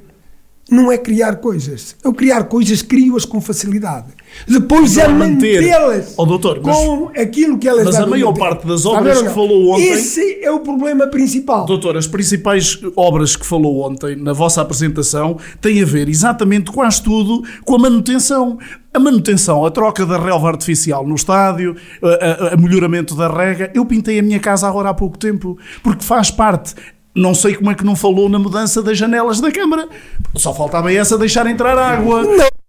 [0.71, 1.95] Não é criar coisas.
[2.03, 4.07] Eu criar coisas, crio-as com facilidade.
[4.47, 8.39] Depois é é mantê-las Ó, doutor, mas- com aquilo que elas mas a maior manter.
[8.39, 11.65] parte das obras que falou ontem- Esse é o problema principal.
[11.65, 17.03] Doutor, as principais obras que falou ontem na vossa apresentação têm a ver exatamente quase
[17.03, 18.57] tudo com a manutenção.
[18.93, 23.71] A manutenção, a troca da relva artificial no estádio, a, a- a melhoramento da rega.
[23.73, 26.73] Eu pintei a minha casa agora há pouco tempo, porque faz parte.
[27.15, 29.87] Não sei como é que não falou na mudança das janelas da Câmara.
[30.35, 32.23] Só faltava essa deixar entrar água.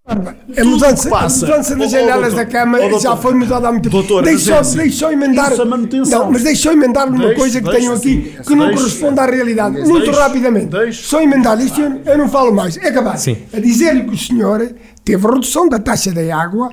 [0.06, 0.14] A
[0.56, 1.46] Tudo mudança, passa.
[1.46, 3.00] a mudança das janelas doutor, da Câmara doutor.
[3.00, 3.96] já foi mudada há muito tempo.
[3.96, 5.50] Doutor, deixou, é assim, deixou emendar.
[5.50, 6.24] isso é manutenção.
[6.26, 8.42] Não, mas deixou emendar numa Deixe, coisa que tenho aqui sim.
[8.46, 8.82] que não Deixe.
[8.82, 9.76] corresponde à realidade.
[9.76, 9.88] Deixe.
[9.90, 10.66] Muito rapidamente.
[10.66, 11.02] Deixe.
[11.04, 12.76] Só emendar isto eu, eu não falo mais.
[12.76, 13.16] É acabar.
[13.16, 13.38] Sim.
[13.50, 16.70] A dizer-lhe que o senhor teve redução da taxa da água,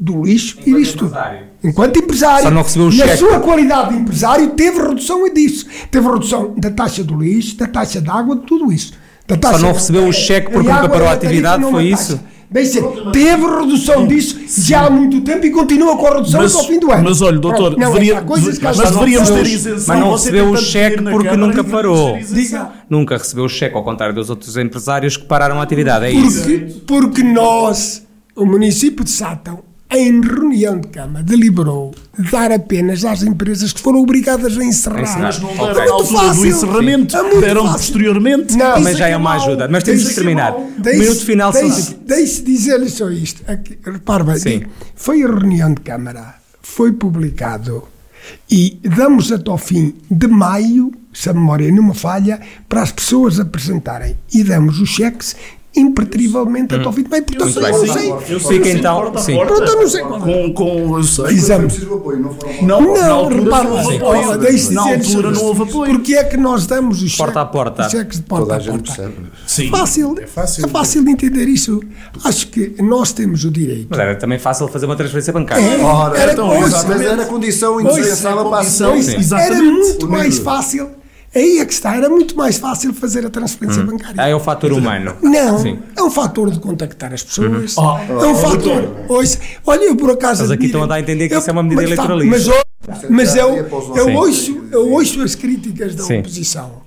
[0.00, 1.18] do lixo e disto tudo.
[1.62, 2.44] Enquanto empresário.
[2.44, 3.18] Só não recebeu o e a cheque.
[3.18, 5.66] sua qualidade de empresário teve redução disso.
[5.90, 8.94] Teve redução da taxa do lixo, da taxa de água, de tudo isso.
[9.28, 12.16] Da taxa não recebeu o cheque porque nunca parou a atividade, não foi isso?
[12.16, 12.30] taxa.
[12.52, 12.82] Deixa,
[13.12, 16.68] teve redução disso já há muito tempo e continua com a redução Mas, até ao
[16.68, 17.04] fim do ano.
[17.04, 19.84] mas olha, doutor, Pronto, não, deveria- há coisas que mas vezes deveríamos ter isenção.
[19.94, 22.18] Mas não recebeu o cheque na porque nunca parou.
[22.18, 22.72] Diga.
[22.88, 26.06] Nunca recebeu o cheque, ao contrário dos outros empresários que pararam a atividade.
[26.06, 26.40] É isso.
[26.42, 26.58] Porque,
[26.88, 28.04] porque nós,
[28.34, 29.60] o município de Sátão,
[29.92, 31.92] em reunião de Câmara, deliberou
[32.30, 35.02] dar apenas às empresas que foram obrigadas a encerrar.
[35.02, 35.20] encerrar.
[35.22, 36.46] Mas não deram É na muito altura do fácil.
[36.46, 37.78] encerramento, É deram fácil.
[37.78, 38.56] posteriormente.
[38.56, 39.68] Não, Também isso já que é uma ajuda.
[39.68, 40.54] Mas temos de que é terminar.
[40.54, 43.42] O minuto final deixe, deixe dizer-lhe só isto.
[43.50, 44.62] Aqui, repare bem, Sim.
[44.94, 47.82] foi a reunião de Câmara, foi publicado
[48.50, 52.38] e damos até ao fim de maio, se a memória não me falha,
[52.68, 55.34] para as pessoas apresentarem e damos os cheques
[55.76, 57.22] impertrivelmente até ao fim de maio.
[57.24, 57.72] Portanto, eu bem.
[57.72, 58.10] não sei.
[58.34, 59.34] Eu sei Fica que então- porta a sim.
[59.36, 60.02] porta, Pronto, eu não sei.
[60.02, 61.24] Com, com, eu sei.
[61.26, 61.68] Exame.
[62.62, 65.92] não Não, Não, repara, não deixe Na altura só não houve apoio.
[65.94, 67.88] Porque é que nós damos os Porta cheques, a porta.
[67.88, 69.02] cheques de porta Toda a a gente porta?
[69.02, 69.26] percebe.
[69.46, 70.64] Sim, Fácil, é fácil.
[70.64, 71.80] é fácil de entender isso.
[72.24, 73.86] Acho que nós temos o direito.
[73.90, 75.62] Mas era também fácil fazer uma transferência bancária.
[75.64, 79.34] É, Ora, era, então, mas era condição indispensável para a sim.
[79.34, 80.90] era muito mais fácil.
[81.34, 84.16] Aí é que está, era muito mais fácil fazer a transferência bancária.
[84.18, 85.14] Ah, é o fator humano.
[85.22, 85.78] Não, Sim.
[85.96, 87.76] é um fator de contactar as pessoas.
[87.78, 88.96] Oh, é um fator.
[89.08, 90.42] Ouça, olha, eu por acaso.
[90.42, 91.90] Mas aqui admiro- estão a dar a entender que eu- isso é uma medida mas,
[91.94, 92.64] sabe, eleitoralista.
[92.88, 96.18] Mas, eu- mas eu, eu, ouço, eu ouço as críticas da Sim.
[96.18, 96.82] oposição.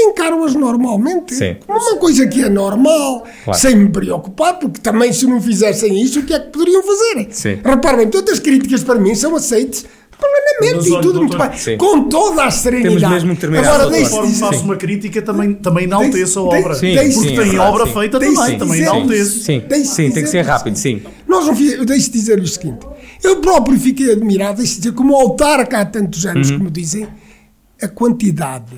[0.00, 1.34] Encaro-as normalmente.
[1.34, 1.56] Sim.
[1.68, 3.60] Uma coisa que é normal, Claro.
[3.60, 7.28] sem me preocupar, porque também se não fizessem isso, o que é que poderiam fazer?
[7.30, 7.58] Sim.
[7.64, 9.84] Reparem, todas as críticas para mim são aceites
[10.18, 11.56] plenamente Mas e tudo muito bem.
[11.56, 11.76] sim.
[11.76, 12.96] Com toda a serenidade.
[12.98, 16.50] Temos mesmo que terminar, Agora, deixe Conforme dizer- faço uma crítica, também, também enalteço a
[16.50, 16.74] Tem- obra.
[16.74, 19.42] Sim, Deixe- Porque sim, tem é obra feita Deixe também, também dizer- enalteço.
[19.42, 21.02] Sim, Deixe sim, tem que ser rápido, sim.
[21.26, 22.86] Nós não fiz, dizer o seguinte:
[23.22, 26.58] eu próprio fiquei admirado, deixo dizer, como autarca há tantos anos, Uhum.
[26.58, 27.08] como dizem,
[27.82, 28.72] a quantidade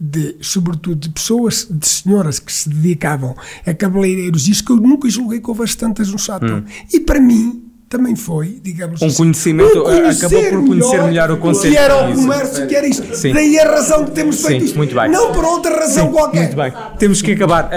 [0.00, 3.36] de, sobretudo, de pessoas, de senhoras que se dedicavam
[3.66, 6.64] a cabeleireiros, isso que eu nunca julguei que houvesse tantas no Sátão.
[6.92, 7.64] E para mim.
[7.90, 12.14] Também foi, digamos Um assim, conhecimento, acabou por conhecer melhor o conceito Que era o
[12.14, 13.16] comércio, que era isto.
[13.16, 13.32] Sim.
[13.32, 14.76] Daí a razão que temos feito Sim, isto.
[14.76, 15.10] muito bem.
[15.10, 16.42] Não por outra razão qualquer.
[16.44, 16.72] Muito bem.
[17.00, 17.68] Temos que acabar.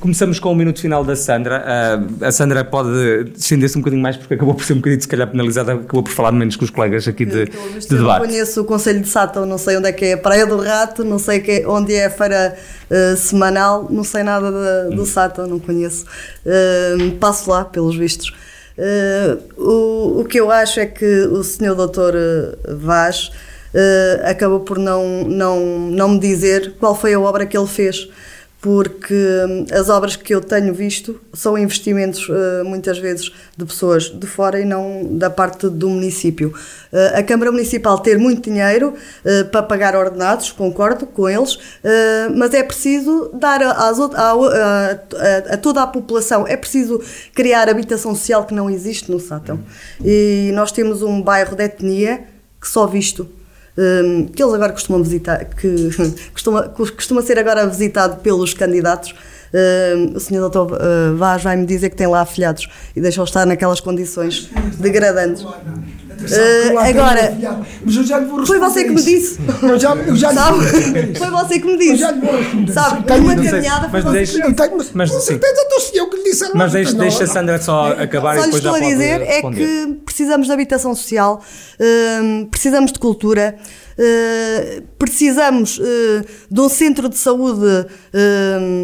[0.00, 1.62] Começamos com o minuto final da Sandra.
[1.66, 5.06] Ah, a Sandra pode descender-se um bocadinho mais porque acabou por ser um bocadinho, se
[5.08, 7.58] calhar, penalizada, acabou por falar menos com os colegas aqui de, de eu
[7.90, 8.26] não debate.
[8.28, 11.04] conheço o Conselho de Sátão, não sei onde é que é a Praia do Rato,
[11.04, 12.56] não sei que é- onde é a feira
[12.88, 16.06] eh, semanal, não sei nada da- do Sátão, não conheço.
[16.46, 18.32] Eh, passo lá, pelos vistos.
[18.82, 23.30] Eh, o, o que eu acho é que o senhor doutor eh, Vaz
[23.74, 28.08] eh, acabou por não, não, não me dizer qual foi a obra que ele fez
[28.60, 34.04] porque hum, as obras que eu tenho visto são investimentos eh, muitas vezes de pessoas
[34.10, 36.52] de fora e não da parte do município.
[36.92, 38.92] Eh, a Câmara Municipal ter muito dinheiro
[39.24, 41.58] eh, para pagar ordenados, concordo com eles,
[42.36, 47.00] mas é preciso dar a- às a, a- a- a toda a população, é preciso
[47.34, 49.58] criar habitação social que não existe no Sátão.
[50.04, 52.24] E nós temos um bairro de etnia
[52.60, 53.26] que só visto
[53.76, 55.90] um, que eles agora costumam visitar, que
[56.32, 59.14] costuma, costuma ser agora visitado pelos candidatos.
[59.52, 63.44] Um, o senhor doutor uh, Vaz vai-me dizer que tem lá afilhados e deixou estar
[63.44, 64.48] naquelas condições
[64.78, 65.44] degradantes.
[66.22, 67.38] Uh, agora,
[67.84, 69.38] mas eu já lhe vou foi você que me disse.
[69.62, 70.58] Eu já, eu já Sabe?
[71.18, 71.90] Foi você que me disse.
[71.92, 72.72] Eu já lhe vou responder.
[72.72, 73.04] Sabe?
[73.04, 74.62] Tenho- Uma Mas caminhada foi mas você deixe- que me Eu disse.
[74.68, 75.54] tenho, mas, Mas, com certeza,
[75.94, 78.70] eu que lhe disse Mas deixa, deixa a Sandra só acabar Só e depois já
[78.70, 79.56] estou a pode dizer é responder.
[79.86, 81.42] que precisamos de habitação social,
[82.22, 83.56] hum, precisamos de cultura,
[83.98, 87.86] hum, precisamos hum, de um centro de saúde.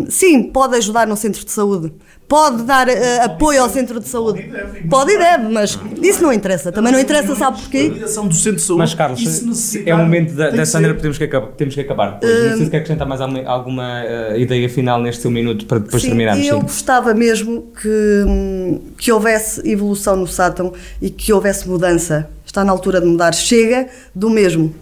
[0.08, 1.92] sim, pode ajudar no centro de saúde.
[2.28, 4.50] Pode dar eh, apoio ao centro de saúde.
[4.90, 6.72] Pode e deve, mas isso não interessa.
[6.72, 7.88] Também não interessa, sabe A porquê?
[7.88, 8.78] do centro de saúde.
[8.80, 11.80] Mas, Carlos, e é o momento da, tem da que temos que, acabar, temos que
[11.80, 12.18] acabar.
[12.18, 12.50] Depois.
[12.50, 15.78] Não sei se quer acrescentar mais alguma, alguma, eh, ideia final neste seu minuto para
[15.78, 16.44] depois Sim, terminarmos.
[16.44, 16.62] eu sim.
[16.62, 22.28] gostava mesmo que, hum, que houvesse evolução no Sátão e que houvesse mudança.
[22.44, 23.34] Está na altura de mudar.
[23.34, 24.74] Chega do mesmo.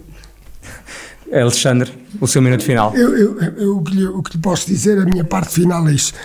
[1.31, 1.91] Alexandre,
[2.21, 2.95] o seu minuto final.
[2.95, 5.87] Eu, eu, eu, o, que lhe, o que lhe posso dizer, a minha parte final
[5.87, 6.17] é isto.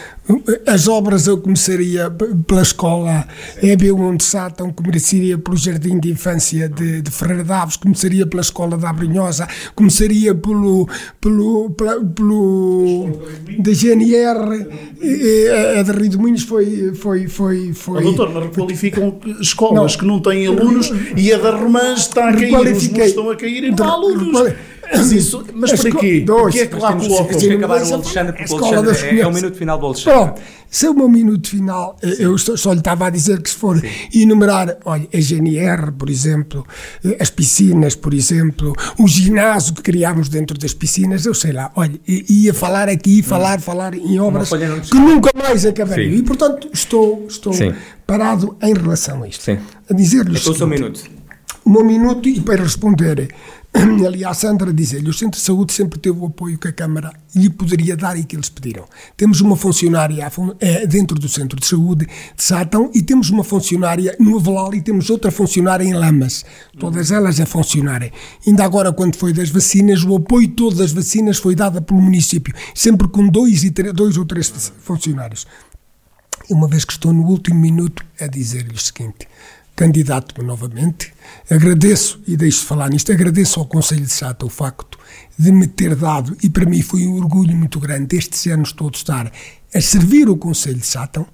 [0.66, 2.11] As obras eu começaria
[2.47, 3.27] pela escola.
[3.62, 8.77] EB1 de Sátão, começaria pelo Jardim de Infância de, de Ferreira Daves, começaria pela escola
[8.77, 10.89] da Abrunhosa, começaria pelo,
[11.20, 13.20] pelo, pela- pelo
[13.59, 14.66] da GNR,
[15.01, 15.48] e
[15.78, 18.02] a de Rio de Moinhos foi, foi, foi, foi.
[18.02, 19.98] Doutor, mas requalificam escolas Não.
[20.01, 23.65] que não têm alunos e a da Romãs está a cair, os estão a cair
[23.65, 24.52] e não há alunos.
[24.93, 26.21] Mas, isso, mas co- quê?
[26.21, 26.55] dois.
[26.55, 27.39] O que é que lá Temos, colocam?
[27.39, 30.12] que acabar o Alexandre, porque o Alexandre é, é o minuto final do Alexandre.
[30.19, 33.41] Pronto, se é o meu minuto final, eh, eu só, só lhe estava a dizer
[33.41, 33.81] que se for
[34.15, 36.67] enumerar, olha, a GNR, por exemplo,
[37.05, 41.71] eh, as piscinas, por exemplo, o ginásio que criámos dentro das piscinas, eu sei lá,
[41.77, 44.49] olha, ia falar aqui, falar, falar em obras
[44.91, 46.12] que nunca mais acabariam.
[46.12, 46.19] Sim.
[46.19, 47.73] E, portanto, estou, estou Sim.
[48.07, 49.45] parado em relação a isto.
[49.45, 49.59] Sim.
[49.89, 51.11] A dizer-lhe o Então o seu seguinte, minuto.
[51.65, 53.29] o meu minuto e para responder
[54.05, 57.13] ali à Sandra dizer-lhe o Centro de Saúde sempre teve o apoio que a Câmara
[57.35, 58.85] lhe poderia dar e que eles pediram.
[59.17, 64.17] Temos uma funcionária eh, dentro do Centro de Saúde de Sátão e temos uma funcionária
[64.19, 66.45] no Avelal e temos outra funcionária em Lamas.
[66.79, 68.11] Todas elas a funcionarem.
[68.45, 72.53] Ainda agora, quando foi das vacinas, o apoio todo das vacinas foi dado pelo município,
[72.75, 75.47] sempre com dois, e dois ou três funcionários.
[76.49, 79.29] E uma vez que estou no último minuto, a dizer-lhe o seguinte:
[79.85, 81.11] candidato-me novamente,
[81.51, 84.98] agradeço, e deixo de falar nisto, agradeço ao Conselho de Sata o facto
[85.39, 89.01] de me ter dado, e para mim foi um orgulho muito grande estes anos todos
[89.01, 89.32] estar
[89.74, 91.27] a servir o Conselho de Sátão,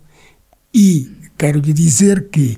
[0.73, 2.57] e quero lhe dizer que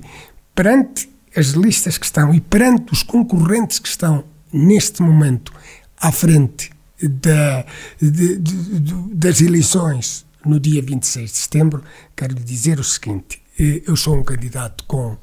[0.53, 5.51] perante as listas que estão e perante os concorrentes que estão neste momento
[5.99, 6.69] à frente
[7.01, 7.65] da,
[7.99, 11.83] de- de- de- das eleições no dia 26 de setembro,
[12.15, 15.17] quero lhe dizer o seguinte: eh, eu sou um candidato com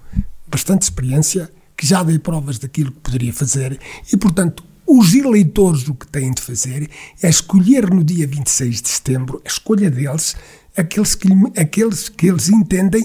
[0.48, 3.78] bastante experiência, que já dei provas daquilo que poderia fazer
[4.12, 6.88] e, portanto, os eleitores o que têm de fazer
[7.22, 10.36] é escolher no dia 26 de setembro, a escolha deles,
[10.76, 11.28] aqueles que,
[11.58, 13.04] aqueles que eles entendem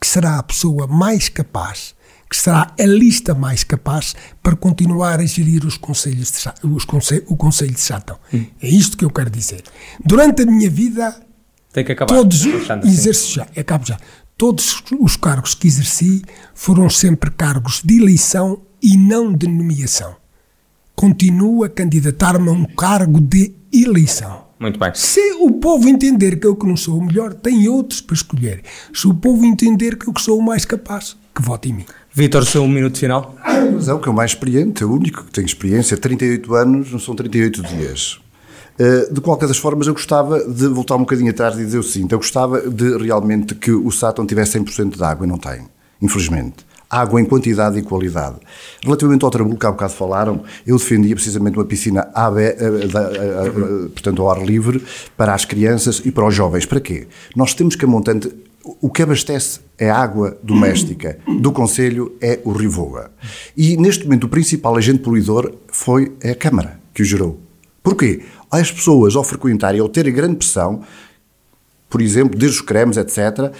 [0.00, 1.94] que será a pessoa mais capaz,
[2.30, 7.24] que será a lista mais capaz para continuar a gerir os conselhos de, os conse-
[7.26, 8.18] o Conselho de Sátão.
[8.32, 9.62] É isto que eu quero dizer.
[10.02, 11.14] Durante a minha vida,
[11.72, 12.14] Tem que acabar.
[12.14, 12.94] todos Alexandre, sim.
[12.94, 13.98] exerci já, acabo já.
[14.40, 16.22] Todos os cargos que exerci
[16.54, 20.16] foram sempre cargos de eleição e não de nomeação.
[20.94, 24.46] Continuo a candidatar-me a um cargo de eleição.
[24.58, 24.92] Muito bem.
[24.94, 28.62] Se o povo entender que eu que não sou o melhor, tem outros para escolher.
[28.94, 31.84] Se o povo entender que eu que sou o mais capaz, que vote em mim.
[32.10, 33.36] Vítor, o seu minuto final.
[33.74, 35.98] Mas é o que o mais experiente, é o único que tem experiência.
[35.98, 38.18] 38 anos, não são 38 dias.
[38.80, 41.82] Uh, De qualquer das formas, eu gostava de voltar um bocadinho atrás e dizer o
[41.82, 45.66] seguinte: eu gostava de realmente que o Sátão tivesse 100% de água e não tem,
[46.00, 46.64] infelizmente.
[46.88, 48.36] Água em quantidade e qualidade.
[48.82, 52.64] Relativamente ao Trambulo, que há bocado falaram, eu defendia precisamente uma piscina AB, eh, eh,
[52.64, 54.82] eh, portanto, ao ar livre,
[55.16, 56.66] para as crianças e para os jovens.
[56.66, 57.06] Para quê?
[57.36, 58.32] Nós temos que a montante.
[58.80, 63.10] O que abastece é água doméstica do Conselho é o Rio Voga.
[63.56, 67.38] E neste momento o principal agente poluidor foi a Câmara que o gerou.
[67.82, 68.22] Porquê?
[68.50, 70.82] As pessoas ao frequentarem, ao terem grande pressão,
[71.88, 73.52] por exemplo, desde os cremes, etc.,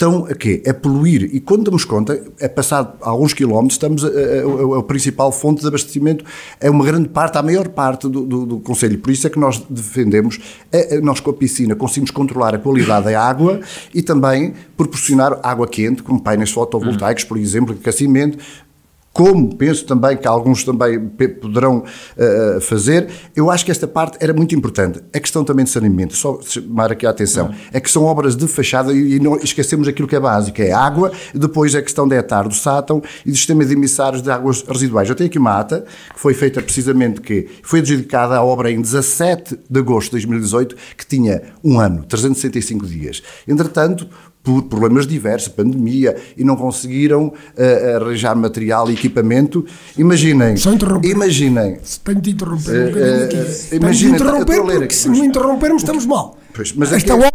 [0.00, 0.62] estão a quê?
[0.66, 1.28] A poluir.
[1.34, 5.60] E quando damos conta, é passado alguns quilómetros, estamos a, a, a, a principal fonte
[5.60, 6.24] de abastecimento,
[6.58, 8.98] é uma grande parte, a maior parte do, do, do Conselho.
[8.98, 10.40] Por isso é que nós defendemos,
[11.02, 13.60] nós com a piscina conseguimos controlar a qualidade da água
[13.94, 18.38] e também proporcionar água quente, como painéis fotovoltaicos, por exemplo, aquecimento,
[19.12, 21.00] como penso também que alguns também
[21.40, 25.00] poderão uh, fazer, eu acho que esta parte era muito importante.
[25.12, 28.46] A questão também de saneamento, só chamar aqui a atenção, é que são obras de
[28.46, 32.46] fachada e, não esquecemos aquilo que é básico, é água, depois a questão da etar
[32.46, 35.08] do sátão e do sistema de emissários de águas residuais.
[35.08, 35.84] Eu tenho aqui uma ata
[36.14, 40.76] que foi feita precisamente que foi adjudicada a obra em 17 de agosto de 2018,
[40.96, 43.22] que tinha um ano, 365 dias.
[43.46, 44.08] Entretanto,
[44.42, 49.64] por problemas diversos, pandemia, e não conseguiram uh, arranjar material e equipamento.
[49.98, 50.56] Imaginem.
[50.56, 51.10] Só interromper.
[51.10, 51.78] Imaginem.
[52.04, 53.36] Tenho de interromper aqui.
[53.36, 56.38] Uh, imaginem, interromper, porque se não interrompermos estamos mal.
[56.54, 57.30] Pois, mas Esta aqui,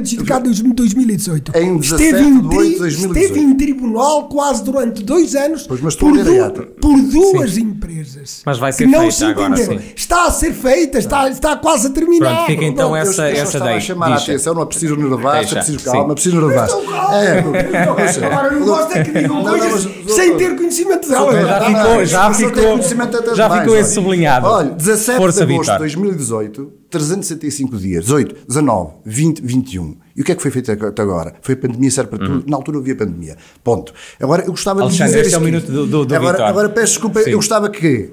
[0.00, 1.52] Justificado em 2018.
[1.56, 3.18] Em 17 esteve, em, de 8 de 2018.
[3.18, 6.62] esteve em tribunal quase durante dois anos Pois, por, a a ata.
[6.80, 8.42] por duas empresas.
[8.44, 9.78] Mas vai ser que não feita se agora, entenderam.
[9.82, 9.88] sim.
[9.96, 12.34] Está a ser feita, está, está quase a terminar.
[12.34, 13.80] Pronto, fica então Não, eu- essa, eu só essa estava a daí.
[13.80, 14.32] chamar a Deixa.
[14.32, 15.84] atenção, não é preciso nervar, é preciso sim.
[15.84, 16.68] calma, é preciso nervar.
[16.68, 16.82] Então.
[17.12, 21.34] É, Agora não gosto é que digam coisas sem ter conhecimento delas.
[21.34, 24.46] Já ficou- já eu ficou- já ficou esse sublinhado.
[24.46, 25.78] Olha, 17 Força, de agosto de Vítor.
[25.78, 29.96] 2018, 365 dias, 18, 19, 20, 21.
[30.16, 31.34] E o que é que foi feito até agora?
[31.42, 32.44] Foi a pandemia, serve para tudo.
[32.48, 33.36] Na altura havia pandemia.
[33.62, 33.92] Ponto.
[34.20, 35.26] Agora, eu gostava Alexandre, de dizer.
[35.26, 37.30] este é o minuto do- do- do agora, agora peço desculpa, Sim.
[37.30, 38.10] eu gostava que.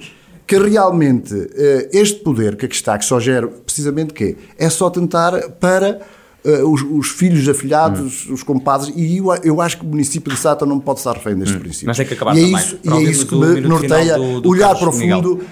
[0.48, 4.36] Que realmente eh, este poder que aqui está, que só gera precisamente quê?
[4.60, 6.02] É só tentar para
[6.44, 8.34] eh, os, os filhos afilhados, Hum.
[8.36, 11.36] os compadres, e eu, eu acho que o município de Sátão não pode estar refém
[11.36, 11.86] deste princípio.
[11.86, 11.90] Hum.
[11.90, 14.42] Mas tem que acabar e é também, isso, e é isso que me norteia do-
[14.42, 14.92] do olhar Carlos para o
[15.24, 15.44] fundo,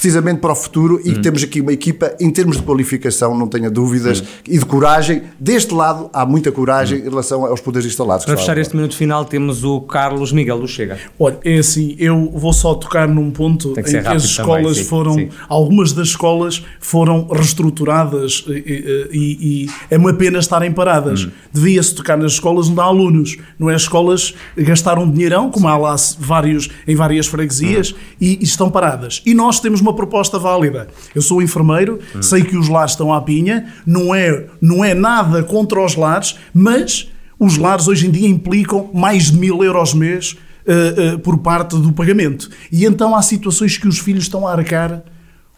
[0.00, 1.14] precisamente para o futuro, e Hum.
[1.14, 4.24] que temos aqui uma equipa, em termos de qualificação, não tenha dúvidas, Hum.
[4.48, 5.24] e de coragem.
[5.38, 8.24] Deste lado, há muita coragem em relação aos poderes instalados.
[8.24, 10.96] Para fechar este minuto final, temos o Carlos Miguel do Chega.
[11.18, 14.74] Olha, é assim, eu vou só tocar num ponto que em que as escolas também,
[14.74, 15.28] sim, foram, sim.
[15.50, 17.26] algumas das escolas foram
[17.70, 21.24] reestruturadas e, e- e- e é uma pena estarem paradas.
[21.24, 21.30] Hum.
[21.52, 23.74] Devia-se tocar nas escolas onde há alunos, não é?
[23.74, 27.96] As escolas gastaram dinheirão, como há lá vários, em várias freguesias, Hum.
[28.20, 29.20] e, e estão paradas.
[29.26, 30.88] E nós temos uma proposta válida.
[31.14, 32.22] Eu sou enfermeiro, Hum.
[32.22, 36.36] sei que os lares estão à pinha, não é, não é nada contra os lares,
[36.52, 37.08] mas
[37.38, 40.36] os lares hoje em dia implicam mais de mil euros mês
[40.66, 42.50] uh, uh, por parte do pagamento.
[42.70, 45.02] E então há situações que os filhos estão a arcar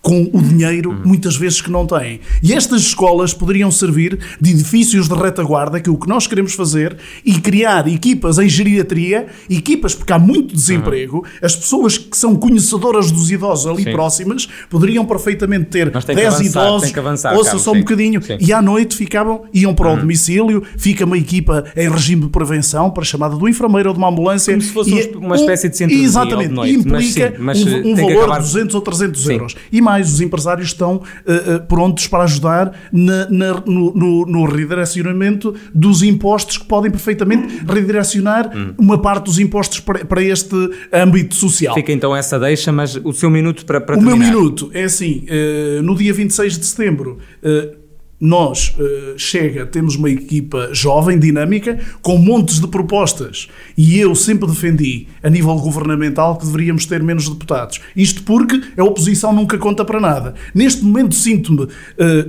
[0.03, 2.19] com o dinheiro, muitas vezes que não têm.
[2.43, 6.55] E estas escolas poderiam servir de edifícios de retaguarda, que é o que nós queremos
[6.55, 12.35] fazer, e criar equipas em geriatria, equipas, porque há muito desemprego, as pessoas que são
[12.35, 13.93] conhecedoras dos idosos ali Sim.
[13.93, 17.75] próximas poderiam perfeitamente ter Mas tem que 10 avançar, idosos, avançar, ouça Carlos, só um
[17.75, 17.81] sim.
[17.81, 18.39] bocadinho, Sim.
[18.41, 22.91] e à noite ficavam, iam para o domicílio, fica uma equipa em regime de prevenção,
[22.91, 24.53] para a chamada do enfermeiro ou de uma ambulância.
[24.53, 27.05] Como se fosse e um- uma espécie de centro de dia Exatamente, de noite, mas
[27.05, 29.33] implica sim, mas, um, um valor acabar- de 200 ou 300 Sim.
[29.35, 29.55] euros.
[29.71, 35.55] E mais, os empresários estão eh, prontos para ajudar na- na- no, no- no redirecionamento
[35.75, 38.75] dos impostos que podem perfeitamente redirecionar Hum.
[38.79, 40.55] uma parte dos impostos para, para este
[40.93, 41.75] âmbito social.
[41.75, 44.35] Fica então essa deixa, mas o seu minuto para, para O meu terminar.
[44.35, 47.19] minuto é assim: eh, no dia 26 de setembro.
[47.43, 47.77] eh,
[48.25, 53.49] nós, eh, Chega, temos uma equipa jovem, dinâmica, com montes de propostas.
[53.77, 57.81] E eu sempre defendi, a nível governamental, que deveríamos ter menos deputados.
[57.97, 60.35] Isto porque a oposição nunca conta para nada.
[60.55, 61.67] Neste momento sinto-me
[61.99, 62.29] eh,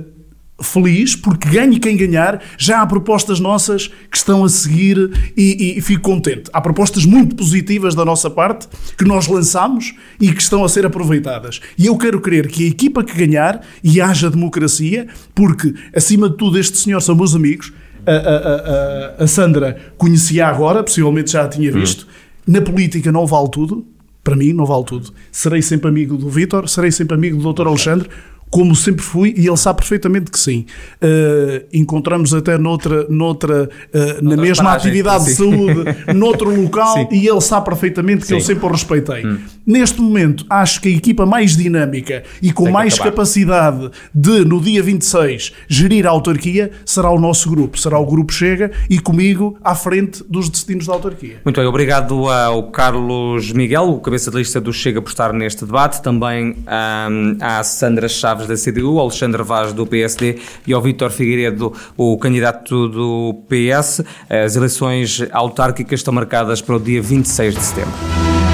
[0.62, 5.80] feliz, porque ganhe quem ganhar, já há propostas nossas que estão a seguir e, e
[5.80, 6.48] fico contente.
[6.52, 10.86] Há propostas muito positivas da nossa parte que nós lançamos e que estão a ser
[10.86, 11.60] aproveitadas.
[11.76, 16.36] E eu quero crer que a equipa que ganhar e haja democracia, porque acima de
[16.36, 17.72] tudo este senhor são meus amigos,
[18.06, 22.06] a, a- a- a- Sandra conhecia agora, possivelmente já a tinha visto,
[22.46, 23.84] na política não vale tudo,
[24.22, 25.12] para mim não vale tudo.
[25.32, 27.66] Serei sempre amigo do Vítor, serei sempre amigo do Dr.
[27.66, 28.08] Alexandre,
[28.50, 30.66] como sempre fui, e ele sabe perfeitamente que sim.
[31.02, 35.36] Uh, encontramos até noutra, noutra, uh, na mesma paragens, atividade de sim.
[35.36, 37.16] saúde, noutro local, Sim.
[37.16, 38.34] e ele sabe perfeitamente que Sim.
[38.34, 39.22] eu sempre o respeitei.
[39.66, 43.10] Neste momento, acho que a equipa mais dinâmica e com mais acabar.
[43.10, 48.32] capacidade de, no dia 26, gerir a autarquia, será o nosso grupo, será o Grupo
[48.32, 51.36] Chega, e comigo à frente dos destinos da autarquia.
[51.44, 55.64] Muito bem, obrigado ao Carlos Miguel, o cabeça de lista do Chega, por estar neste
[55.64, 56.02] debate.
[56.02, 56.56] Também
[57.10, 61.72] hum, à Sandra Chaves da CDU, ao Alexandre Vaz do PSD e ao Vítor Figueiredo,
[61.96, 64.02] o candidato do PS.
[64.28, 68.53] As eleições autárquicas estão marcadas para o dia 26 de setembro.